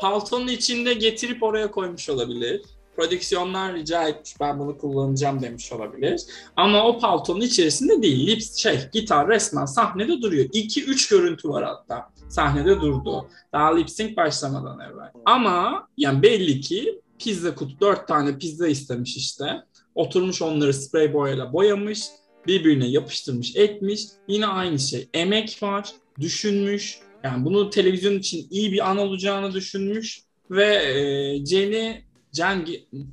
paltonun 0.00 0.48
içinde 0.48 0.94
getirip 0.94 1.42
oraya 1.42 1.70
koymuş 1.70 2.08
olabilir. 2.08 2.62
Prodüksiyonlar 2.96 3.74
rica 3.74 4.08
etmiş 4.08 4.40
ben 4.40 4.58
bunu 4.58 4.78
kullanacağım 4.78 5.42
demiş 5.42 5.72
olabilir. 5.72 6.22
Ama 6.56 6.84
o 6.86 6.98
paltonun 6.98 7.40
içerisinde 7.40 8.02
değil. 8.02 8.26
Lip, 8.26 8.42
şey, 8.56 8.78
gitar 8.92 9.28
resmen 9.28 9.64
sahnede 9.64 10.22
duruyor. 10.22 10.44
2-3 10.44 11.10
görüntü 11.10 11.48
var 11.48 11.64
hatta. 11.64 12.10
Sahnede 12.28 12.80
durdu. 12.80 13.28
Daha 13.52 13.74
lip 13.76 13.90
sync 13.90 14.16
başlamadan 14.16 14.80
evvel. 14.80 15.12
Ama 15.24 15.88
yani 15.96 16.22
belli 16.22 16.60
ki 16.60 17.00
pizza 17.18 17.54
kutu, 17.54 17.80
4 17.80 18.08
tane 18.08 18.38
pizza 18.38 18.68
istemiş 18.68 19.16
işte. 19.16 19.62
Oturmuş 19.94 20.42
onları 20.42 20.74
sprey 20.74 21.12
boyayla 21.12 21.52
boyamış. 21.52 22.00
Birbirine 22.46 22.86
yapıştırmış, 22.86 23.56
etmiş. 23.56 24.02
Yine 24.28 24.46
aynı 24.46 24.78
şey. 24.78 25.08
Emek 25.14 25.62
var, 25.62 25.92
düşünmüş. 26.20 26.98
Yani 27.24 27.44
bunu 27.44 27.70
televizyon 27.70 28.18
için 28.18 28.46
iyi 28.50 28.72
bir 28.72 28.90
an 28.90 28.98
olacağını 28.98 29.52
düşünmüş. 29.52 30.20
Ve 30.50 30.74
e, 30.74 31.46
Jenny 31.46 32.05
Can 32.36 32.66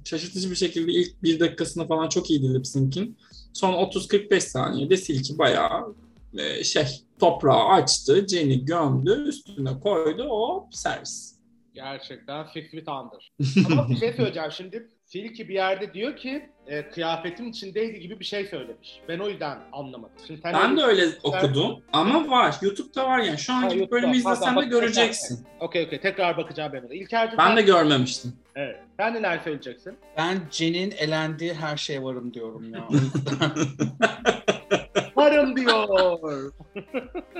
şaşırtıcı 0.05 0.51
bir 0.51 0.55
şekilde 0.55 0.91
ilk 0.91 1.23
bir 1.23 1.39
dakikasında 1.39 1.85
falan 1.85 2.09
çok 2.09 2.29
iyiydi 2.29 2.53
lip 2.53 2.67
sync'in. 2.67 3.17
Son 3.53 3.73
30-45 3.73 4.39
saniyede 4.39 4.97
Silki 4.97 5.37
bayağı 5.37 5.95
e, 6.37 6.63
şey 6.63 6.85
toprağı 7.19 7.65
açtı, 7.67 8.27
Jenny 8.27 8.65
gömdü, 8.65 9.23
üstüne 9.27 9.79
koydu, 9.79 10.27
o 10.29 10.69
servis. 10.71 11.33
Gerçekten 11.73 12.47
Feet 12.47 12.87
Under. 12.87 13.31
Ama 13.65 13.89
bir 13.89 13.95
şey 13.95 14.13
söyleyeceğim 14.13 14.51
şimdi. 14.51 14.87
Silky 15.05 15.47
bir 15.47 15.53
yerde 15.53 15.93
diyor 15.93 16.17
ki 16.17 16.49
e, 16.67 16.89
kıyafetin 16.89 17.49
içindeydi 17.49 17.99
gibi 17.99 18.19
bir 18.19 18.25
şey 18.25 18.45
söylemiş. 18.45 19.01
Ben 19.07 19.19
o 19.19 19.29
yüzden 19.29 19.59
anlamadım. 19.71 20.15
Şimdi 20.27 20.41
ben 20.43 20.77
de 20.77 20.81
öyle 20.81 21.07
okudum 21.23 21.79
ama 21.93 22.29
var. 22.29 22.55
YouTube'da 22.61 23.05
var 23.05 23.19
yani. 23.19 23.37
Şu 23.37 23.53
an 23.53 23.69
gidip 23.69 23.91
bölümü 23.91 24.17
izlesen 24.17 24.61
de 24.61 24.65
göreceksin. 24.65 25.45
Okey 25.59 25.85
okey. 25.85 26.01
Tekrar 26.01 26.37
bakacağım 26.37 26.73
ben 26.73 26.81
ona. 26.83 26.93
İlker'cim 26.93 27.37
ben 27.37 27.57
de 27.57 27.61
görmemiştim. 27.61 28.33
Evet. 28.55 28.72
Sen 28.99 29.13
neler 29.13 29.39
söyleyeceksin? 29.39 29.97
Ben 30.17 30.39
Jen'in 30.51 30.91
elendiği 30.91 31.53
her 31.53 31.77
şeye 31.77 32.03
varım 32.03 32.33
diyorum 32.33 32.73
ya. 32.73 32.87
varım 35.15 35.55
diyor. 35.55 36.51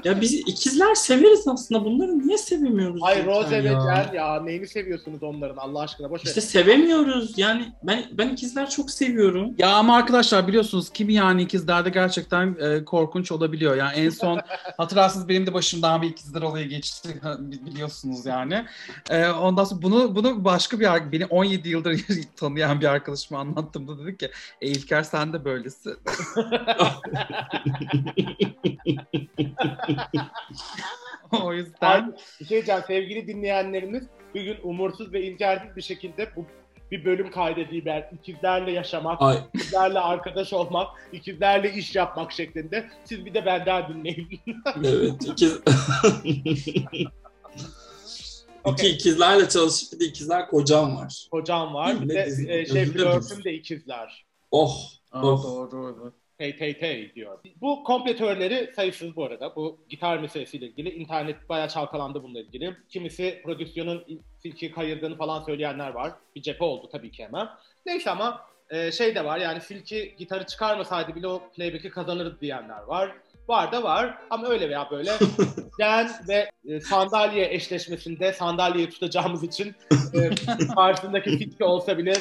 Ya 0.03 0.21
biz 0.21 0.33
ikizler 0.33 0.95
severiz 0.95 1.47
aslında. 1.47 1.85
Bunları 1.85 2.19
niye 2.19 2.37
sevemiyoruz? 2.37 3.03
Ay 3.03 3.25
Rose 3.25 3.63
ve 3.63 3.69
Jen 3.69 4.13
ya. 4.13 4.41
Neyini 4.43 4.67
seviyorsunuz 4.67 5.23
onların 5.23 5.57
Allah 5.57 5.79
aşkına? 5.79 6.09
Boş 6.09 6.23
İşte 6.23 6.41
sevemiyoruz. 6.41 7.37
Yani 7.37 7.65
ben 7.83 8.03
ben 8.11 8.29
ikizler 8.29 8.69
çok 8.69 8.91
seviyorum. 8.91 9.55
Ya 9.57 9.75
ama 9.75 9.95
arkadaşlar 9.95 10.47
biliyorsunuz 10.47 10.89
kimi 10.89 11.13
yani 11.13 11.41
ikizlerde 11.41 11.89
gerçekten 11.89 12.55
e, 12.59 12.85
korkunç 12.85 13.31
olabiliyor. 13.31 13.75
Yani 13.75 13.93
en 13.95 14.09
son 14.09 14.41
hatırlarsınız 14.77 15.29
benim 15.29 15.47
de 15.47 15.53
başımdan 15.53 16.01
bir 16.01 16.09
ikizler 16.09 16.41
olayı 16.41 16.69
geçti 16.69 17.09
biliyorsunuz 17.39 18.25
yani. 18.25 18.65
E, 19.09 19.27
ondan 19.27 19.63
sonra 19.63 19.81
bunu 19.81 20.15
bunu 20.15 20.45
başka 20.45 20.79
bir 20.79 21.11
beni 21.11 21.25
17 21.25 21.69
yıldır 21.69 22.01
tanıyan 22.35 22.81
bir 22.81 22.85
arkadaşıma 22.85 23.39
anlattığımda 23.39 23.99
dedi 23.99 24.17
ki 24.17 24.31
e, 24.61 24.67
İlker 24.67 25.03
sen 25.03 25.33
de 25.33 25.45
böylesin. 25.45 25.97
o 31.43 31.53
yüzden. 31.53 32.15
Bir 32.39 32.45
şey 32.45 32.49
diyeceğim 32.49 32.81
sevgili 32.87 33.27
dinleyenlerimiz 33.27 34.03
bir 34.35 34.43
gün 34.43 34.57
umursuz 34.63 35.13
ve 35.13 35.27
imkansız 35.27 35.75
bir 35.75 35.81
şekilde 35.81 36.29
bu 36.35 36.45
bir 36.91 37.05
bölüm 37.05 37.31
kaydedeyim 37.31 37.85
ben. 37.85 38.09
ikizlerle 38.13 38.71
yaşamak, 38.71 39.21
Ay. 39.21 39.37
ikizlerle 39.53 39.99
arkadaş 39.99 40.53
olmak, 40.53 40.87
ikizlerle 41.13 41.73
iş 41.73 41.95
yapmak 41.95 42.31
şeklinde. 42.31 42.89
Siz 43.05 43.25
bir 43.25 43.33
de 43.33 43.45
benden 43.45 43.93
dinleyin. 43.93 44.39
evet, 44.83 45.27
ikiz... 45.27 45.53
okay. 48.63 48.89
İki 48.89 48.89
ikizlerle 48.89 49.49
çalışıp 49.49 49.93
bir 49.93 49.99
de 49.99 50.05
ikizler 50.05 50.47
kocam 50.47 50.97
var. 50.97 51.27
Kocam 51.31 51.73
var. 51.73 52.01
Bir 52.01 52.09
de 52.09 52.29
e, 52.47 52.65
şey 52.65 52.85
flörtüm 52.85 53.43
de 53.43 53.53
ikizler. 53.53 54.25
Oh. 54.51 54.77
Aa, 55.11 55.27
oh. 55.27 55.43
Doğru 55.43 55.71
doğru. 55.71 56.13
Hey 56.37 57.11
diyor. 57.15 57.39
Bu 57.61 57.83
kompletörleri 57.83 58.71
sayısız 58.75 59.15
bu 59.15 59.25
arada. 59.25 59.55
Bu 59.55 59.79
gitar 59.89 60.17
meselesiyle 60.17 60.65
ilgili. 60.65 60.89
internet 60.89 61.49
bayağı 61.49 61.69
çalkalandı 61.69 62.23
bununla 62.23 62.39
ilgili. 62.39 62.75
Kimisi 62.89 63.41
prodüksiyonun 63.45 64.21
silki 64.41 64.71
kayırdığını 64.71 65.17
falan 65.17 65.43
söyleyenler 65.43 65.89
var. 65.89 66.11
Bir 66.35 66.41
cephe 66.41 66.63
oldu 66.63 66.89
tabii 66.91 67.11
ki 67.11 67.23
hemen. 67.23 67.47
Neyse 67.85 68.09
ama 68.09 68.41
e, 68.69 68.91
şey 68.91 69.15
de 69.15 69.25
var 69.25 69.37
yani 69.37 69.61
Silki 69.61 70.15
gitarı 70.17 70.45
çıkarmasaydı 70.45 71.15
bile 71.15 71.27
o 71.27 71.49
playback'i 71.55 71.89
kazanırdı 71.89 72.41
diyenler 72.41 72.81
var. 72.81 73.15
Var 73.47 73.71
da 73.71 73.83
var 73.83 74.17
ama 74.29 74.47
öyle 74.47 74.69
veya 74.69 74.87
böyle 74.91 75.11
den 75.79 76.09
ve 76.27 76.49
e, 76.65 76.79
sandalye 76.79 77.53
eşleşmesinde 77.53 78.33
sandalyeyi 78.33 78.89
tutacağımız 78.89 79.43
için 79.43 79.75
e, 80.13 80.29
karşısındaki 80.75 81.29
Silki 81.29 81.63
olsa 81.63 81.97
bile 81.97 82.13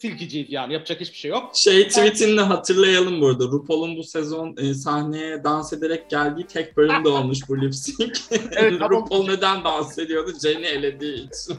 silkiciyiz 0.00 0.52
yani 0.52 0.72
yapacak 0.72 1.00
hiçbir 1.00 1.18
şey 1.18 1.30
yok. 1.30 1.50
Şey 1.54 1.88
tweetini 1.88 2.36
de 2.36 2.40
hatırlayalım 2.40 3.20
burada. 3.20 3.44
RuPaul'un 3.44 3.96
bu 3.96 4.04
sezon 4.04 4.56
e, 4.58 4.74
sahneye 4.74 5.44
dans 5.44 5.72
ederek 5.72 6.10
geldiği 6.10 6.46
tek 6.46 6.76
bölüm 6.76 7.04
de 7.04 7.08
olmuş 7.08 7.38
bu 7.48 7.60
lip 7.60 7.74
sync. 7.74 8.20
evet, 8.56 8.80
RuPaul 8.80 9.26
neden 9.26 9.64
dans 9.64 9.98
ediyordu? 9.98 10.32
Jenny 10.42 10.66
elediği 10.66 11.14
için. 11.14 11.58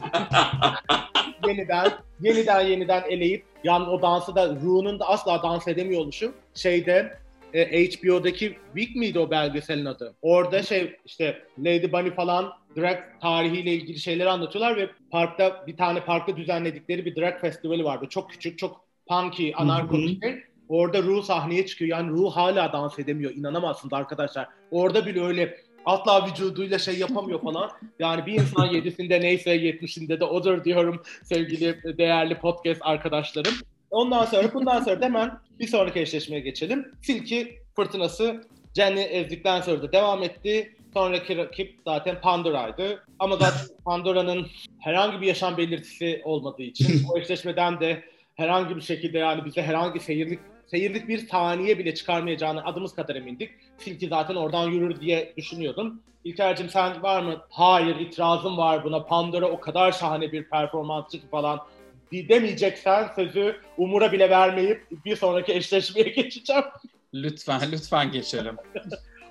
yeniden, 1.48 1.92
yeniden 2.20 2.60
yeniden 2.60 3.02
eleyip 3.08 3.44
yani 3.64 3.88
o 3.88 4.02
dansı 4.02 4.34
da 4.34 4.56
Ru'nun 4.62 5.00
da 5.00 5.08
asla 5.08 5.42
dans 5.42 5.68
edemiyor 5.68 6.00
oluşu. 6.00 6.32
Şeyde 6.54 7.18
e, 7.54 7.86
HBO'daki 7.86 8.56
Week 8.74 8.96
miydi 8.96 9.18
o 9.18 9.30
belgeselin 9.30 9.84
adı? 9.84 10.14
Orada 10.22 10.62
şey 10.62 10.96
işte 11.06 11.42
Lady 11.58 11.92
Bunny 11.92 12.14
falan 12.14 12.52
drag 12.76 12.98
tarihiyle 13.20 13.72
ilgili 13.72 13.98
şeyleri 13.98 14.30
anlatıyorlar 14.30 14.76
ve 14.76 14.90
parkta 15.10 15.64
bir 15.66 15.76
tane 15.76 16.04
parkta 16.04 16.36
düzenledikleri 16.36 17.04
bir 17.04 17.16
drag 17.16 17.40
festivali 17.40 17.84
vardı. 17.84 18.06
Çok 18.10 18.30
küçük, 18.30 18.58
çok 18.58 18.80
punky, 19.08 19.52
anarko 19.56 19.98
bir 19.98 20.20
şey. 20.20 20.42
Orada 20.68 21.02
Ru 21.02 21.22
sahneye 21.22 21.66
çıkıyor. 21.66 21.98
Yani 21.98 22.10
Ru 22.10 22.30
hala 22.30 22.72
dans 22.72 22.98
edemiyor. 22.98 23.32
İnanamazsınız 23.34 23.92
arkadaşlar. 23.92 24.48
Orada 24.70 25.06
bile 25.06 25.24
öyle 25.24 25.58
asla 25.84 26.26
vücuduyla 26.26 26.78
şey 26.78 26.98
yapamıyor 26.98 27.42
falan. 27.42 27.70
Yani 27.98 28.26
bir 28.26 28.32
insan 28.32 28.66
yedisinde 28.72 29.20
neyse 29.20 29.50
yetmişinde 29.50 30.20
de 30.20 30.24
odur 30.24 30.64
diyorum 30.64 31.02
sevgili 31.22 31.98
değerli 31.98 32.38
podcast 32.38 32.80
arkadaşlarım. 32.84 33.54
Ondan 33.90 34.24
sonra 34.24 34.54
bundan 34.54 34.80
sonra 34.80 35.00
da 35.00 35.04
hemen 35.04 35.30
bir 35.60 35.66
sonraki 35.66 36.00
eşleşmeye 36.00 36.40
geçelim. 36.40 36.92
Silki 37.02 37.58
fırtınası 37.76 38.44
Jenny 38.76 39.06
ezdikten 39.10 39.60
sonra 39.60 39.82
da 39.82 39.92
devam 39.92 40.22
etti. 40.22 40.76
Sonraki 40.94 41.36
rakip 41.36 41.78
zaten 41.84 42.20
Pandora'ydı. 42.20 43.04
Ama 43.18 43.36
zaten 43.36 43.66
Pandora'nın 43.84 44.46
herhangi 44.78 45.20
bir 45.20 45.26
yaşam 45.26 45.56
belirtisi 45.56 46.22
olmadığı 46.24 46.62
için 46.62 47.04
o 47.10 47.18
eşleşmeden 47.18 47.80
de 47.80 48.04
herhangi 48.34 48.76
bir 48.76 48.80
şekilde 48.80 49.18
yani 49.18 49.44
bize 49.44 49.62
herhangi 49.62 50.00
seyirlik 50.00 50.40
seyirlik 50.66 51.08
bir 51.08 51.28
saniye 51.28 51.78
bile 51.78 51.94
çıkarmayacağını 51.94 52.64
adımız 52.64 52.94
kadar 52.94 53.16
emindik. 53.16 53.50
Silki 53.78 54.08
zaten 54.08 54.34
oradan 54.34 54.68
yürür 54.68 55.00
diye 55.00 55.32
düşünüyordum. 55.36 56.02
İlker'cim 56.24 56.68
sen 56.68 57.02
var 57.02 57.22
mı? 57.22 57.42
Hayır 57.50 57.96
itirazım 57.96 58.56
var 58.56 58.84
buna. 58.84 59.04
Pandora 59.04 59.46
o 59.46 59.60
kadar 59.60 59.92
şahane 59.92 60.32
bir 60.32 60.44
performansçı 60.44 61.20
ki 61.20 61.26
falan 61.30 61.60
demeyeceksen 62.12 63.08
sözü 63.16 63.56
Umur'a 63.76 64.12
bile 64.12 64.30
vermeyip 64.30 64.86
bir 65.04 65.16
sonraki 65.16 65.54
eşleşmeye 65.54 66.08
geçeceğim. 66.16 66.64
Lütfen, 67.14 67.60
lütfen 67.72 68.12
geçelim. 68.12 68.56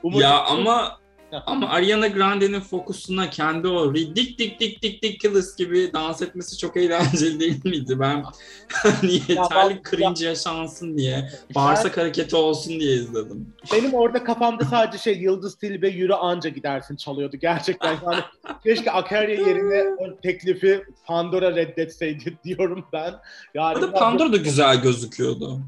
Umur, 0.04 0.22
Ya 0.22 0.44
ama 0.44 1.01
ama 1.46 1.70
Ariana 1.70 2.08
Grande'nin 2.08 2.60
fokusuna 2.60 3.30
kendi 3.30 3.68
o 3.68 3.96
dik 3.96 4.16
dik 4.16 4.60
dik 4.60 4.82
dik 4.82 5.04
dik 5.04 5.22
kılıs 5.22 5.56
gibi 5.56 5.94
dans 5.94 6.22
etmesi 6.22 6.58
çok 6.58 6.78
eğlenceli 6.78 7.40
değil 7.40 7.66
miydi? 7.66 8.00
Ben 8.00 8.24
hani 8.74 9.14
yeterli 9.14 9.76
ben- 9.76 9.92
cringe 9.92 10.26
yaşansın 10.26 10.98
diye, 10.98 11.30
bağırsak 11.56 11.98
hareketi 11.98 12.36
olsun 12.36 12.80
diye 12.80 12.96
izledim. 12.96 13.54
Benim 13.74 13.94
orada 13.94 14.24
kafamda 14.24 14.66
sadece 14.66 14.98
şey 14.98 15.18
Yıldız 15.18 15.56
Tilbe 15.56 15.90
yürü 15.90 16.14
anca 16.14 16.50
gidersin 16.50 16.96
çalıyordu 16.96 17.38
gerçekten. 17.38 17.98
Yani 18.12 18.24
keşke 18.64 18.92
Akarya 18.92 19.36
yerine 19.36 19.84
o 19.98 20.22
teklifi 20.22 20.84
Pandora 21.06 21.56
reddetseydi 21.56 22.38
diyorum 22.44 22.86
ben. 22.94 23.14
Yani 23.54 23.92
Pandora 23.92 24.34
da 24.34 24.38
güzel 24.38 24.82
gözüküyordu. 24.82 25.60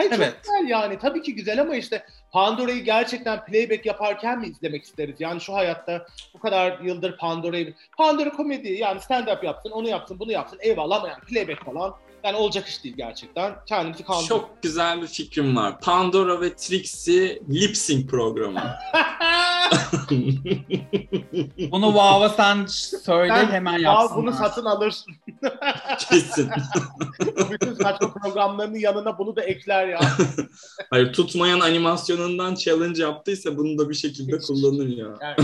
Hayır 0.00 0.12
Evet. 0.16 0.34
çok 0.34 0.42
güzel 0.42 0.68
yani. 0.68 0.98
Tabii 0.98 1.22
ki 1.22 1.34
güzel 1.34 1.60
ama 1.60 1.76
işte 1.76 2.06
Pandora'yı 2.32 2.84
gerçekten 2.84 3.44
playback 3.44 3.86
yaparken 3.86 4.38
mi 4.38 4.46
izlemek 4.46 4.84
isteriz? 4.84 5.16
Yani 5.18 5.40
şu 5.40 5.54
hayatta 5.54 6.06
bu 6.34 6.38
kadar 6.38 6.78
yıldır 6.78 7.16
Pandora'yı... 7.16 7.74
Pandora 7.96 8.30
komedi 8.30 8.72
yani 8.72 9.00
stand-up 9.00 9.44
yapsın, 9.44 9.70
onu 9.70 9.88
yapsın, 9.88 10.18
bunu 10.18 10.32
yapsın. 10.32 10.58
Eyvallah 10.62 10.96
ama 10.96 11.08
yani 11.08 11.20
playback 11.20 11.64
falan 11.64 11.94
yani 12.24 12.36
olacak 12.36 12.68
iş 12.68 12.84
değil 12.84 12.96
gerçekten. 12.96 13.54
Kendimizi 13.66 14.04
kandırdık. 14.04 14.28
Çok 14.28 14.62
güzel 14.62 15.02
bir 15.02 15.06
fikrim 15.06 15.56
var. 15.56 15.80
Pandora 15.80 16.40
ve 16.40 16.56
Trixie 16.56 17.38
lip 17.50 17.76
sync 17.76 18.10
programı. 18.10 18.60
Bunu 21.70 21.94
Vava 21.94 22.28
sen 22.28 22.66
söyle 23.04 23.32
Ben- 23.32 23.46
hemen 23.52 23.78
yapsınlar. 23.78 24.22
bunu 24.22 24.32
satın 24.32 24.64
alırsın. 24.64 25.14
Kesin. 26.10 26.50
Bütün 27.50 27.74
saçma 27.74 28.12
programlarının 28.14 28.78
yanına 28.78 29.18
bunu 29.18 29.36
da 29.36 29.42
ekler 29.42 29.88
ya. 29.88 30.00
Hayır 30.90 31.12
tutmayan 31.12 31.60
animasyonundan 31.60 32.54
challenge 32.54 33.02
yaptıysa 33.02 33.56
bunu 33.56 33.78
da 33.78 33.88
bir 33.88 33.94
şekilde 33.94 34.38
kullanır 34.38 34.88
ya. 34.88 35.06
Yani. 35.22 35.36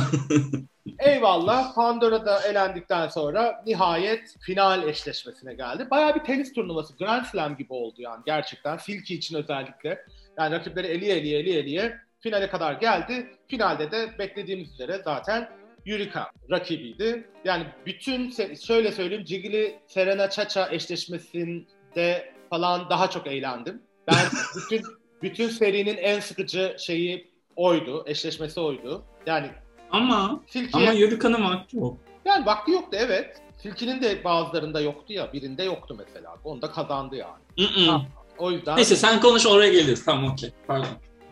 Eyvallah. 0.98 1.74
Pandora 1.74 2.26
da 2.26 2.42
elendikten 2.42 3.08
sonra 3.08 3.62
nihayet 3.66 4.34
final 4.40 4.88
eşleşmesine 4.88 5.54
geldi. 5.54 5.86
Bayağı 5.90 6.14
bir 6.14 6.20
tenis 6.20 6.52
turnuvası. 6.52 6.96
Grand 6.96 7.24
Slam 7.24 7.56
gibi 7.56 7.72
oldu 7.72 7.94
yani 7.98 8.22
gerçekten. 8.26 8.76
Silki 8.76 9.14
için 9.14 9.36
özellikle. 9.36 10.04
Yani 10.38 10.54
rakipleri 10.54 10.86
eliye 10.86 11.16
eliye 11.16 11.38
eliye 11.38 11.58
eliye 11.58 11.96
finale 12.20 12.50
kadar 12.50 12.72
geldi. 12.72 13.30
Finalde 13.48 13.90
de 13.90 14.18
beklediğimiz 14.18 14.72
üzere 14.72 15.00
zaten 15.04 15.48
Yurika 15.84 16.30
rakibiydi. 16.50 17.28
Yani 17.44 17.66
bütün 17.86 18.30
şöyle 18.66 18.92
söyleyeyim 18.92 19.24
Cigili 19.24 19.78
Serena 19.86 20.30
Chacha 20.30 20.68
eşleşmesinde 20.70 22.34
falan 22.50 22.90
daha 22.90 23.10
çok 23.10 23.26
eğlendim. 23.26 23.82
Ben 24.08 24.24
bütün 24.56 24.82
bütün 25.22 25.48
serinin 25.48 25.96
en 25.96 26.20
sıkıcı 26.20 26.76
şeyi 26.78 27.30
oydu. 27.56 28.04
Eşleşmesi 28.06 28.60
oydu. 28.60 29.04
Yani 29.26 29.50
Ama 29.90 30.40
Silki'ye 30.46 30.88
ama 30.88 30.98
Yurika'nın 30.98 31.44
vakti 31.44 31.76
yok. 31.76 31.98
yani 32.24 32.46
vakti 32.46 32.70
yoktu 32.72 32.96
evet. 33.00 33.36
Silki'nin 33.62 34.02
de 34.02 34.24
bazılarında 34.24 34.80
yoktu 34.80 35.12
ya. 35.12 35.32
Birinde 35.32 35.62
yoktu 35.64 35.96
mesela. 35.98 36.34
Onda 36.44 36.70
kazandı 36.70 37.16
yani. 37.16 37.68
Mm-mm. 37.70 38.02
O 38.38 38.50
yüzden 38.50 38.76
Neyse 38.76 38.96
sen 38.96 39.20
konuş 39.20 39.46
oraya 39.46 39.72
geliriz. 39.72 40.04
Tamam 40.04 40.32
okey. 40.32 40.50
Pardon. 40.66 40.86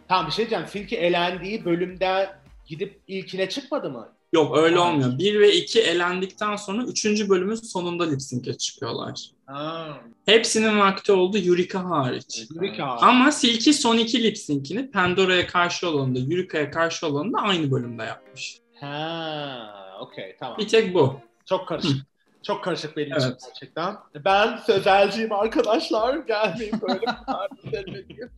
tam 0.09 0.27
bir 0.27 0.33
şey 0.33 0.39
diyeceğim. 0.51 0.67
Silki 0.69 0.97
elendiği 0.97 1.65
bölümde 1.65 2.31
gidip 2.67 3.01
ilkine 3.09 3.49
çıkmadı 3.49 3.91
mı? 3.91 4.09
Yok 4.33 4.57
öyle 4.59 4.79
olmuyor. 4.79 5.19
1 5.19 5.41
ve 5.41 5.53
2 5.55 5.81
elendikten 5.81 6.57
sonra 6.57 6.83
3. 6.83 7.29
bölümün 7.29 7.55
sonunda 7.55 8.11
lip 8.11 8.23
sync'e 8.23 8.59
çıkıyorlar. 8.59 9.31
Ha. 9.47 9.99
Hepsinin 10.27 10.79
vakti 10.79 11.13
oldu 11.13 11.39
Yurika 11.39 11.91
hariç. 11.91 12.47
Yurika. 12.55 12.85
Ama 12.85 13.33
Silky 13.33 13.73
son 13.73 13.97
iki 13.99 14.23
lip 14.23 14.39
sync'ini 14.39 14.91
Pandora'ya 14.91 15.47
karşı 15.47 15.89
olanında, 15.89 16.19
Yurika'ya 16.19 16.71
karşı 16.71 17.07
olanında 17.07 17.39
aynı 17.39 17.71
bölümde 17.71 18.03
yapmış. 18.03 18.59
Ha, 18.81 19.97
okey 20.01 20.37
tamam. 20.41 20.59
Bir 20.59 20.69
tek 20.69 20.95
bu. 20.95 21.21
Çok 21.47 21.69
karışık. 21.69 21.97
Çok 22.43 22.65
karışık 22.65 22.97
benim 22.97 23.17
için 23.17 23.27
Evet. 23.29 23.41
gerçekten. 23.47 23.97
Ben 24.25 24.57
sözelciyim 24.57 25.33
arkadaşlar. 25.33 26.17
Gelmeyin 26.17 26.81
böyle 26.89 27.05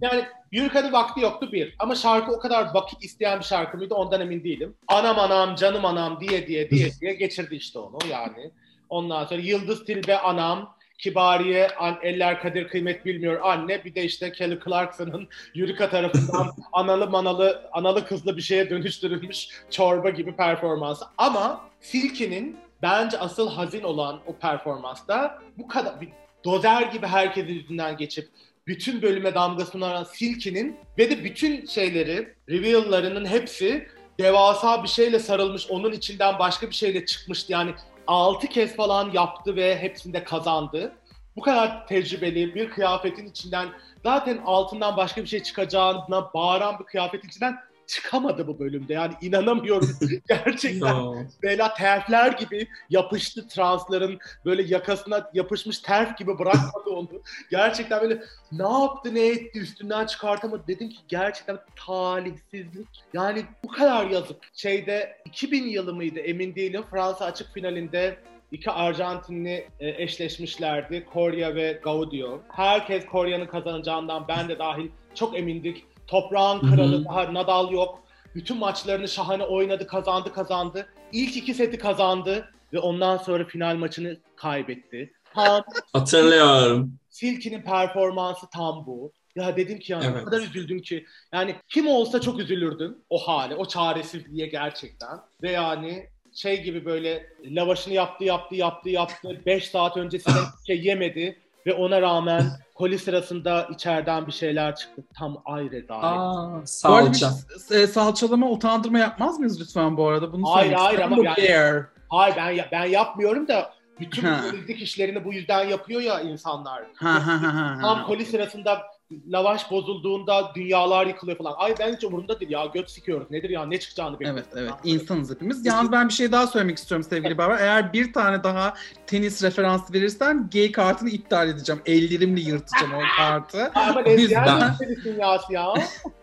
yani 0.00 0.24
Yurika'nın 0.52 0.92
vakti 0.92 1.20
yoktu 1.20 1.48
bir. 1.52 1.74
Ama 1.78 1.94
şarkı 1.94 2.32
o 2.32 2.38
kadar 2.38 2.74
vakit 2.74 3.04
isteyen 3.04 3.38
bir 3.38 3.44
şarkı 3.44 3.76
mıydı 3.76 3.94
ondan 3.94 4.20
emin 4.20 4.44
değilim. 4.44 4.76
Anam 4.88 5.18
anam 5.18 5.54
canım 5.54 5.84
anam 5.84 6.20
diye 6.20 6.46
diye 6.46 6.70
diye 6.70 6.90
diye 7.00 7.14
geçirdi 7.14 7.54
işte 7.54 7.78
onu 7.78 7.98
yani. 8.10 8.50
Ondan 8.88 9.24
sonra 9.24 9.40
Yıldız 9.40 9.84
Tilbe 9.84 10.18
anam, 10.18 10.76
Kibariye 10.98 11.68
an, 11.68 11.98
eller 12.02 12.40
kadir 12.40 12.68
kıymet 12.68 13.04
bilmiyor 13.04 13.40
anne. 13.42 13.84
Bir 13.84 13.94
de 13.94 14.04
işte 14.04 14.32
Kelly 14.32 14.58
Clarkson'ın 14.64 15.28
Yurika 15.54 15.90
tarafından 15.90 16.52
analı 16.72 17.10
manalı, 17.10 17.68
analı 17.72 18.06
kızlı 18.06 18.36
bir 18.36 18.42
şeye 18.42 18.70
dönüştürülmüş 18.70 19.48
çorba 19.70 20.10
gibi 20.10 20.36
performansı. 20.36 21.04
Ama 21.18 21.60
Silky'nin 21.80 22.56
bence 22.82 23.18
asıl 23.18 23.50
hazin 23.50 23.82
olan 23.82 24.20
o 24.26 24.36
performansta 24.36 25.38
bu 25.58 25.68
kadar 25.68 26.00
bir 26.00 26.08
dozer 26.44 26.82
gibi 26.82 27.06
herkesin 27.06 27.54
yüzünden 27.54 27.96
geçip 27.96 28.28
bütün 28.66 29.02
bölüme 29.02 29.34
damgasını 29.34 29.86
vuran 29.86 30.04
Silky'nin 30.04 30.76
ve 30.98 31.10
de 31.10 31.24
bütün 31.24 31.66
şeyleri, 31.66 32.34
reveal'larının 32.50 33.26
hepsi 33.26 33.88
devasa 34.18 34.82
bir 34.82 34.88
şeyle 34.88 35.18
sarılmış, 35.18 35.70
onun 35.70 35.92
içinden 35.92 36.38
başka 36.38 36.70
bir 36.70 36.74
şeyle 36.74 37.06
çıkmıştı. 37.06 37.52
Yani 37.52 37.74
6 38.06 38.46
kez 38.46 38.76
falan 38.76 39.10
yaptı 39.12 39.56
ve 39.56 39.78
hepsinde 39.78 40.24
kazandı. 40.24 40.92
Bu 41.36 41.40
kadar 41.40 41.86
tecrübeli 41.86 42.54
bir 42.54 42.70
kıyafetin 42.70 43.26
içinden 43.26 43.68
zaten 44.02 44.38
altından 44.46 44.96
başka 44.96 45.22
bir 45.22 45.26
şey 45.26 45.42
çıkacağına 45.42 46.34
bağıran 46.34 46.78
bir 46.78 46.84
kıyafetin 46.84 47.28
içinden 47.28 47.58
çıkamadı 47.86 48.46
bu 48.46 48.58
bölümde. 48.58 48.92
Yani 48.92 49.14
inanamıyorum 49.20 49.90
gerçekten. 50.28 51.28
Bela 51.42 51.74
terfler 51.74 52.32
gibi 52.32 52.68
yapıştı 52.90 53.48
transların 53.48 54.18
böyle 54.44 54.62
yakasına 54.62 55.30
yapışmış 55.34 55.78
terf 55.78 56.18
gibi 56.18 56.38
bırakmadı 56.38 56.90
onu. 56.90 57.08
Gerçekten 57.50 58.02
böyle 58.02 58.22
ne 58.52 58.68
yaptı 58.68 59.14
ne 59.14 59.26
etti 59.26 59.60
üstünden 59.60 60.06
çıkartamadı. 60.06 60.62
Dedim 60.68 60.88
ki 60.88 60.98
gerçekten 61.08 61.58
talihsizlik. 61.86 62.88
Yani 63.12 63.44
bu 63.64 63.68
kadar 63.68 64.10
yazık. 64.10 64.36
Şeyde 64.54 65.18
2000 65.24 65.64
yılı 65.64 65.94
mıydı 65.94 66.20
emin 66.20 66.54
değilim. 66.54 66.82
Fransa 66.90 67.24
açık 67.24 67.54
finalinde 67.54 68.18
iki 68.52 68.70
Arjantinli 68.70 69.68
e, 69.80 70.02
eşleşmişlerdi. 70.02 71.06
Korya 71.12 71.54
ve 71.54 71.80
Gaudio. 71.84 72.40
Herkes 72.48 73.06
Korya'nın 73.06 73.46
kazanacağından 73.46 74.28
ben 74.28 74.48
de 74.48 74.58
dahil 74.58 74.88
çok 75.14 75.38
emindik. 75.38 75.84
Toprağın 76.06 76.60
kralı 76.60 77.04
daha 77.04 77.34
Nadal 77.34 77.72
yok. 77.72 78.02
Bütün 78.34 78.56
maçlarını 78.56 79.08
şahane 79.08 79.44
oynadı, 79.44 79.86
kazandı, 79.86 80.32
kazandı. 80.32 80.86
İlk 81.12 81.36
iki 81.36 81.54
seti 81.54 81.78
kazandı 81.78 82.48
ve 82.72 82.78
ondan 82.78 83.16
sonra 83.16 83.44
final 83.44 83.76
maçını 83.76 84.16
kaybetti. 84.36 85.12
Tam 85.34 85.62
Hatırlıyorum. 85.92 86.92
Silky'nin 87.10 87.62
performansı 87.62 88.46
tam 88.50 88.86
bu. 88.86 89.12
Ya 89.36 89.56
dedim 89.56 89.78
ki 89.78 89.92
yani 89.92 90.04
Evet. 90.06 90.22
o 90.22 90.24
kadar 90.24 90.40
üzüldüm 90.40 90.82
ki. 90.82 91.06
Yani 91.32 91.56
kim 91.68 91.88
olsa 91.88 92.20
çok 92.20 92.40
üzülürdüm 92.40 92.98
o 93.10 93.18
hale, 93.18 93.54
o 93.54 93.68
çaresizliğe 93.68 94.46
gerçekten. 94.46 95.18
Ve 95.42 95.50
yani 95.50 96.06
şey 96.34 96.62
gibi 96.62 96.84
böyle 96.84 97.26
lavaşını 97.44 97.94
yaptı, 97.94 98.24
yaptı, 98.24 98.54
yaptı, 98.54 98.88
yaptı. 98.90 99.42
5 99.46 99.70
saat 99.70 99.96
öncesinden 99.96 100.38
hiçbir 100.38 100.66
şey 100.74 100.84
yemedi. 100.84 101.38
Ve 101.66 101.72
ona 101.74 102.02
rağmen 102.02 102.44
koli 102.74 102.98
sırasında 102.98 103.68
içeriden 103.74 104.26
bir 104.26 104.32
şeyler 104.32 104.76
çıktı. 104.76 105.02
Tam 105.18 105.42
ay 105.44 105.70
rezalet. 105.70 106.04
Aa, 106.04 106.66
salça. 106.66 107.30
e, 107.70 107.86
salçalama, 107.86 108.50
utandırma 108.50 108.98
yapmaz 108.98 109.38
mıyız 109.38 109.60
lütfen 109.60 109.96
bu 109.96 110.08
arada? 110.08 110.32
Bunu 110.32 110.54
Hayır, 110.54 110.72
hayır 110.72 110.98
ama 110.98 111.16
Bu 111.16 111.24
yani-. 111.24 111.84
Hayır 112.08 112.36
ben 112.36 112.58
ben 112.72 112.84
yapmıyorum 112.84 113.48
da 113.48 113.70
bütün 114.00 114.22
Ha. 114.22 114.40
temizlik 114.50 114.82
işlerini 114.82 115.24
bu 115.24 115.32
yüzden 115.32 115.64
yapıyor 115.64 116.00
ya 116.00 116.20
insanlar. 116.20 116.82
Ha 116.94 117.26
ha 117.26 117.42
ha 117.42 117.54
ha. 117.54 117.78
Tam 117.80 117.98
ha. 117.98 118.06
koli 118.06 118.24
sırasında 118.26 118.82
lavaş 119.28 119.70
bozulduğunda 119.70 120.52
dünyalar 120.54 121.06
yıkılıyor 121.06 121.38
falan. 121.38 121.54
Ay 121.56 121.74
ben 121.78 121.94
hiç 121.94 122.04
umurumda 122.04 122.40
değil 122.40 122.50
ya 122.50 122.66
göt 122.74 122.90
sikiyoruz. 122.90 123.30
Nedir 123.30 123.50
ya 123.50 123.66
ne 123.66 123.80
çıkacağını 123.80 124.20
bekliyoruz. 124.20 124.42
Evet 124.54 124.62
evet 124.62 124.72
insanız 124.84 125.30
hepimiz. 125.30 125.66
Yalnız 125.66 125.92
ben 125.92 126.08
bir 126.08 126.12
şey 126.12 126.32
daha 126.32 126.46
söylemek 126.46 126.78
istiyorum 126.78 127.06
sevgili 127.10 127.38
Barbar. 127.38 127.60
Eğer 127.60 127.92
bir 127.92 128.12
tane 128.12 128.44
daha 128.44 128.74
tenis 129.06 129.42
referansı 129.42 129.92
verirsen 129.92 130.50
gay 130.52 130.72
kartını 130.72 131.10
iptal 131.10 131.48
edeceğim. 131.48 131.82
Ellerimle 131.86 132.40
yırtacağım 132.40 132.94
o 132.94 133.00
kartı. 133.16 133.70
Ama 133.74 134.00
lezbiyen 134.00 134.74
bir 134.80 135.04
dünyası 135.04 135.52
ya. 135.52 135.74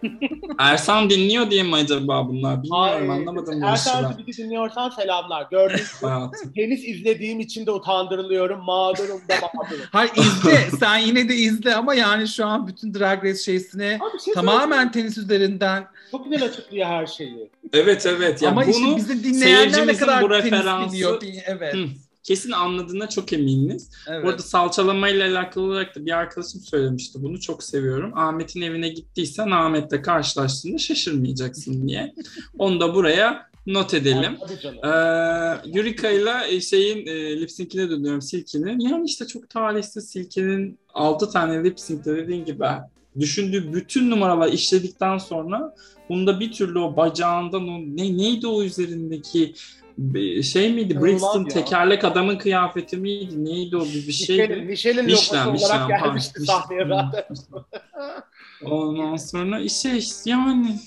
Ersan 0.60 1.10
dinliyor 1.10 1.52
diye 1.52 1.64
mi 1.64 1.76
acaba 1.76 2.28
bunlar? 2.28 2.64
Bilmiyorum 2.64 3.10
Ay, 3.10 3.10
anlamadım 3.10 3.64
Ersan 3.64 4.16
bizi 4.28 4.44
dinliyorsan 4.44 4.90
selamlar. 4.90 5.48
Gördüğünüz 5.52 5.94
gibi 6.44 6.54
tenis 6.56 6.88
izlediğim 6.88 7.40
için 7.40 7.66
de 7.66 7.72
utandırılıyorum. 7.72 8.64
Mağdurum 8.64 9.22
da 9.30 9.34
mağdurum. 9.54 9.86
Hayır 9.92 10.12
izle. 10.16 10.78
Sen 10.80 10.98
yine 10.98 11.30
de 11.30 11.36
izle 11.36 11.76
ama 11.76 11.94
yani 11.94 12.28
şu 12.28 12.46
an 12.46 12.73
bütün 12.76 12.94
Drag 12.94 13.24
Race 13.24 13.54
bir 14.14 14.20
şey 14.20 14.34
tamamen 14.34 14.92
tenis 14.92 15.18
üzerinden 15.18 15.88
Çok 16.12 16.32
güzel 16.32 16.48
açıklıyor 16.48 16.88
her 16.88 17.06
şeyi. 17.06 17.50
Evet 17.74 18.06
evet. 18.06 18.42
Ya 18.42 18.50
ama 18.50 18.62
bunu 18.62 18.72
işte 18.72 18.96
bizi 18.98 19.24
dinleyenler 19.24 19.68
ne 19.68 19.72
seyircimizin 19.72 20.00
kadar 20.06 20.24
bu 20.24 20.30
tenis 20.30 20.44
referansı- 20.46 20.94
biliyor. 20.94 21.22
diye- 21.22 21.44
Evet. 21.48 21.74
Hı. 21.76 21.86
kesin 22.24 22.52
anladığına 22.52 23.10
çok 23.10 23.34
eminiz. 23.34 23.90
evet. 24.08 24.24
Bu 24.26 24.30
arada 24.30 24.42
salçalamayla 24.42 25.28
alakalı 25.32 25.64
olarak 25.64 25.96
da 25.96 26.06
bir 26.06 26.12
arkadaşım 26.18 26.62
söylemişti. 26.62 27.24
Bunu 27.24 27.40
çok 27.40 27.64
seviyorum. 27.64 28.12
Ahmet'in 28.18 28.62
evine 28.62 28.90
gittiysen 28.90 29.52
Ahmet'le 29.52 30.02
karşılaştığında 30.04 30.78
şaşırmayacaksın 30.78 31.88
diye. 31.88 32.14
Onu 32.58 32.80
da 32.80 32.96
buraya 32.96 33.53
not 33.68 33.94
edelim. 33.94 34.38
Ee, 34.84 34.90
Yurika 35.78 36.10
ile 36.10 36.62
şeyin 36.62 37.08
e, 37.08 37.42
lip 37.42 37.52
sync'ine 37.52 37.90
dönüyorum 37.90 38.22
Silky'nin. 38.22 38.80
Yani 38.80 39.06
işte 39.06 39.28
çok 39.28 39.50
talihsiz 39.50 40.10
Silky'nin 40.10 40.80
6 40.94 41.30
tane 41.30 41.64
lip 41.64 41.80
sync'te 41.80 42.16
dediğin 42.16 42.46
gibi 42.46 42.66
düşündüğü 43.20 43.74
bütün 43.74 44.10
numaralar 44.10 44.52
işledikten 44.52 45.18
sonra 45.18 45.76
bunda 46.10 46.40
bir 46.40 46.52
türlü 46.52 46.80
o 46.80 46.98
bacağından 46.98 47.68
o 47.68 47.80
ne 47.80 48.18
neydi 48.18 48.48
o 48.48 48.64
üzerindeki 48.64 49.54
bir 49.98 50.44
şey 50.44 50.74
miydi? 50.74 51.02
Brixton 51.02 51.46
tekerlek 51.46 52.04
adamın 52.04 52.38
kıyafeti 52.38 52.98
miydi? 52.98 53.46
Neydi 53.46 53.78
o 53.78 53.86
bir, 53.86 54.12
şeydi. 54.12 54.56
Michelin 54.56 55.04
logosu 55.04 55.50
olarak 55.50 55.90
gelmişti 55.90 56.42
sahneye 56.42 56.88
zaten. 56.88 57.24
Ondan 58.66 59.16
sonra 59.16 59.70
şey 59.70 60.04
yani 60.26 60.80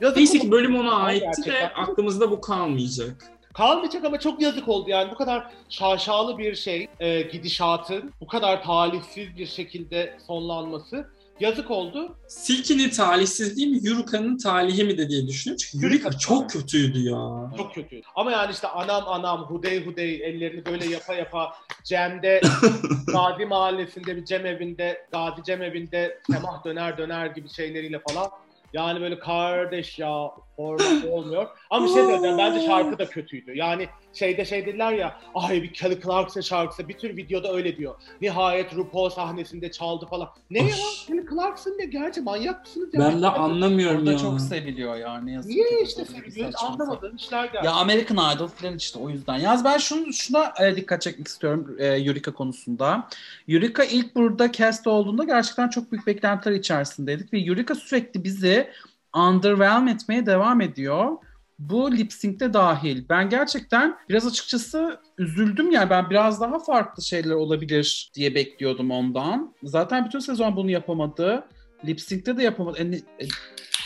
Yazık 0.00 0.16
neyse 0.16 0.38
ki 0.38 0.50
bölüm 0.50 0.76
ona 0.76 0.92
aitti 0.92 1.24
Gerçekten. 1.24 1.54
ve 1.54 1.74
aklımızda 1.74 2.30
bu 2.30 2.40
kalmayacak. 2.40 3.30
Kalmayacak 3.54 4.04
ama 4.04 4.20
çok 4.20 4.42
yazık 4.42 4.68
oldu 4.68 4.90
yani 4.90 5.10
bu 5.10 5.14
kadar 5.14 5.50
şaşalı 5.68 6.38
bir 6.38 6.54
şey 6.54 6.88
e, 7.00 7.22
gidişatın 7.22 8.12
bu 8.20 8.26
kadar 8.26 8.64
talihsiz 8.64 9.36
bir 9.36 9.46
şekilde 9.46 10.18
sonlanması 10.26 11.06
yazık 11.40 11.70
oldu. 11.70 12.16
Silky'nin 12.28 12.90
talihsizliği 12.90 13.66
mi, 13.66 13.78
Yurika'nın 13.82 14.38
talihi 14.38 14.84
mi 14.84 14.98
de 14.98 15.08
diye 15.08 15.26
düşünüyorum. 15.26 15.64
Çünkü 15.70 15.86
Yurika 15.86 16.08
Yurika 16.08 16.18
çok 16.18 16.50
kötüydü 16.50 16.98
ya. 16.98 17.50
Çok 17.56 17.74
kötü. 17.74 18.00
Ama 18.14 18.32
yani 18.32 18.52
işte 18.52 18.68
anam 18.68 19.08
anam 19.08 19.42
hudey 19.42 19.86
hudey 19.86 20.14
ellerini 20.14 20.66
böyle 20.66 20.86
yapa 20.86 21.14
yapa 21.14 21.52
Cem'de 21.84 22.40
Gazi 23.06 23.46
Mahallesi'nde 23.46 24.16
bir 24.16 24.24
Cem 24.24 24.46
evinde 24.46 25.06
Gazi 25.12 25.42
Cem 25.42 25.62
evinde 25.62 26.20
semah 26.30 26.64
döner 26.64 26.98
döner 26.98 27.26
gibi 27.26 27.48
şeyleriyle 27.48 28.00
falan. 28.08 28.30
Yani 28.72 29.00
böyle 29.00 29.18
kardeş 29.18 29.98
ya 29.98 30.30
format 30.60 31.04
olmuyor. 31.10 31.46
Ama 31.70 31.86
bir 31.86 31.90
şey 31.92 32.02
söyleyeceğim 32.02 32.38
bence 32.38 32.66
şarkı 32.66 32.98
da 32.98 33.08
kötüydü. 33.08 33.52
Yani 33.56 33.88
şeyde 34.12 34.44
şey 34.44 34.66
dediler 34.66 34.92
ya 34.92 35.20
ay 35.34 35.62
bir 35.62 35.72
Kelly 35.72 36.00
Clarkson 36.00 36.40
şarkısı 36.40 36.88
bir 36.88 36.98
tür 36.98 37.16
videoda 37.16 37.52
öyle 37.52 37.76
diyor. 37.76 37.94
Nihayet 38.20 38.74
RuPaul 38.76 39.10
sahnesinde 39.10 39.70
çaldı 39.70 40.06
falan. 40.06 40.28
Ne 40.50 40.58
ya. 40.58 40.76
Kelly 41.06 41.26
Clarkson 41.30 41.70
ne 41.78 41.84
gerçi 41.84 42.20
manyak 42.20 42.60
mısınız 42.60 42.88
ya? 42.94 43.00
Ben 43.00 43.22
de 43.22 43.26
anlamıyorum 43.28 43.98
Orada 43.98 44.12
ya. 44.12 44.18
çok 44.18 44.40
seviliyor 44.40 44.96
ya 44.96 45.20
ne 45.20 45.32
yazık 45.32 45.50
Niye 45.50 45.68
ki. 45.68 45.84
işte 45.84 46.04
seviliyor? 46.04 46.52
Anlamadığım 46.62 47.16
işler 47.16 47.44
geldi. 47.44 47.66
Ya 47.66 47.72
American 47.72 48.36
Idol 48.36 48.46
falan 48.46 48.76
işte 48.76 48.98
o 48.98 49.10
yüzden. 49.10 49.36
Yalnız 49.36 49.64
ben 49.64 49.78
şunu, 49.78 50.12
şuna 50.12 50.52
e, 50.60 50.76
dikkat 50.76 51.02
çekmek 51.02 51.28
istiyorum 51.28 51.76
e, 51.78 51.96
Yurika 51.96 52.32
konusunda. 52.32 53.08
Yurika 53.46 53.84
ilk 53.84 54.16
burada 54.16 54.52
cast 54.52 54.86
olduğunda 54.86 55.24
gerçekten 55.24 55.68
çok 55.68 55.92
büyük 55.92 56.06
beklentiler 56.06 56.54
içerisindeydik 56.54 57.32
ve 57.32 57.38
Yurika 57.38 57.74
sürekli 57.74 58.24
bizi 58.24 58.70
underwhelm 59.16 59.88
etmeye 59.88 60.26
devam 60.26 60.60
ediyor. 60.60 61.16
Bu 61.58 61.92
lip 61.92 62.12
sync'te 62.12 62.52
dahil. 62.52 63.04
Ben 63.08 63.28
gerçekten 63.28 63.96
biraz 64.08 64.26
açıkçası 64.26 65.00
üzüldüm 65.18 65.70
yani 65.70 65.90
ben 65.90 66.10
biraz 66.10 66.40
daha 66.40 66.58
farklı 66.58 67.02
şeyler 67.02 67.34
olabilir 67.34 68.10
diye 68.14 68.34
bekliyordum 68.34 68.90
ondan. 68.90 69.54
Zaten 69.62 70.04
bütün 70.04 70.18
sezon 70.18 70.56
bunu 70.56 70.70
yapamadı. 70.70 71.44
Lip 71.84 72.00
sync'te 72.00 72.36
de 72.36 72.42
yapamadı. 72.42 72.78
E, 72.78 73.00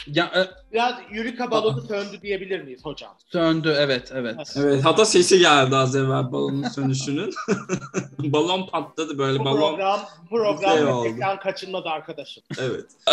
ya, 0.07 0.25
e, 0.37 0.73
Biraz 0.73 0.95
Yurika 1.13 1.51
balonu 1.51 1.81
söndü 1.81 2.21
diyebilir 2.23 2.61
miyiz 2.63 2.81
hocam? 2.85 3.11
söndü 3.33 3.75
evet 3.79 4.13
evet. 4.15 4.37
Evet, 4.57 4.85
hatta 4.85 5.05
sesi 5.05 5.39
geldi 5.39 5.77
az 5.77 5.97
evvel 5.97 6.33
balonun 6.33 6.63
sönüşünün. 6.75 7.35
balon 8.19 8.67
patladı 8.67 9.19
böyle 9.19 9.39
Bu 9.39 9.45
balon. 9.45 9.59
program, 9.71 10.01
bu 10.23 10.29
program 10.37 10.73
Şey 10.77 10.85
oldu. 10.85 11.03
meslekten 11.05 11.39
kaçınmadı 11.39 11.89
arkadaşım. 11.89 12.43
Evet. 12.59 12.85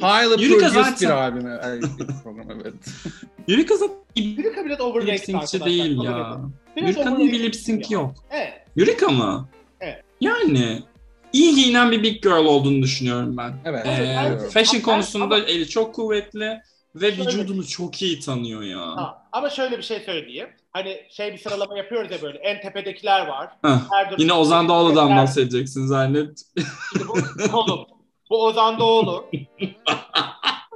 Highly 0.00 0.44
Yurika 0.44 0.68
produced 0.68 0.84
zaten- 0.84 1.08
bir. 1.10 1.66
Ay, 1.68 1.80
bir 1.80 2.06
program 2.24 2.46
evet. 2.62 2.74
Yurika 3.48 3.76
zaten 3.76 3.96
bir 4.16 4.22
Yurika 4.24 4.64
biraz 4.64 4.78
lip 4.78 4.80
overrated 4.80 5.18
sync'çi 5.18 5.36
arkadaşlar. 5.36 5.66
değil 5.68 5.96
kabul 5.96 6.04
ya. 6.04 6.30
edin. 6.34 6.54
Biraz 6.76 6.88
Yurika'nın 6.88 7.16
overrated 7.16 7.32
bir 7.32 7.42
lip 7.42 7.56
sync 7.56 7.90
ya. 7.90 7.98
yok. 8.00 8.14
Evet. 8.30 8.52
Yurika 8.76 9.08
mı? 9.08 9.48
Evet. 9.80 10.02
Yani 10.20 10.82
iyi 11.32 11.54
giyinen 11.54 11.90
bir 11.90 12.02
big 12.02 12.22
girl 12.22 12.44
olduğunu 12.44 12.82
düşünüyorum 12.82 13.36
ben. 13.36 13.52
Evet. 13.64 13.86
Ee, 13.86 14.16
Evet. 14.28 14.52
fashion 14.52 14.80
Ama- 14.80 14.92
konusunda 14.92 15.24
ama- 15.24 15.38
eli 15.38 15.68
çok 15.68 15.94
kuvvetli 15.94 16.60
ve 16.94 17.12
Şöyle- 17.14 17.26
vücudunu 17.28 17.66
çok 17.66 18.02
iyi 18.02 18.20
tanıyor 18.20 18.62
ya. 18.62 18.80
Ha, 18.80 19.26
ama 19.32 19.50
şöyle 19.50 19.78
bir 19.78 19.82
şey 19.82 20.00
söyleyeyim. 20.00 20.48
Hani 20.70 21.00
şey 21.10 21.32
bir 21.32 21.38
sıralama 21.38 21.78
yapıyoruz 21.78 22.10
ya 22.10 22.22
böyle. 22.22 22.38
En 22.38 22.60
tepedekiler 22.60 23.26
var. 23.26 23.48
Heh, 23.64 24.18
Yine 24.18 24.32
Ozan 24.32 24.68
Doğulu'dan 24.68 25.16
bahsedeceksin 25.16 25.86
zannet. 25.86 26.42
Şimdi 26.92 27.08
bu 27.08 27.12
kolum. 27.52 27.86
Bu 28.30 28.44
Ozan 28.46 28.78
Doğulu. 28.78 29.26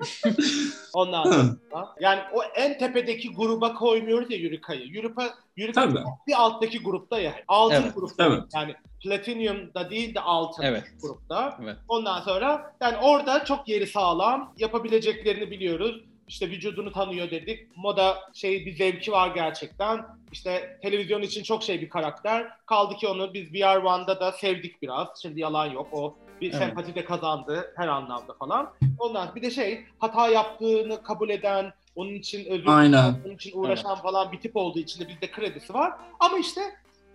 Ondan 0.94 1.24
sonra. 1.24 1.94
Yani 2.00 2.20
o 2.34 2.42
en 2.42 2.78
tepedeki 2.78 3.34
gruba 3.34 3.74
koymuyoruz 3.74 4.30
ya 4.30 4.36
Yurika'yı. 4.36 4.86
Yurika, 4.86 5.34
Yurika 5.56 5.88
bir 6.26 6.32
alttaki 6.40 6.82
grupta 6.82 7.20
ya. 7.20 7.34
Altın 7.48 7.74
Evet, 7.82 7.94
grupta. 7.94 8.26
evet. 8.26 8.42
Yani 8.54 8.74
Platinum'da 9.02 9.90
değil 9.90 10.14
de 10.14 10.20
altın 10.20 10.62
Evet. 10.62 10.84
grupta. 11.02 11.58
Evet. 11.62 11.76
Ondan 11.88 12.20
sonra 12.20 12.74
yani 12.80 12.96
orada 12.96 13.44
çok 13.44 13.68
yeri 13.68 13.86
sağlam. 13.86 14.54
Yapabileceklerini 14.58 15.50
biliyoruz. 15.50 16.00
İşte 16.28 16.50
vücudunu 16.50 16.92
tanıyor 16.92 17.30
dedik. 17.30 17.76
Moda 17.76 18.16
şey 18.34 18.66
bir 18.66 18.76
zevki 18.76 19.12
var 19.12 19.28
gerçekten. 19.34 20.04
İşte 20.32 20.78
televizyon 20.82 21.22
için 21.22 21.42
çok 21.42 21.62
şey 21.62 21.80
bir 21.80 21.88
karakter. 21.88 22.48
Kaldı 22.66 22.96
ki 22.96 23.08
onu 23.08 23.34
biz 23.34 23.52
VR 23.54 23.76
One'da 23.76 24.20
da 24.20 24.32
sevdik 24.32 24.82
biraz. 24.82 25.08
Şimdi 25.22 25.40
yalan 25.40 25.66
yok. 25.66 25.88
O 25.92 26.14
bir 26.40 26.50
Evet. 26.50 26.58
sempati 26.58 26.94
de 26.94 27.04
kazandı 27.04 27.72
her 27.76 27.88
anlamda 27.88 28.32
falan. 28.38 28.70
Ondan 28.98 29.34
bir 29.34 29.42
de 29.42 29.50
şey 29.50 29.84
hata 29.98 30.28
yaptığını 30.28 31.02
kabul 31.02 31.28
eden, 31.30 31.72
onun 31.96 32.14
için 32.14 32.44
özür 32.50 32.66
dileyen, 32.66 33.14
onun 33.26 33.34
için 33.34 33.58
uğraşan 33.58 33.94
falan 33.96 34.32
bir 34.32 34.40
tip 34.40 34.56
olduğu 34.56 34.78
için 34.78 35.04
de 35.04 35.08
bizde 35.08 35.30
kredisi 35.30 35.74
var. 35.74 35.92
Ama 36.20 36.38
işte 36.38 36.60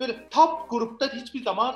böyle 0.00 0.28
top 0.30 0.70
grupta 0.70 1.12
hiçbir 1.14 1.42
zaman 1.44 1.74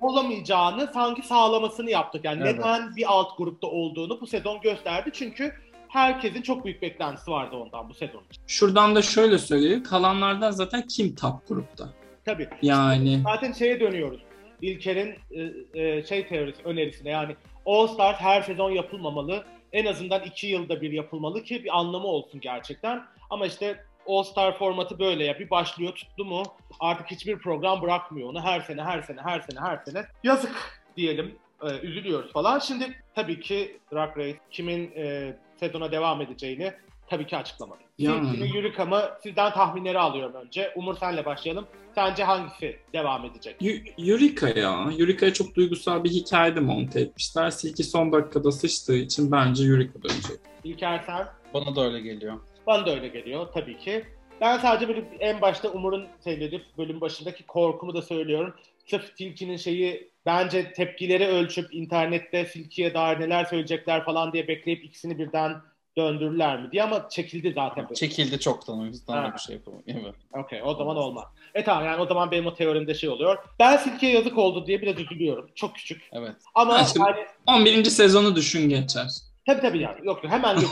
olamayacağını 0.00 0.90
sanki 0.94 1.22
sağlamasını 1.26 1.90
yaptık. 1.90 2.24
Yani 2.24 2.42
Evet. 2.42 2.58
neden 2.58 2.96
bir 2.96 3.04
alt 3.12 3.38
grupta 3.38 3.66
olduğunu 3.66 4.20
bu 4.20 4.26
sezon 4.26 4.60
gösterdi. 4.60 5.10
Çünkü 5.12 5.52
herkesin 5.88 6.42
çok 6.42 6.64
büyük 6.64 6.82
beklentisi 6.82 7.30
vardı 7.30 7.56
ondan 7.56 7.88
bu 7.88 7.94
sezon 7.94 8.22
için. 8.30 8.42
Şuradan 8.46 8.94
da 8.94 9.02
şöyle 9.02 9.38
söyleyeyim. 9.38 9.82
Kalanlardan 9.82 10.50
zaten 10.50 10.82
kim 10.86 11.14
top 11.14 11.48
grupta? 11.48 11.88
Tabii. 12.24 12.48
Yani 12.62 13.20
Zaten 13.24 13.52
şeye 13.52 13.80
dönüyoruz. 13.80 14.20
İlker'in 14.62 15.14
e, 15.30 15.82
e, 15.82 16.02
şey 16.02 16.26
teorisi, 16.26 16.62
önerisine 16.64 17.10
yani 17.10 17.36
All 17.66 17.86
Stars 17.86 18.20
her 18.20 18.42
sezon 18.42 18.70
yapılmamalı. 18.70 19.44
En 19.72 19.86
azından 19.86 20.22
iki 20.22 20.46
yılda 20.46 20.80
bir 20.80 20.92
yapılmalı 20.92 21.42
ki 21.42 21.64
bir 21.64 21.78
anlamı 21.78 22.06
olsun 22.06 22.40
gerçekten. 22.40 23.04
Ama 23.30 23.46
işte 23.46 23.84
All 24.06 24.22
Star 24.22 24.58
formatı 24.58 24.98
böyle 24.98 25.24
ya. 25.24 25.38
Bir 25.38 25.50
başlıyor 25.50 25.92
tuttu 25.94 26.24
mu 26.24 26.42
artık 26.80 27.10
hiçbir 27.10 27.38
program 27.38 27.82
bırakmıyor 27.82 28.28
onu. 28.28 28.42
Her 28.42 28.60
sene, 28.60 28.82
her 28.82 29.02
sene, 29.02 29.20
her 29.20 29.40
sene, 29.40 29.60
her 29.60 29.76
sene. 29.76 30.04
Yazık 30.24 30.82
diyelim. 30.96 31.34
e, 31.62 31.86
üzülüyoruz 31.86 32.32
falan. 32.32 32.58
Şimdi 32.58 33.02
tabii 33.14 33.40
ki 33.40 33.78
Drag 33.92 34.18
Race 34.18 34.38
kimin 34.50 34.92
e, 34.96 35.36
sezona 35.56 35.92
devam 35.92 36.20
edeceğini 36.20 36.72
tabii 37.08 37.26
ki 37.26 37.36
açıklamadı. 37.36 37.80
Yani. 37.98 38.48
Yurika 38.56 38.84
mı? 38.84 39.02
Sizden 39.22 39.52
tahminleri 39.52 39.98
alıyorum 39.98 40.34
önce. 40.34 40.72
Umur 40.76 40.96
senle 40.96 41.24
başlayalım. 41.24 41.66
Sence 41.94 42.24
hangisi 42.24 42.76
devam 42.92 43.24
edecek? 43.24 43.56
Y- 43.60 43.82
Yurika 43.98 44.48
ya. 44.48 44.90
Yurika'ya 44.98 45.32
çok 45.32 45.54
duygusal 45.54 46.04
bir 46.04 46.10
hikayede 46.10 46.60
monte 46.60 47.00
etmişler. 47.00 47.50
Silky 47.50 47.82
son 47.82 48.12
dakikada 48.12 48.52
sıçtığı 48.52 48.96
için 48.96 49.32
bence 49.32 49.64
Yurika 49.64 50.02
dönecek. 50.02 50.38
İlker 50.64 51.02
sen? 51.06 51.26
Bana 51.54 51.76
da 51.76 51.84
öyle 51.84 52.00
geliyor. 52.00 52.40
Bana 52.66 52.86
da 52.86 52.90
öyle 52.94 53.08
geliyor 53.08 53.46
tabii 53.54 53.78
ki. 53.78 54.04
Ben 54.40 54.58
sadece 54.58 54.88
böyle 54.88 55.04
en 55.20 55.40
başta 55.40 55.68
Umur'un 55.68 56.06
söylediği 56.24 56.62
bölüm 56.78 57.00
başındaki 57.00 57.46
korkumu 57.46 57.94
da 57.94 58.02
söylüyorum. 58.02 58.54
sırf 58.86 59.16
Tilki'nin 59.16 59.56
şeyi 59.56 60.10
bence 60.26 60.72
tepkileri 60.72 61.26
ölçüp 61.26 61.74
internette 61.74 62.44
Silki'ye 62.44 62.94
dair 62.94 63.20
neler 63.20 63.44
söyleyecekler 63.44 64.04
falan 64.04 64.32
diye 64.32 64.48
bekleyip 64.48 64.84
ikisini 64.84 65.18
birden 65.18 65.54
döndürürler 65.98 66.60
mi 66.62 66.72
diye 66.72 66.82
ama 66.82 67.08
çekildi 67.08 67.52
zaten. 67.54 67.86
Çekildi 67.94 68.40
çoktan 68.40 68.80
o 68.80 68.84
yüzden 68.84 69.34
bir 69.34 69.38
şey. 69.38 69.60
Evet. 69.86 70.14
Okey 70.32 70.62
o 70.64 70.74
zaman 70.74 70.96
olmaz. 70.96 71.24
E 71.54 71.64
tamam 71.64 71.84
yani 71.84 72.00
o 72.02 72.06
zaman 72.06 72.30
benim 72.30 72.46
o 72.46 72.54
teorimde 72.54 72.94
şey 72.94 73.08
oluyor. 73.08 73.38
Ben 73.58 73.76
Silki'ye 73.76 74.12
yazık 74.12 74.38
oldu 74.38 74.66
diye 74.66 74.82
biraz 74.82 74.98
üzülüyorum. 75.00 75.50
Çok 75.54 75.74
küçük. 75.74 76.08
Evet. 76.12 76.36
Ama 76.54 76.84
şimdi- 76.84 77.08
yani 77.08 77.26
11. 77.46 77.84
sezonu 77.90 78.36
düşün 78.36 78.68
geçer. 78.68 79.10
Tabii 79.46 79.60
tabii 79.60 79.78
yani. 79.78 79.96
Yok 80.02 80.24
yok 80.24 80.32
hemen 80.32 80.54
yok. 80.54 80.70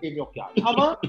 Hemen 0.00 0.14
yok 0.16 0.32
yani. 0.36 0.50
Ama 0.64 1.00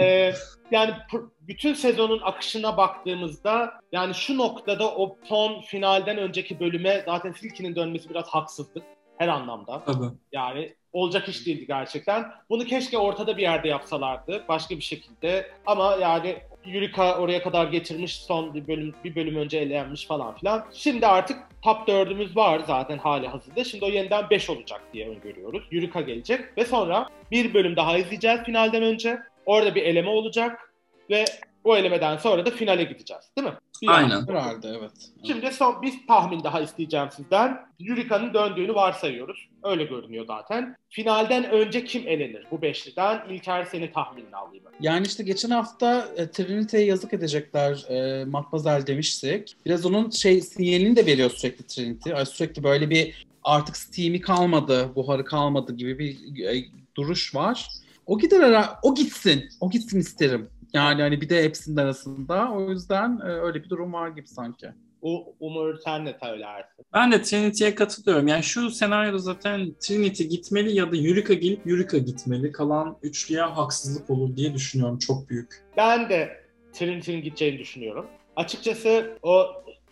e, 0.00 0.32
yani 0.70 0.94
bütün 1.40 1.74
sezonun 1.74 2.20
akışına 2.24 2.76
baktığımızda 2.76 3.72
yani 3.92 4.14
şu 4.14 4.38
noktada 4.38 4.94
o 4.94 5.16
son 5.24 5.60
finalden 5.60 6.18
önceki 6.18 6.60
bölüme 6.60 7.02
zaten 7.06 7.32
Silky'nin 7.32 7.76
dönmesi 7.76 8.10
biraz 8.10 8.26
haksızlık 8.28 8.84
her 9.18 9.28
anlamda. 9.28 9.84
Tabii. 9.86 10.06
Yani 10.32 10.74
olacak 10.96 11.28
iş 11.28 11.46
değildi 11.46 11.66
gerçekten. 11.66 12.24
Bunu 12.50 12.64
keşke 12.64 12.98
ortada 12.98 13.36
bir 13.36 13.42
yerde 13.42 13.68
yapsalardı. 13.68 14.44
Başka 14.48 14.76
bir 14.76 14.82
şekilde. 14.82 15.50
Ama 15.66 15.96
yani 16.00 16.36
Yurika 16.66 17.18
oraya 17.18 17.42
kadar 17.42 17.66
getirmiş 17.66 18.16
son 18.16 18.54
bir 18.54 18.68
bölüm 18.68 18.94
bir 19.04 19.14
bölüm 19.14 19.36
önce 19.36 19.58
elenmiş 19.58 20.06
falan 20.06 20.36
filan. 20.36 20.66
Şimdi 20.72 21.06
artık 21.06 21.38
top 21.62 21.88
4'ümüz 21.88 22.36
var 22.36 22.60
zaten 22.66 22.98
hali 22.98 23.28
hazırda. 23.28 23.64
Şimdi 23.64 23.84
o 23.84 23.88
yeniden 23.88 24.30
5 24.30 24.50
olacak 24.50 24.80
diye 24.92 25.08
öngörüyoruz. 25.08 25.62
Yurika 25.70 26.00
gelecek 26.00 26.58
ve 26.58 26.64
sonra 26.64 27.08
bir 27.30 27.54
bölüm 27.54 27.76
daha 27.76 27.98
izleyeceğiz 27.98 28.42
finalden 28.42 28.82
önce. 28.82 29.18
Orada 29.46 29.74
bir 29.74 29.82
eleme 29.82 30.10
olacak 30.10 30.74
ve 31.10 31.24
o 31.66 31.76
elemeden 31.76 32.16
sonra 32.16 32.46
da 32.46 32.50
finale 32.50 32.84
gideceğiz. 32.84 33.24
Değil 33.38 33.48
mi? 33.48 33.54
Bir 33.82 33.88
Aynen. 33.88 34.28
Herhalde 34.28 34.68
evet. 34.68 34.92
Şimdi 35.26 35.52
son 35.52 35.82
bir 35.82 35.94
tahmin 36.08 36.44
daha 36.44 36.60
isteyeceğim 36.60 37.08
sizden. 37.16 37.66
Yurika'nın 37.78 38.34
döndüğünü 38.34 38.74
varsayıyoruz. 38.74 39.48
Öyle 39.64 39.84
görünüyor 39.84 40.26
zaten. 40.26 40.76
Finalden 40.90 41.50
önce 41.50 41.84
kim 41.84 42.08
elenir 42.08 42.46
bu 42.50 42.62
beşliden? 42.62 43.22
İlker 43.30 43.64
senin 43.64 43.92
tahminini 43.92 44.36
alayım. 44.36 44.64
Yani 44.80 45.06
işte 45.06 45.22
geçen 45.22 45.50
hafta 45.50 46.08
e, 46.16 46.30
Trinity'ye 46.30 46.84
yazık 46.84 47.12
edecekler 47.12 47.84
e, 47.88 48.24
Matmazel 48.24 48.86
demiştik. 48.86 49.56
Biraz 49.66 49.86
onun 49.86 50.10
şey 50.10 50.40
sinyalini 50.40 50.96
de 50.96 51.06
veriyor 51.06 51.30
sürekli 51.30 51.66
Trinity. 51.66 52.14
Ay, 52.14 52.26
sürekli 52.26 52.62
böyle 52.62 52.90
bir 52.90 53.26
artık 53.44 53.76
steam'i 53.76 54.20
kalmadı, 54.20 54.90
buharı 54.94 55.24
kalmadı 55.24 55.76
gibi 55.76 55.98
bir 55.98 56.44
e, 56.44 56.64
duruş 56.94 57.34
var. 57.34 57.68
O 58.06 58.18
gider 58.18 58.40
ara, 58.40 58.78
o 58.82 58.94
gitsin. 58.94 59.48
O 59.60 59.70
gitsin 59.70 60.00
isterim. 60.00 60.48
Yani 60.76 61.02
hani 61.02 61.20
bir 61.20 61.28
de 61.28 61.44
hepsinin 61.44 61.76
arasında. 61.76 62.52
O 62.52 62.70
yüzden 62.70 63.20
e, 63.20 63.28
öyle 63.28 63.64
bir 63.64 63.68
durum 63.68 63.92
var 63.92 64.08
gibi 64.08 64.26
sanki. 64.26 64.66
U 65.02 65.34
Umur 65.40 65.78
sen 65.84 66.04
ne 66.04 66.16
söylersin? 66.22 66.84
Ben 66.94 67.12
de 67.12 67.22
Trinity'ye 67.22 67.74
katılıyorum. 67.74 68.28
Yani 68.28 68.42
şu 68.42 68.70
senaryoda 68.70 69.18
zaten 69.18 69.74
Trinity 69.80 70.24
gitmeli 70.24 70.76
ya 70.76 70.92
da 70.92 70.96
Yurika 70.96 71.34
gelip 71.34 71.66
Yurika 71.66 71.98
gitmeli. 71.98 72.52
Kalan 72.52 72.96
üçlüye 73.02 73.42
haksızlık 73.42 74.10
olur 74.10 74.36
diye 74.36 74.54
düşünüyorum. 74.54 74.98
Çok 74.98 75.28
büyük. 75.28 75.64
Ben 75.76 76.08
de 76.08 76.44
Trinity'nin 76.72 77.22
gideceğini 77.22 77.58
düşünüyorum. 77.58 78.06
Açıkçası 78.36 79.18
o 79.22 79.46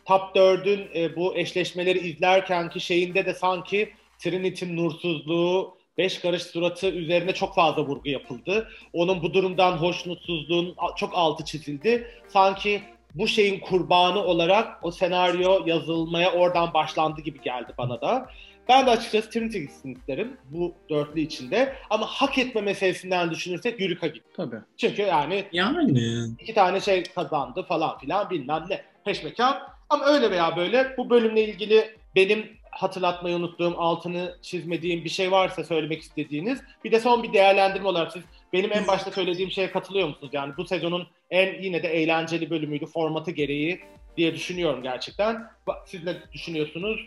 Top 0.05 0.37
4'ün 0.37 0.89
e, 0.95 1.17
bu 1.17 1.37
eşleşmeleri 1.37 1.99
izlerkenki 1.99 2.81
şeyinde 2.81 3.27
de 3.27 3.35
sanki 3.35 3.93
Trinity'nin 4.19 4.77
nursuzluğu, 4.77 5.74
beş 5.99 6.19
karış 6.19 6.43
suratı 6.43 6.87
üzerine 6.87 7.35
çok 7.35 7.55
fazla 7.55 7.87
vurgu 7.87 8.09
yapıldı. 8.09 8.69
Onun 8.93 9.23
bu 9.23 9.35
durumdan 9.35 9.73
hoşnutsuzluğun 9.73 10.77
çok 10.97 11.11
altı 11.15 11.45
çizildi. 11.45 12.09
Sanki 12.29 12.83
bu 13.15 13.29
şeyin 13.29 13.61
kurbanı 13.61 14.19
olarak 14.25 14.85
o 14.85 14.91
senaryo 14.91 15.63
yazılmaya 15.67 16.33
oradan 16.33 16.75
başlandı 16.75 17.21
gibi 17.21 17.41
geldi 17.41 17.73
bana 17.79 18.01
da. 18.01 18.31
Ben 18.69 18.87
de 18.87 18.91
açıkçası 18.91 19.31
Trinity 19.31 19.59
gitsin 19.59 19.95
isterim 19.95 20.37
bu 20.51 20.75
dörtlü 20.91 21.21
içinde. 21.21 21.75
Ama 21.91 22.07
hak 22.07 22.39
etme 22.39 22.61
meselesinden 22.61 23.31
düşünürsek 23.31 23.81
Yurika 23.81 24.07
git. 24.07 24.23
Tabii. 24.37 24.57
Çünkü 24.77 25.03
yani 25.03 25.45
Yani 25.53 26.01
iki 26.39 26.55
tane 26.55 26.81
şey 26.81 27.03
kazandı 27.03 27.63
falan 27.63 27.99
filan 27.99 28.31
bilmem 28.31 28.65
ne 28.69 28.83
peşmekan. 29.05 29.59
Ama 29.91 30.05
öyle 30.05 30.31
veya 30.31 30.57
böyle 30.57 30.95
bu 30.99 31.11
bölümle 31.11 31.45
ilgili 31.45 31.97
benim 32.17 32.47
hatırlatmayı 32.75 33.37
unuttuğum, 33.37 33.75
altını 33.79 34.37
çizmediğim 34.43 35.05
bir 35.05 35.09
şey 35.09 35.31
varsa 35.31 35.65
söylemek 35.65 36.03
istediğiniz. 36.03 36.61
Bir 36.85 36.93
de 36.93 37.01
son 37.01 37.23
bir 37.23 37.33
değerlendirme 37.33 37.89
olarak 37.89 38.13
siz 38.13 38.23
benim 38.53 38.73
en 38.73 38.87
başta 38.87 39.11
söylediğim 39.11 39.51
şeye 39.51 39.71
katılıyor 39.71 40.09
musunuz? 40.09 40.31
Yani 40.33 40.53
bu 40.57 40.65
sezonun 40.65 41.07
en 41.31 41.63
yine 41.63 41.83
de 41.83 41.89
eğlenceli 41.89 42.51
bölümüydü 42.51 42.87
formatı 42.87 43.31
gereği 43.31 43.81
diye 44.17 44.35
düşünüyorum 44.35 44.83
gerçekten. 44.83 45.51
Siz 45.87 46.05
ne 46.05 46.17
düşünüyorsunuz? 46.33 47.01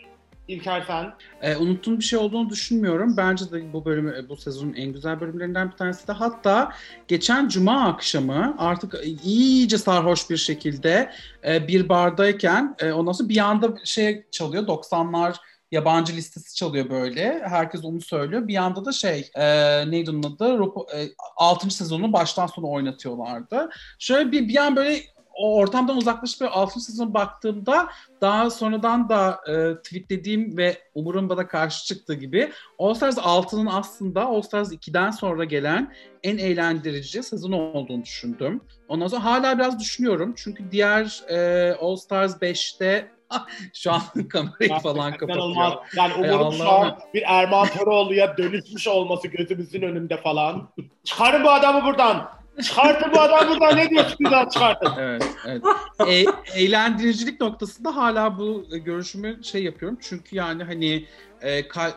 İlker 0.48 0.84
sen. 0.86 1.14
E, 1.42 1.56
unuttuğum 1.56 1.98
bir 1.98 2.04
şey 2.04 2.18
olduğunu 2.18 2.50
düşünmüyorum. 2.50 3.16
Bence 3.16 3.52
de 3.52 3.72
bu 3.72 3.84
bölümü, 3.84 4.16
e, 4.18 4.28
bu 4.28 4.36
sezonun 4.36 4.74
en 4.74 4.92
güzel 4.92 5.20
bölümlerinden 5.20 5.70
bir 5.70 5.76
tanesi 5.76 6.08
de. 6.08 6.12
Hatta 6.12 6.72
geçen 7.08 7.48
cuma 7.48 7.88
akşamı 7.88 8.56
artık 8.58 8.94
iyice 9.24 9.78
sarhoş 9.78 10.30
bir 10.30 10.36
şekilde 10.36 11.10
e, 11.48 11.68
bir 11.68 11.88
bardayken 11.88 12.76
e, 12.78 12.92
ondan 12.92 13.12
sonra 13.12 13.28
bir 13.28 13.38
anda 13.38 13.74
şey 13.84 14.24
çalıyor 14.30 14.62
90'lar 14.66 15.34
yabancı 15.72 16.12
listesi 16.12 16.54
çalıyor 16.54 16.90
böyle. 16.90 17.42
Herkes 17.48 17.84
onu 17.84 18.00
söylüyor. 18.00 18.48
Bir 18.48 18.52
yanda 18.52 18.84
da 18.84 18.92
şey 18.92 19.30
e, 19.34 19.44
neydi 19.90 20.10
onun 20.10 20.22
adı? 20.22 20.44
Rupo- 20.44 20.96
e, 20.96 21.08
6. 21.36 21.70
sezonu 21.70 22.12
baştan 22.12 22.46
sona 22.46 22.66
oynatıyorlardı. 22.66 23.70
Şöyle 23.98 24.32
bir, 24.32 24.48
bir 24.48 24.56
an 24.56 24.76
böyle 24.76 25.00
o 25.38 25.56
ortamdan 25.56 25.96
uzaklaşıp 25.96 26.40
böyle 26.40 26.52
6. 26.52 26.80
sezon 26.80 27.14
baktığımda 27.14 27.88
daha 28.20 28.50
sonradan 28.50 29.08
da 29.08 29.40
e, 29.48 29.82
tweetlediğim 29.82 30.56
ve 30.56 30.78
Umur'un 30.94 31.28
bana 31.28 31.48
karşı 31.48 31.84
çıktığı 31.84 32.14
gibi 32.14 32.52
All 32.78 32.94
Stars 32.94 33.18
6'nın 33.18 33.66
aslında 33.66 34.24
All 34.26 34.42
Stars 34.42 34.72
2'den 34.72 35.10
sonra 35.10 35.44
gelen 35.44 35.94
en 36.22 36.38
eğlendirici 36.38 37.22
sezon 37.22 37.52
olduğunu 37.52 38.04
düşündüm. 38.04 38.60
Ondan 38.88 39.06
sonra 39.06 39.24
hala 39.24 39.58
biraz 39.58 39.80
düşünüyorum. 39.80 40.34
Çünkü 40.36 40.70
diğer 40.70 41.22
e, 41.28 41.72
All 41.74 41.96
Stars 41.96 42.36
5'te 42.36 43.17
şu 43.74 43.92
an 43.92 44.00
kamerayı 44.28 44.80
falan 44.82 45.16
kapatıyor. 45.16 45.72
Yani 45.96 46.14
Umur'un 46.14 46.50
şu 46.50 46.68
an 46.68 46.98
bir 47.14 47.22
Erman 47.26 47.66
Toroğlu'ya 47.68 48.36
dönüşmüş 48.38 48.88
olması 48.88 49.28
gözümüzün 49.28 49.82
önünde 49.82 50.16
falan. 50.16 50.68
Çıkarın 51.04 51.44
bu 51.44 51.50
adamı 51.50 51.84
buradan. 51.84 52.30
Çıkartın 52.62 53.12
bu 53.12 53.20
adamı 53.20 53.50
buradan. 53.50 53.76
Ne 53.76 53.90
diyorsunuz 53.90 54.16
güzel 54.18 54.48
çıkartın. 54.48 54.92
Evet, 54.98 55.26
evet. 55.46 55.62
E- 56.08 56.60
eğlendiricilik 56.62 57.40
noktasında 57.40 57.96
hala 57.96 58.38
bu 58.38 58.64
görüşümü 58.84 59.44
şey 59.44 59.62
yapıyorum. 59.64 59.98
Çünkü 60.00 60.36
yani 60.36 60.64
hani 60.64 61.06
e, 61.40 61.68
kal- 61.68 61.92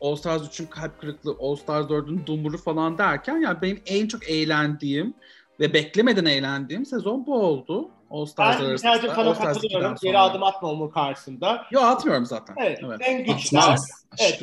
All 0.00 0.16
Stars 0.16 0.42
3'ün 0.42 0.66
kalp 0.66 1.00
kırıklığı, 1.00 1.36
All 1.40 1.56
Stars 1.56 1.86
4'ün 1.86 2.26
dumuru 2.26 2.58
falan 2.58 2.98
derken 2.98 3.36
yani 3.36 3.62
benim 3.62 3.80
en 3.86 4.08
çok 4.08 4.28
eğlendiğim 4.30 5.14
ve 5.60 5.74
beklemeden 5.74 6.24
eğlendiğim 6.24 6.86
sezon 6.86 7.26
bu 7.26 7.34
oldu. 7.42 7.90
All 8.14 8.26
Stars 8.26 8.60
Ben 8.60 8.76
sadece 8.76 9.08
sana 9.08 9.34
katılıyorum. 9.34 9.86
2'den 9.86 9.96
Geri 10.02 10.18
adım 10.18 10.42
atma 10.42 10.70
Umur 10.70 10.92
karşısında. 10.92 11.66
Yo 11.70 11.80
atmıyorum 11.80 12.26
zaten. 12.26 12.54
Evet, 12.58 12.80
Evet. 12.84 13.00
en 13.02 13.24
güçler. 13.24 13.60
atmaz. 13.60 14.06
Evet. 14.18 14.42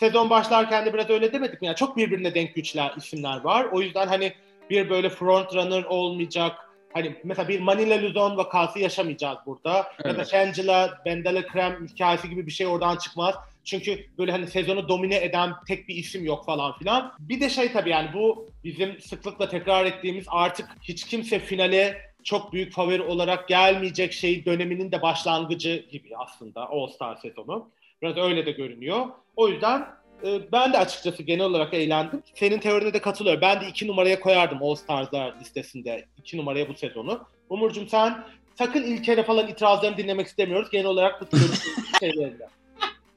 Sezon 0.00 0.30
başlarken 0.30 0.86
de 0.86 0.94
biraz 0.94 1.10
öyle 1.10 1.32
demedik 1.32 1.60
mi? 1.62 1.66
Yani 1.66 1.76
çok 1.76 1.96
birbirine 1.96 2.34
denk 2.34 2.54
güçler 2.54 2.92
isimler 2.96 3.40
var. 3.40 3.66
O 3.72 3.80
yüzden 3.80 4.06
hani 4.06 4.32
bir 4.70 4.90
böyle 4.90 5.10
front 5.10 5.54
runner 5.54 5.84
olmayacak. 5.84 6.52
Hani 6.92 7.16
mesela 7.24 7.48
bir 7.48 7.60
Manila 7.60 8.02
Luzon 8.02 8.36
vakası 8.36 8.78
yaşamayacağız 8.78 9.38
burada. 9.46 9.76
Ya 9.76 9.84
da 10.04 10.10
Evet. 10.10 10.28
Shangela, 10.30 10.90
Bendela 11.06 11.46
Krem 11.46 11.86
hikayesi 11.86 12.30
gibi 12.30 12.46
bir 12.46 12.52
şey 12.52 12.66
oradan 12.66 12.96
çıkmaz. 12.96 13.34
Çünkü 13.64 14.06
böyle 14.18 14.32
hani 14.32 14.46
sezonu 14.46 14.88
domine 14.88 15.16
eden 15.16 15.50
tek 15.68 15.88
bir 15.88 15.94
isim 15.94 16.24
yok 16.24 16.46
falan 16.46 16.78
filan. 16.78 17.12
Bir 17.18 17.40
de 17.40 17.50
şey 17.50 17.72
tabii 17.72 17.90
yani 17.90 18.10
bu 18.14 18.50
bizim 18.64 19.00
sıklıkla 19.00 19.48
tekrar 19.48 19.84
ettiğimiz 19.84 20.24
artık 20.28 20.68
hiç 20.82 21.04
kimse 21.04 21.38
finale 21.38 22.11
çok 22.24 22.52
büyük 22.52 22.72
favori 22.72 23.02
olarak 23.02 23.48
gelmeyecek 23.48 24.12
şey 24.12 24.44
döneminin 24.44 24.92
de 24.92 25.02
başlangıcı 25.02 25.86
gibi 25.90 26.08
aslında 26.16 26.68
All 26.70 26.86
Star 26.86 27.16
sezonu. 27.16 27.70
Biraz 28.02 28.16
öyle 28.16 28.46
de 28.46 28.50
görünüyor. 28.50 29.06
O 29.36 29.48
yüzden 29.48 29.86
e, 30.24 30.52
ben 30.52 30.72
de 30.72 30.78
açıkçası 30.78 31.22
genel 31.22 31.44
olarak 31.44 31.74
eğlendim. 31.74 32.22
Senin 32.34 32.58
teorine 32.58 32.92
de 32.94 32.98
katılıyorum. 33.00 33.40
Ben 33.40 33.60
de 33.60 33.68
iki 33.68 33.86
numaraya 33.86 34.20
koyardım 34.20 34.62
All 34.62 34.74
Stars'lar 34.74 35.40
listesinde. 35.40 36.04
iki 36.18 36.36
numaraya 36.36 36.68
bu 36.68 36.74
sezonu. 36.74 37.20
Umurcuğum 37.48 37.86
sen 37.88 38.24
sakın 38.54 38.82
İlker'e 38.82 39.22
falan 39.22 39.48
itirazlarını 39.48 39.96
dinlemek 39.96 40.26
istemiyoruz. 40.26 40.70
Genel 40.70 40.86
olarak 40.86 41.32
bu 41.32 41.36
şeylerinde. 42.00 42.48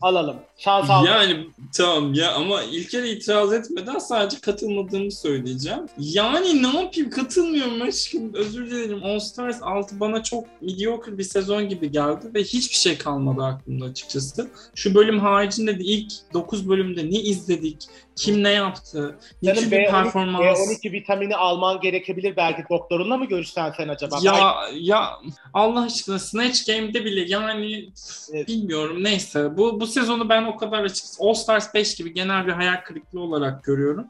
Alalım. 0.01 0.35
Şans 0.57 0.89
al. 0.89 1.05
Yani 1.05 1.47
tamam 1.73 2.13
ya 2.13 2.33
ama 2.33 2.63
İlker 2.63 3.03
itiraz 3.03 3.53
etmeden 3.53 3.97
sadece 3.97 4.39
katılmadığımı 4.39 5.11
söyleyeceğim. 5.11 5.79
Yani 5.97 6.63
ne 6.63 6.81
yapayım 6.81 7.09
katılmıyorum 7.09 7.81
aşkım 7.81 8.33
özür 8.33 8.71
dilerim. 8.71 9.03
All 9.03 9.19
Stars 9.19 9.57
6 9.61 9.99
bana 9.99 10.23
çok 10.23 10.61
mediocre 10.61 11.17
bir 11.17 11.23
sezon 11.23 11.69
gibi 11.69 11.91
geldi 11.91 12.25
ve 12.33 12.43
hiçbir 12.43 12.75
şey 12.75 12.97
kalmadı 12.97 13.43
aklımda 13.43 13.85
açıkçası. 13.85 14.49
Şu 14.75 14.95
bölüm 14.95 15.19
haricinde 15.19 15.79
de 15.79 15.83
ilk 15.83 16.11
9 16.33 16.69
bölümde 16.69 17.05
ne 17.05 17.19
izledik, 17.19 17.87
kim 18.15 18.43
ne 18.43 18.51
yaptı, 18.51 19.19
hiçbir 19.41 19.77
B12, 19.77 19.91
performans... 19.91 20.59
B12 20.59 20.91
vitamini 20.91 21.35
alman 21.35 21.79
gerekebilir 21.79 22.35
belki 22.35 22.63
doktorunla 22.69 23.17
mı 23.17 23.25
görüşsen 23.25 23.73
sen 23.77 23.87
acaba? 23.87 24.17
Ya 24.21 24.55
ya 24.73 25.09
Allah 25.53 25.83
aşkına 25.83 26.19
Snatch 26.19 26.67
Game'de 26.67 27.05
bile 27.05 27.25
yani 27.27 27.89
Evet. 28.33 28.47
bilmiyorum 28.47 29.03
neyse. 29.03 29.57
Bu 29.57 29.81
bu 29.81 29.87
sezonu 29.87 30.29
ben 30.29 30.43
o 30.43 30.57
kadar 30.57 30.83
açıkçası 30.83 31.23
All 31.23 31.33
Stars 31.33 31.73
5 31.73 31.95
gibi 31.95 32.13
genel 32.13 32.47
bir 32.47 32.51
hayal 32.51 32.83
kırıklığı 32.83 33.21
olarak 33.21 33.63
görüyorum. 33.63 34.07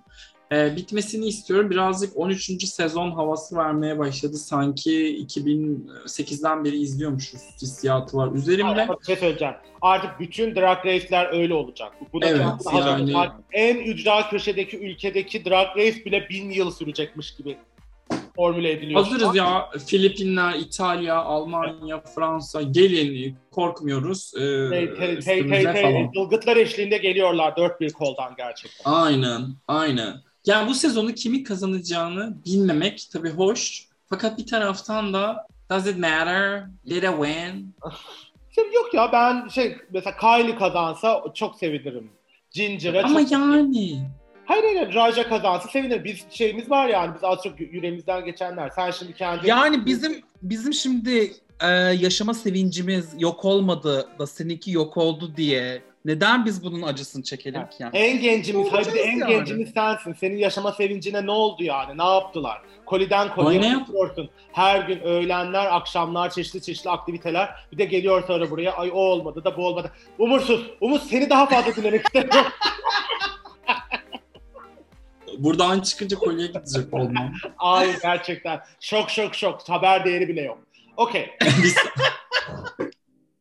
Ee, 0.52 0.76
bitmesini 0.76 1.26
istiyorum. 1.28 1.70
Birazcık 1.70 2.18
13. 2.18 2.68
sezon 2.68 3.12
havası 3.12 3.56
vermeye 3.56 4.00
başladı. 4.00 4.38
Sanki 4.38 5.26
2008'den 5.28 6.66
beri 6.66 6.78
izliyormuşuz 6.78 7.42
hissiyatı 7.62 8.18
var 8.18 8.32
üzerimde. 8.36 8.82
Ama 8.82 9.00
bir 9.00 9.06
şey 9.06 9.16
söyleyeceğim. 9.16 9.54
Artık 9.82 10.20
bütün 10.20 10.56
drag 10.56 10.86
race'ler 10.86 11.34
öyle 11.34 11.54
olacak. 11.54 11.92
Bu 12.14 12.22
da 12.22 12.28
Evet, 12.28 12.46
yani- 12.74 13.32
En 13.52 13.78
ücra 13.78 14.30
köşedeki 14.30 14.78
ülkedeki 14.78 15.46
drag 15.46 15.78
race 15.78 16.06
bile 16.06 16.30
bin 16.30 16.50
yıl 16.50 16.72
sürecekmiş 16.72 17.36
gibi 17.36 17.58
formüle 18.36 18.72
ediliyor. 18.72 19.04
Hazırız 19.04 19.36
ya. 19.36 19.70
Filipinler, 19.88 20.54
İtalya, 20.54 21.16
Almanya, 21.16 22.02
Fransa 22.16 22.62
gelin 22.62 23.38
korkmuyoruz. 23.52 24.32
Ee, 24.38 24.42
Hey, 24.42 24.90
hey, 25.00 25.20
hey, 25.26 25.50
hey, 25.50 25.66
hey, 25.66 26.10
Ilgıtlar 26.16 26.58
eşliğinde 26.58 26.98
geliyorlar 26.98 27.58
dört 27.58 27.82
bir 27.82 27.94
koldan 27.94 28.34
gerçekten. 28.38 28.92
Aynen, 28.92 29.42
aynen. 29.68 30.14
Yani 30.46 30.70
bu 30.70 30.74
sezonu 30.74 31.14
kimin 31.14 31.44
kazanacağını 31.44 32.38
bilmemek 32.46 33.08
tabii 33.14 33.30
hoş. 33.30 33.88
Fakat 34.10 34.38
bir 34.38 34.48
taraftan 34.48 35.14
da 35.14 35.48
does 35.70 35.88
it 35.88 35.98
matter? 35.98 36.68
Let 36.90 37.04
it 37.04 37.26
win. 37.26 37.76
Şimdi 38.56 38.76
yok 38.76 38.94
ya 38.94 39.12
ben 39.12 39.48
şey 39.48 39.78
mesela 39.94 40.18
Kylie 40.18 40.56
kazansa 40.56 41.24
çok 41.34 41.56
sevinirim. 41.56 42.10
Ginger'a 42.52 43.04
Ama 43.04 43.20
çok... 43.20 43.32
yani 43.32 44.02
Hayır 44.46 44.64
hayır 44.64 44.94
Raja 44.94 45.30
kazansa 45.30 45.68
sevinirim. 45.68 46.04
Biz 46.04 46.26
şeyimiz 46.30 46.70
var 46.70 46.88
yani 46.88 47.16
biz 47.16 47.24
az 47.24 47.44
çok 47.44 47.60
yüreğimizden 47.60 48.26
geçenler. 48.26 48.70
Sen 48.70 48.92
şimdi 48.92 49.14
kendi... 49.14 49.48
Yani 49.48 49.86
bizim 49.86 50.22
bizim 50.42 50.74
şimdi 50.74 51.34
e, 51.62 51.68
yaşama 52.00 52.34
sevincimiz 52.34 53.14
yok 53.18 53.46
olmadı 53.46 54.10
da 54.20 54.28
seninki 54.28 54.72
yok 54.72 54.98
oldu 54.98 55.34
diye 55.38 55.82
neden 56.06 56.46
biz 56.46 56.64
bunun 56.64 56.82
acısını 56.82 57.24
çekelim 57.24 57.70
ki 57.70 57.76
yani? 57.80 57.98
En 57.98 58.22
gencimiz, 58.22 58.68
hayır 58.72 58.88
bir 58.88 58.94
de 58.94 59.02
en 59.02 59.18
yani. 59.18 59.34
gencimiz 59.34 59.70
sensin. 59.74 60.14
Senin 60.14 60.38
yaşama 60.38 60.72
sevincine 60.72 61.26
ne 61.26 61.32
oldu 61.32 61.64
yani? 61.64 61.98
Ne 61.98 62.04
yaptılar? 62.04 62.62
Koliden 62.86 63.36
kolye 63.36 63.68
yapıyorsun. 63.70 64.30
Her 64.52 64.80
gün 64.80 65.00
öğlenler, 65.00 65.76
akşamlar, 65.76 66.30
çeşitli 66.30 66.62
çeşitli 66.62 66.90
aktiviteler. 66.90 67.50
Bir 67.72 67.78
de 67.78 67.86
geliyor 67.86 68.24
sonra 68.28 68.52
buraya 68.52 68.72
ay 68.72 68.92
o 68.94 68.98
olmadı 68.98 69.44
da 69.44 69.58
bu 69.58 69.68
olmadı. 69.68 69.92
Umursuz. 70.20 70.72
Umut 70.82 71.02
seni 71.04 71.30
daha 71.30 71.46
fazla 71.46 71.76
dinlemek 71.76 72.06
istemiyorum. 72.06 72.52
buradan 75.38 75.80
çıkınca 75.80 76.18
kolye 76.18 76.48
gidecek 76.48 76.94
olmam. 76.94 77.34
ay 77.58 78.00
gerçekten. 78.02 78.60
Şok 78.80 79.10
şok 79.10 79.36
şok. 79.36 79.70
Haber 79.70 80.06
değeri 80.06 80.28
bile 80.28 80.42
yok. 80.42 80.58
Okey. 80.98 81.30
Biz- 81.64 81.76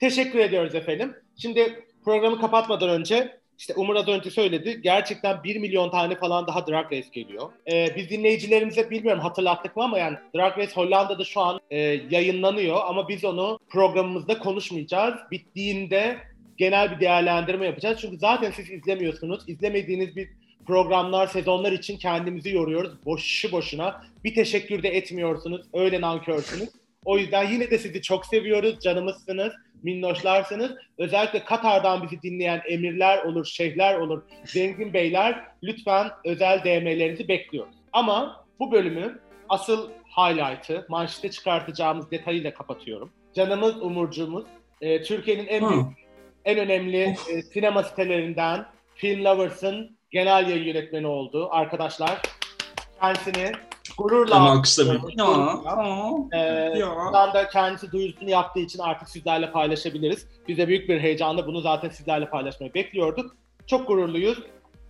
Teşekkür 0.00 0.38
ediyoruz 0.38 0.74
efendim. 0.74 1.16
Şimdi 1.36 1.84
programı 2.04 2.40
kapatmadan 2.40 2.88
önce 2.88 3.40
işte 3.58 3.74
Umur 3.74 3.96
az 3.96 4.08
önce 4.08 4.30
söyledi. 4.30 4.80
Gerçekten 4.82 5.44
1 5.44 5.56
milyon 5.56 5.90
tane 5.90 6.16
falan 6.16 6.46
daha 6.46 6.66
Drag 6.66 6.92
Race 6.92 7.08
geliyor. 7.12 7.50
Ee, 7.72 7.96
biz 7.96 8.10
dinleyicilerimize 8.10 8.90
bilmiyorum 8.90 9.22
hatırlattık 9.22 9.76
mı 9.76 9.84
ama 9.84 9.98
yani 9.98 10.16
Drag 10.36 10.58
Race 10.58 10.72
Hollanda'da 10.74 11.24
şu 11.24 11.40
an 11.40 11.60
e, 11.70 11.78
yayınlanıyor 12.10 12.80
ama 12.86 13.08
biz 13.08 13.24
onu 13.24 13.58
programımızda 13.68 14.38
konuşmayacağız. 14.38 15.14
Bittiğinde 15.30 16.18
genel 16.56 16.90
bir 16.90 17.00
değerlendirme 17.00 17.66
yapacağız. 17.66 17.98
Çünkü 18.00 18.18
zaten 18.18 18.50
siz 18.50 18.70
izlemiyorsunuz. 18.70 19.44
İzlemediğiniz 19.46 20.16
bir 20.16 20.28
programlar, 20.66 21.26
sezonlar 21.26 21.72
için 21.72 21.98
kendimizi 21.98 22.54
yoruyoruz. 22.54 22.92
Boşu 23.04 23.52
boşuna. 23.52 24.02
Bir 24.24 24.34
teşekkür 24.34 24.82
de 24.82 24.88
etmiyorsunuz. 24.88 25.66
Öyle 25.72 26.00
nankörsünüz. 26.00 26.68
O 27.04 27.18
yüzden 27.18 27.52
yine 27.52 27.70
de 27.70 27.78
sizi 27.78 28.02
çok 28.02 28.26
seviyoruz. 28.26 28.80
Canımızsınız 28.80 29.52
minnoşlarsınız. 29.84 30.72
Özellikle 30.98 31.44
Katar'dan 31.44 32.02
bizi 32.02 32.22
dinleyen 32.22 32.62
emirler 32.68 33.24
olur, 33.24 33.44
şeyhler 33.44 33.98
olur, 33.98 34.22
zengin 34.44 34.92
beyler 34.92 35.44
lütfen 35.62 36.10
özel 36.24 36.64
DM'lerinizi 36.64 37.28
bekliyoruz. 37.28 37.74
Ama 37.92 38.44
bu 38.60 38.72
bölümü 38.72 39.20
asıl 39.48 39.90
highlight'ı, 40.16 40.86
manşete 40.88 41.30
çıkartacağımız 41.30 42.10
detayıyla 42.10 42.54
kapatıyorum. 42.54 43.12
Canımız 43.34 43.82
Umurcuğumuz, 43.82 44.44
e, 44.80 45.02
Türkiye'nin 45.02 45.46
en 45.46 45.70
büyük, 45.70 45.86
en 46.44 46.58
önemli 46.58 47.16
e, 47.30 47.42
sinema 47.42 47.82
sitelerinden 47.82 48.66
Film 48.94 49.24
Lovers'ın 49.24 49.98
genel 50.10 50.48
yayın 50.48 50.64
yönetmeni 50.64 51.06
oldu. 51.06 51.48
Arkadaşlar 51.50 52.22
kendisini 53.00 53.52
gururla 53.98 54.34
Ama 54.36 54.50
alkışla 54.50 54.84
bir. 54.84 54.98
alkışlıyoruz, 54.98 55.64
Ya, 55.64 55.72
aa, 55.72 56.14
Ee, 56.32 56.38
ya. 56.78 56.96
Buradan 56.96 57.34
da 57.34 57.48
kendisi 57.48 57.92
duyurusunu 57.92 58.30
yaptığı 58.30 58.60
için 58.60 58.78
artık 58.78 59.08
sizlerle 59.08 59.50
paylaşabiliriz. 59.52 60.26
Biz 60.48 60.58
de 60.58 60.68
büyük 60.68 60.88
bir 60.88 61.00
heyecanla 61.00 61.46
bunu 61.46 61.60
zaten 61.60 61.88
sizlerle 61.88 62.30
paylaşmayı 62.30 62.74
bekliyorduk. 62.74 63.36
Çok 63.66 63.86
gururluyuz. 63.86 64.38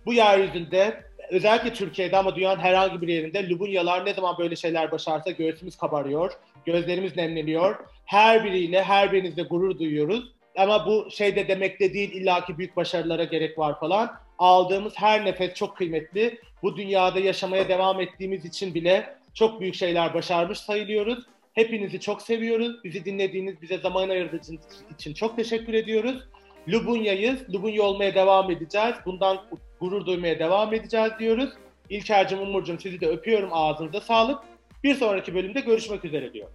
Bu 0.05 0.13
yeryüzünde 0.13 1.03
özellikle 1.31 1.73
Türkiye'de 1.73 2.17
ama 2.17 2.35
dünyanın 2.35 2.59
herhangi 2.59 3.01
bir 3.01 3.07
yerinde 3.07 3.49
Lubunyalar 3.49 4.05
ne 4.05 4.13
zaman 4.13 4.35
böyle 4.37 4.55
şeyler 4.55 4.91
başarsa 4.91 5.31
göğsümüz 5.31 5.77
kabarıyor, 5.77 6.31
gözlerimiz 6.65 7.15
nemleniyor. 7.17 7.75
Her 8.05 8.43
biriyle, 8.43 8.83
her 8.83 9.11
birinizle 9.11 9.43
gurur 9.43 9.79
duyuyoruz. 9.79 10.31
Ama 10.57 10.85
bu 10.85 11.07
şey 11.11 11.35
de 11.35 11.47
demek 11.47 11.79
de 11.79 11.93
değil 11.93 12.11
illaki 12.11 12.57
büyük 12.57 12.75
başarılara 12.75 13.23
gerek 13.23 13.57
var 13.59 13.79
falan. 13.79 14.11
Aldığımız 14.39 14.93
her 14.95 15.25
nefes 15.25 15.53
çok 15.53 15.77
kıymetli. 15.77 16.39
Bu 16.63 16.77
dünyada 16.77 17.19
yaşamaya 17.19 17.67
devam 17.67 18.01
ettiğimiz 18.01 18.45
için 18.45 18.73
bile 18.73 19.15
çok 19.33 19.59
büyük 19.61 19.75
şeyler 19.75 20.13
başarmış 20.13 20.59
sayılıyoruz. 20.59 21.25
Hepinizi 21.53 21.99
çok 21.99 22.21
seviyoruz. 22.21 22.83
Bizi 22.83 23.05
dinlediğiniz, 23.05 23.61
bize 23.61 23.77
zaman 23.77 24.09
ayırdığınız 24.09 24.49
için 24.93 25.13
çok 25.13 25.35
teşekkür 25.35 25.73
ediyoruz. 25.73 26.23
Lubunya'yız. 26.69 27.53
Lubunya 27.53 27.83
olmaya 27.83 28.15
devam 28.15 28.51
edeceğiz. 28.51 28.95
Bundan 29.05 29.41
gurur 29.79 30.05
duymaya 30.05 30.39
devam 30.39 30.73
edeceğiz 30.73 31.11
diyoruz. 31.19 31.49
İlker'cim, 31.89 32.39
Umur'cum 32.39 32.79
sizi 32.79 33.01
de 33.01 33.07
öpüyorum. 33.07 33.49
Ağzınıza 33.53 34.01
sağlık. 34.01 34.39
Bir 34.83 34.95
sonraki 34.95 35.35
bölümde 35.35 35.59
görüşmek 35.59 36.05
üzere 36.05 36.33
diyor. 36.33 36.47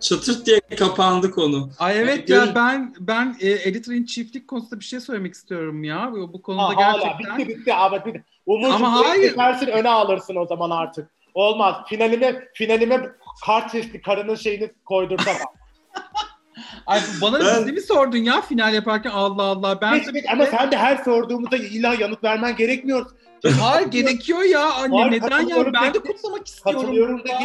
Çatırt 0.00 0.46
diye 0.46 0.60
kapandı 0.78 1.30
konu. 1.30 1.70
Ay 1.78 1.98
evet 1.98 2.28
Görün- 2.28 2.46
ya 2.46 2.54
ben 2.54 2.94
ben 3.00 3.36
e, 3.40 3.50
editörün 3.50 4.04
çiftlik 4.04 4.48
konusunda 4.48 4.80
bir 4.80 4.84
şey 4.84 5.00
söylemek 5.00 5.34
istiyorum 5.34 5.84
ya. 5.84 6.12
Bu 6.12 6.32
bu 6.32 6.42
konuda 6.42 6.62
Ha, 6.62 6.68
hala 6.76 6.92
gerçekten. 7.02 7.38
bitti 7.38 7.48
bitti 7.48 7.74
ama 7.74 8.04
bitti. 8.04 8.24
Umur'cum 8.46 8.84
Ama 8.84 9.08
hayır. 9.08 9.28
kesersin, 9.30 9.66
öne 9.66 9.88
alırsın 9.88 10.36
o 10.36 10.46
zaman 10.46 10.70
artık. 10.70 11.10
Olmaz. 11.34 11.76
Finalime 11.88 12.44
finalime 12.54 13.00
kart 13.46 13.70
sesli 13.70 14.00
karının 14.02 14.34
şeyini 14.34 14.70
koydurtamam. 14.84 15.40
Ay 16.86 17.00
bana 17.22 17.40
Ben- 17.40 17.74
mi 17.74 17.80
sordun 17.80 18.18
ya 18.18 18.40
final 18.40 18.74
yaparken 18.74 19.10
Allah 19.10 19.42
Allah 19.42 19.80
ben 19.80 19.94
Hiç- 19.94 20.08
hiç- 20.14 20.30
ama 20.32 20.46
sen 20.46 20.70
de 20.70 20.76
her 20.76 20.96
sorduğumuzda 20.96 21.56
illa 21.56 21.94
yanıt 21.94 22.24
vermen 22.24 22.56
gerekmiyor. 22.56 23.06
Hayır 23.50 23.86
gerekiyor 23.90 24.42
ya 24.42 24.72
anne 24.74 24.92
Var, 24.94 25.10
neden 25.10 25.40
ya 25.48 25.72
ben 25.72 25.94
de 25.94 25.98
kutlamak 25.98 26.46
istiyorum. 26.46 26.80
Katılıyorum 26.80 27.22
da. 27.24 27.38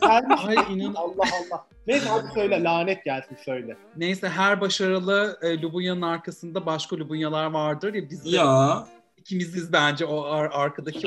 Ay 0.46 0.56
inan. 0.74 0.94
Allah 0.94 1.12
Allah. 1.22 1.66
Neyse 1.86 2.08
hadi 2.08 2.26
söyle 2.34 2.62
lanet 2.62 3.04
gelsin 3.04 3.36
söyle. 3.44 3.76
Neyse 3.96 4.28
her 4.28 4.60
başarılı 4.60 5.38
e, 5.42 5.62
Lubunya'nın 5.62 6.02
arkasında 6.02 6.66
başka 6.66 6.96
Lubunyalar 6.96 7.46
vardır 7.46 7.94
ya 7.94 8.10
biz 8.10 8.24
de 8.24 8.28
ya. 8.30 8.86
ikimiziz 9.16 9.72
bence 9.72 10.04
o 10.06 10.24
ar- 10.24 10.50
arkadaki 10.52 11.06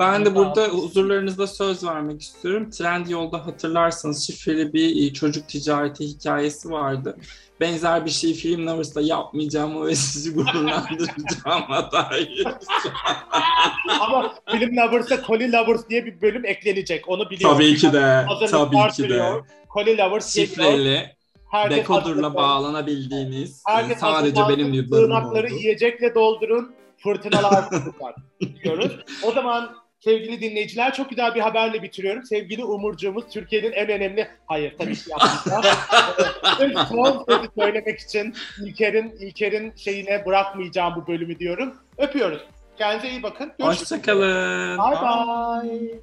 ben 0.00 0.24
de 0.24 0.34
burada 0.34 0.68
huzurlarınızda 0.68 1.46
söz 1.46 1.84
vermek 1.84 2.22
istiyorum. 2.22 2.70
Trendyol'da 2.70 3.46
hatırlarsanız 3.46 4.26
şifreli 4.26 4.72
bir 4.72 5.06
e, 5.06 5.12
çocuk 5.12 5.48
ticareti 5.48 6.04
hikayesi 6.04 6.70
vardı. 6.70 7.16
Benzer 7.60 8.04
bir 8.04 8.10
şey 8.10 8.34
Film 8.34 8.66
Lovers'da 8.66 9.00
yapmayacağımı 9.00 9.86
ve 9.86 9.94
sizi 9.94 10.34
gururlandıracağıma 10.34 11.92
dair. 11.92 12.44
Ama 14.00 14.34
Film 14.50 14.76
Lovers'a 14.76 15.22
Collie 15.26 15.52
Lovers 15.52 15.88
diye 15.88 16.06
bir 16.06 16.20
bölüm 16.20 16.46
eklenecek. 16.46 17.08
Onu 17.08 17.30
biliyorum. 17.30 17.56
tabii 17.56 17.76
ki 17.76 17.92
de, 17.92 18.00
Hazırlıklar 18.00 18.94
tabii 18.94 19.02
ki 19.02 19.14
de. 19.14 19.32
Collie 19.74 19.96
Lovers. 19.96 20.34
Şifreli, 20.34 21.16
Herkes 21.50 21.78
dekodurla 21.78 22.34
bağlanabildiğiniz, 22.34 23.62
Herkes 23.66 23.98
sadece 23.98 24.42
benim 24.48 24.72
yıllarım 24.72 25.12
oldu. 25.12 25.46
yiyecekle 25.46 26.14
doldurun. 26.14 26.72
Fırtınalar 27.02 27.64
var 28.00 28.14
diyoruz. 28.62 28.92
O 29.22 29.32
zaman 29.32 29.79
sevgili 30.00 30.40
dinleyiciler 30.40 30.94
çok 30.94 31.10
güzel 31.10 31.34
bir 31.34 31.40
haberle 31.40 31.82
bitiriyorum. 31.82 32.22
Sevgili 32.22 32.64
Umurcuğumuz 32.64 33.24
Türkiye'nin 33.32 33.72
en 33.72 33.88
önemli... 33.88 34.28
Hayır 34.46 34.74
tabii 34.78 34.94
ki 34.94 35.10
yapmayacağım. 35.10 36.86
Son 36.88 37.24
sözü 37.28 37.48
söylemek 37.58 38.00
için 38.00 38.34
İlker'in 38.62 39.10
İlker'in 39.20 39.72
şeyine 39.76 40.26
bırakmayacağım 40.26 40.94
bu 40.96 41.06
bölümü 41.06 41.38
diyorum. 41.38 41.74
Öpüyoruz. 41.98 42.42
Kendinize 42.78 43.08
iyi 43.08 43.22
bakın. 43.22 43.52
Görüşürüz. 43.58 43.90
Hoşçakalın. 43.90 44.78
Bye 44.78 44.96
bye. 45.70 46.00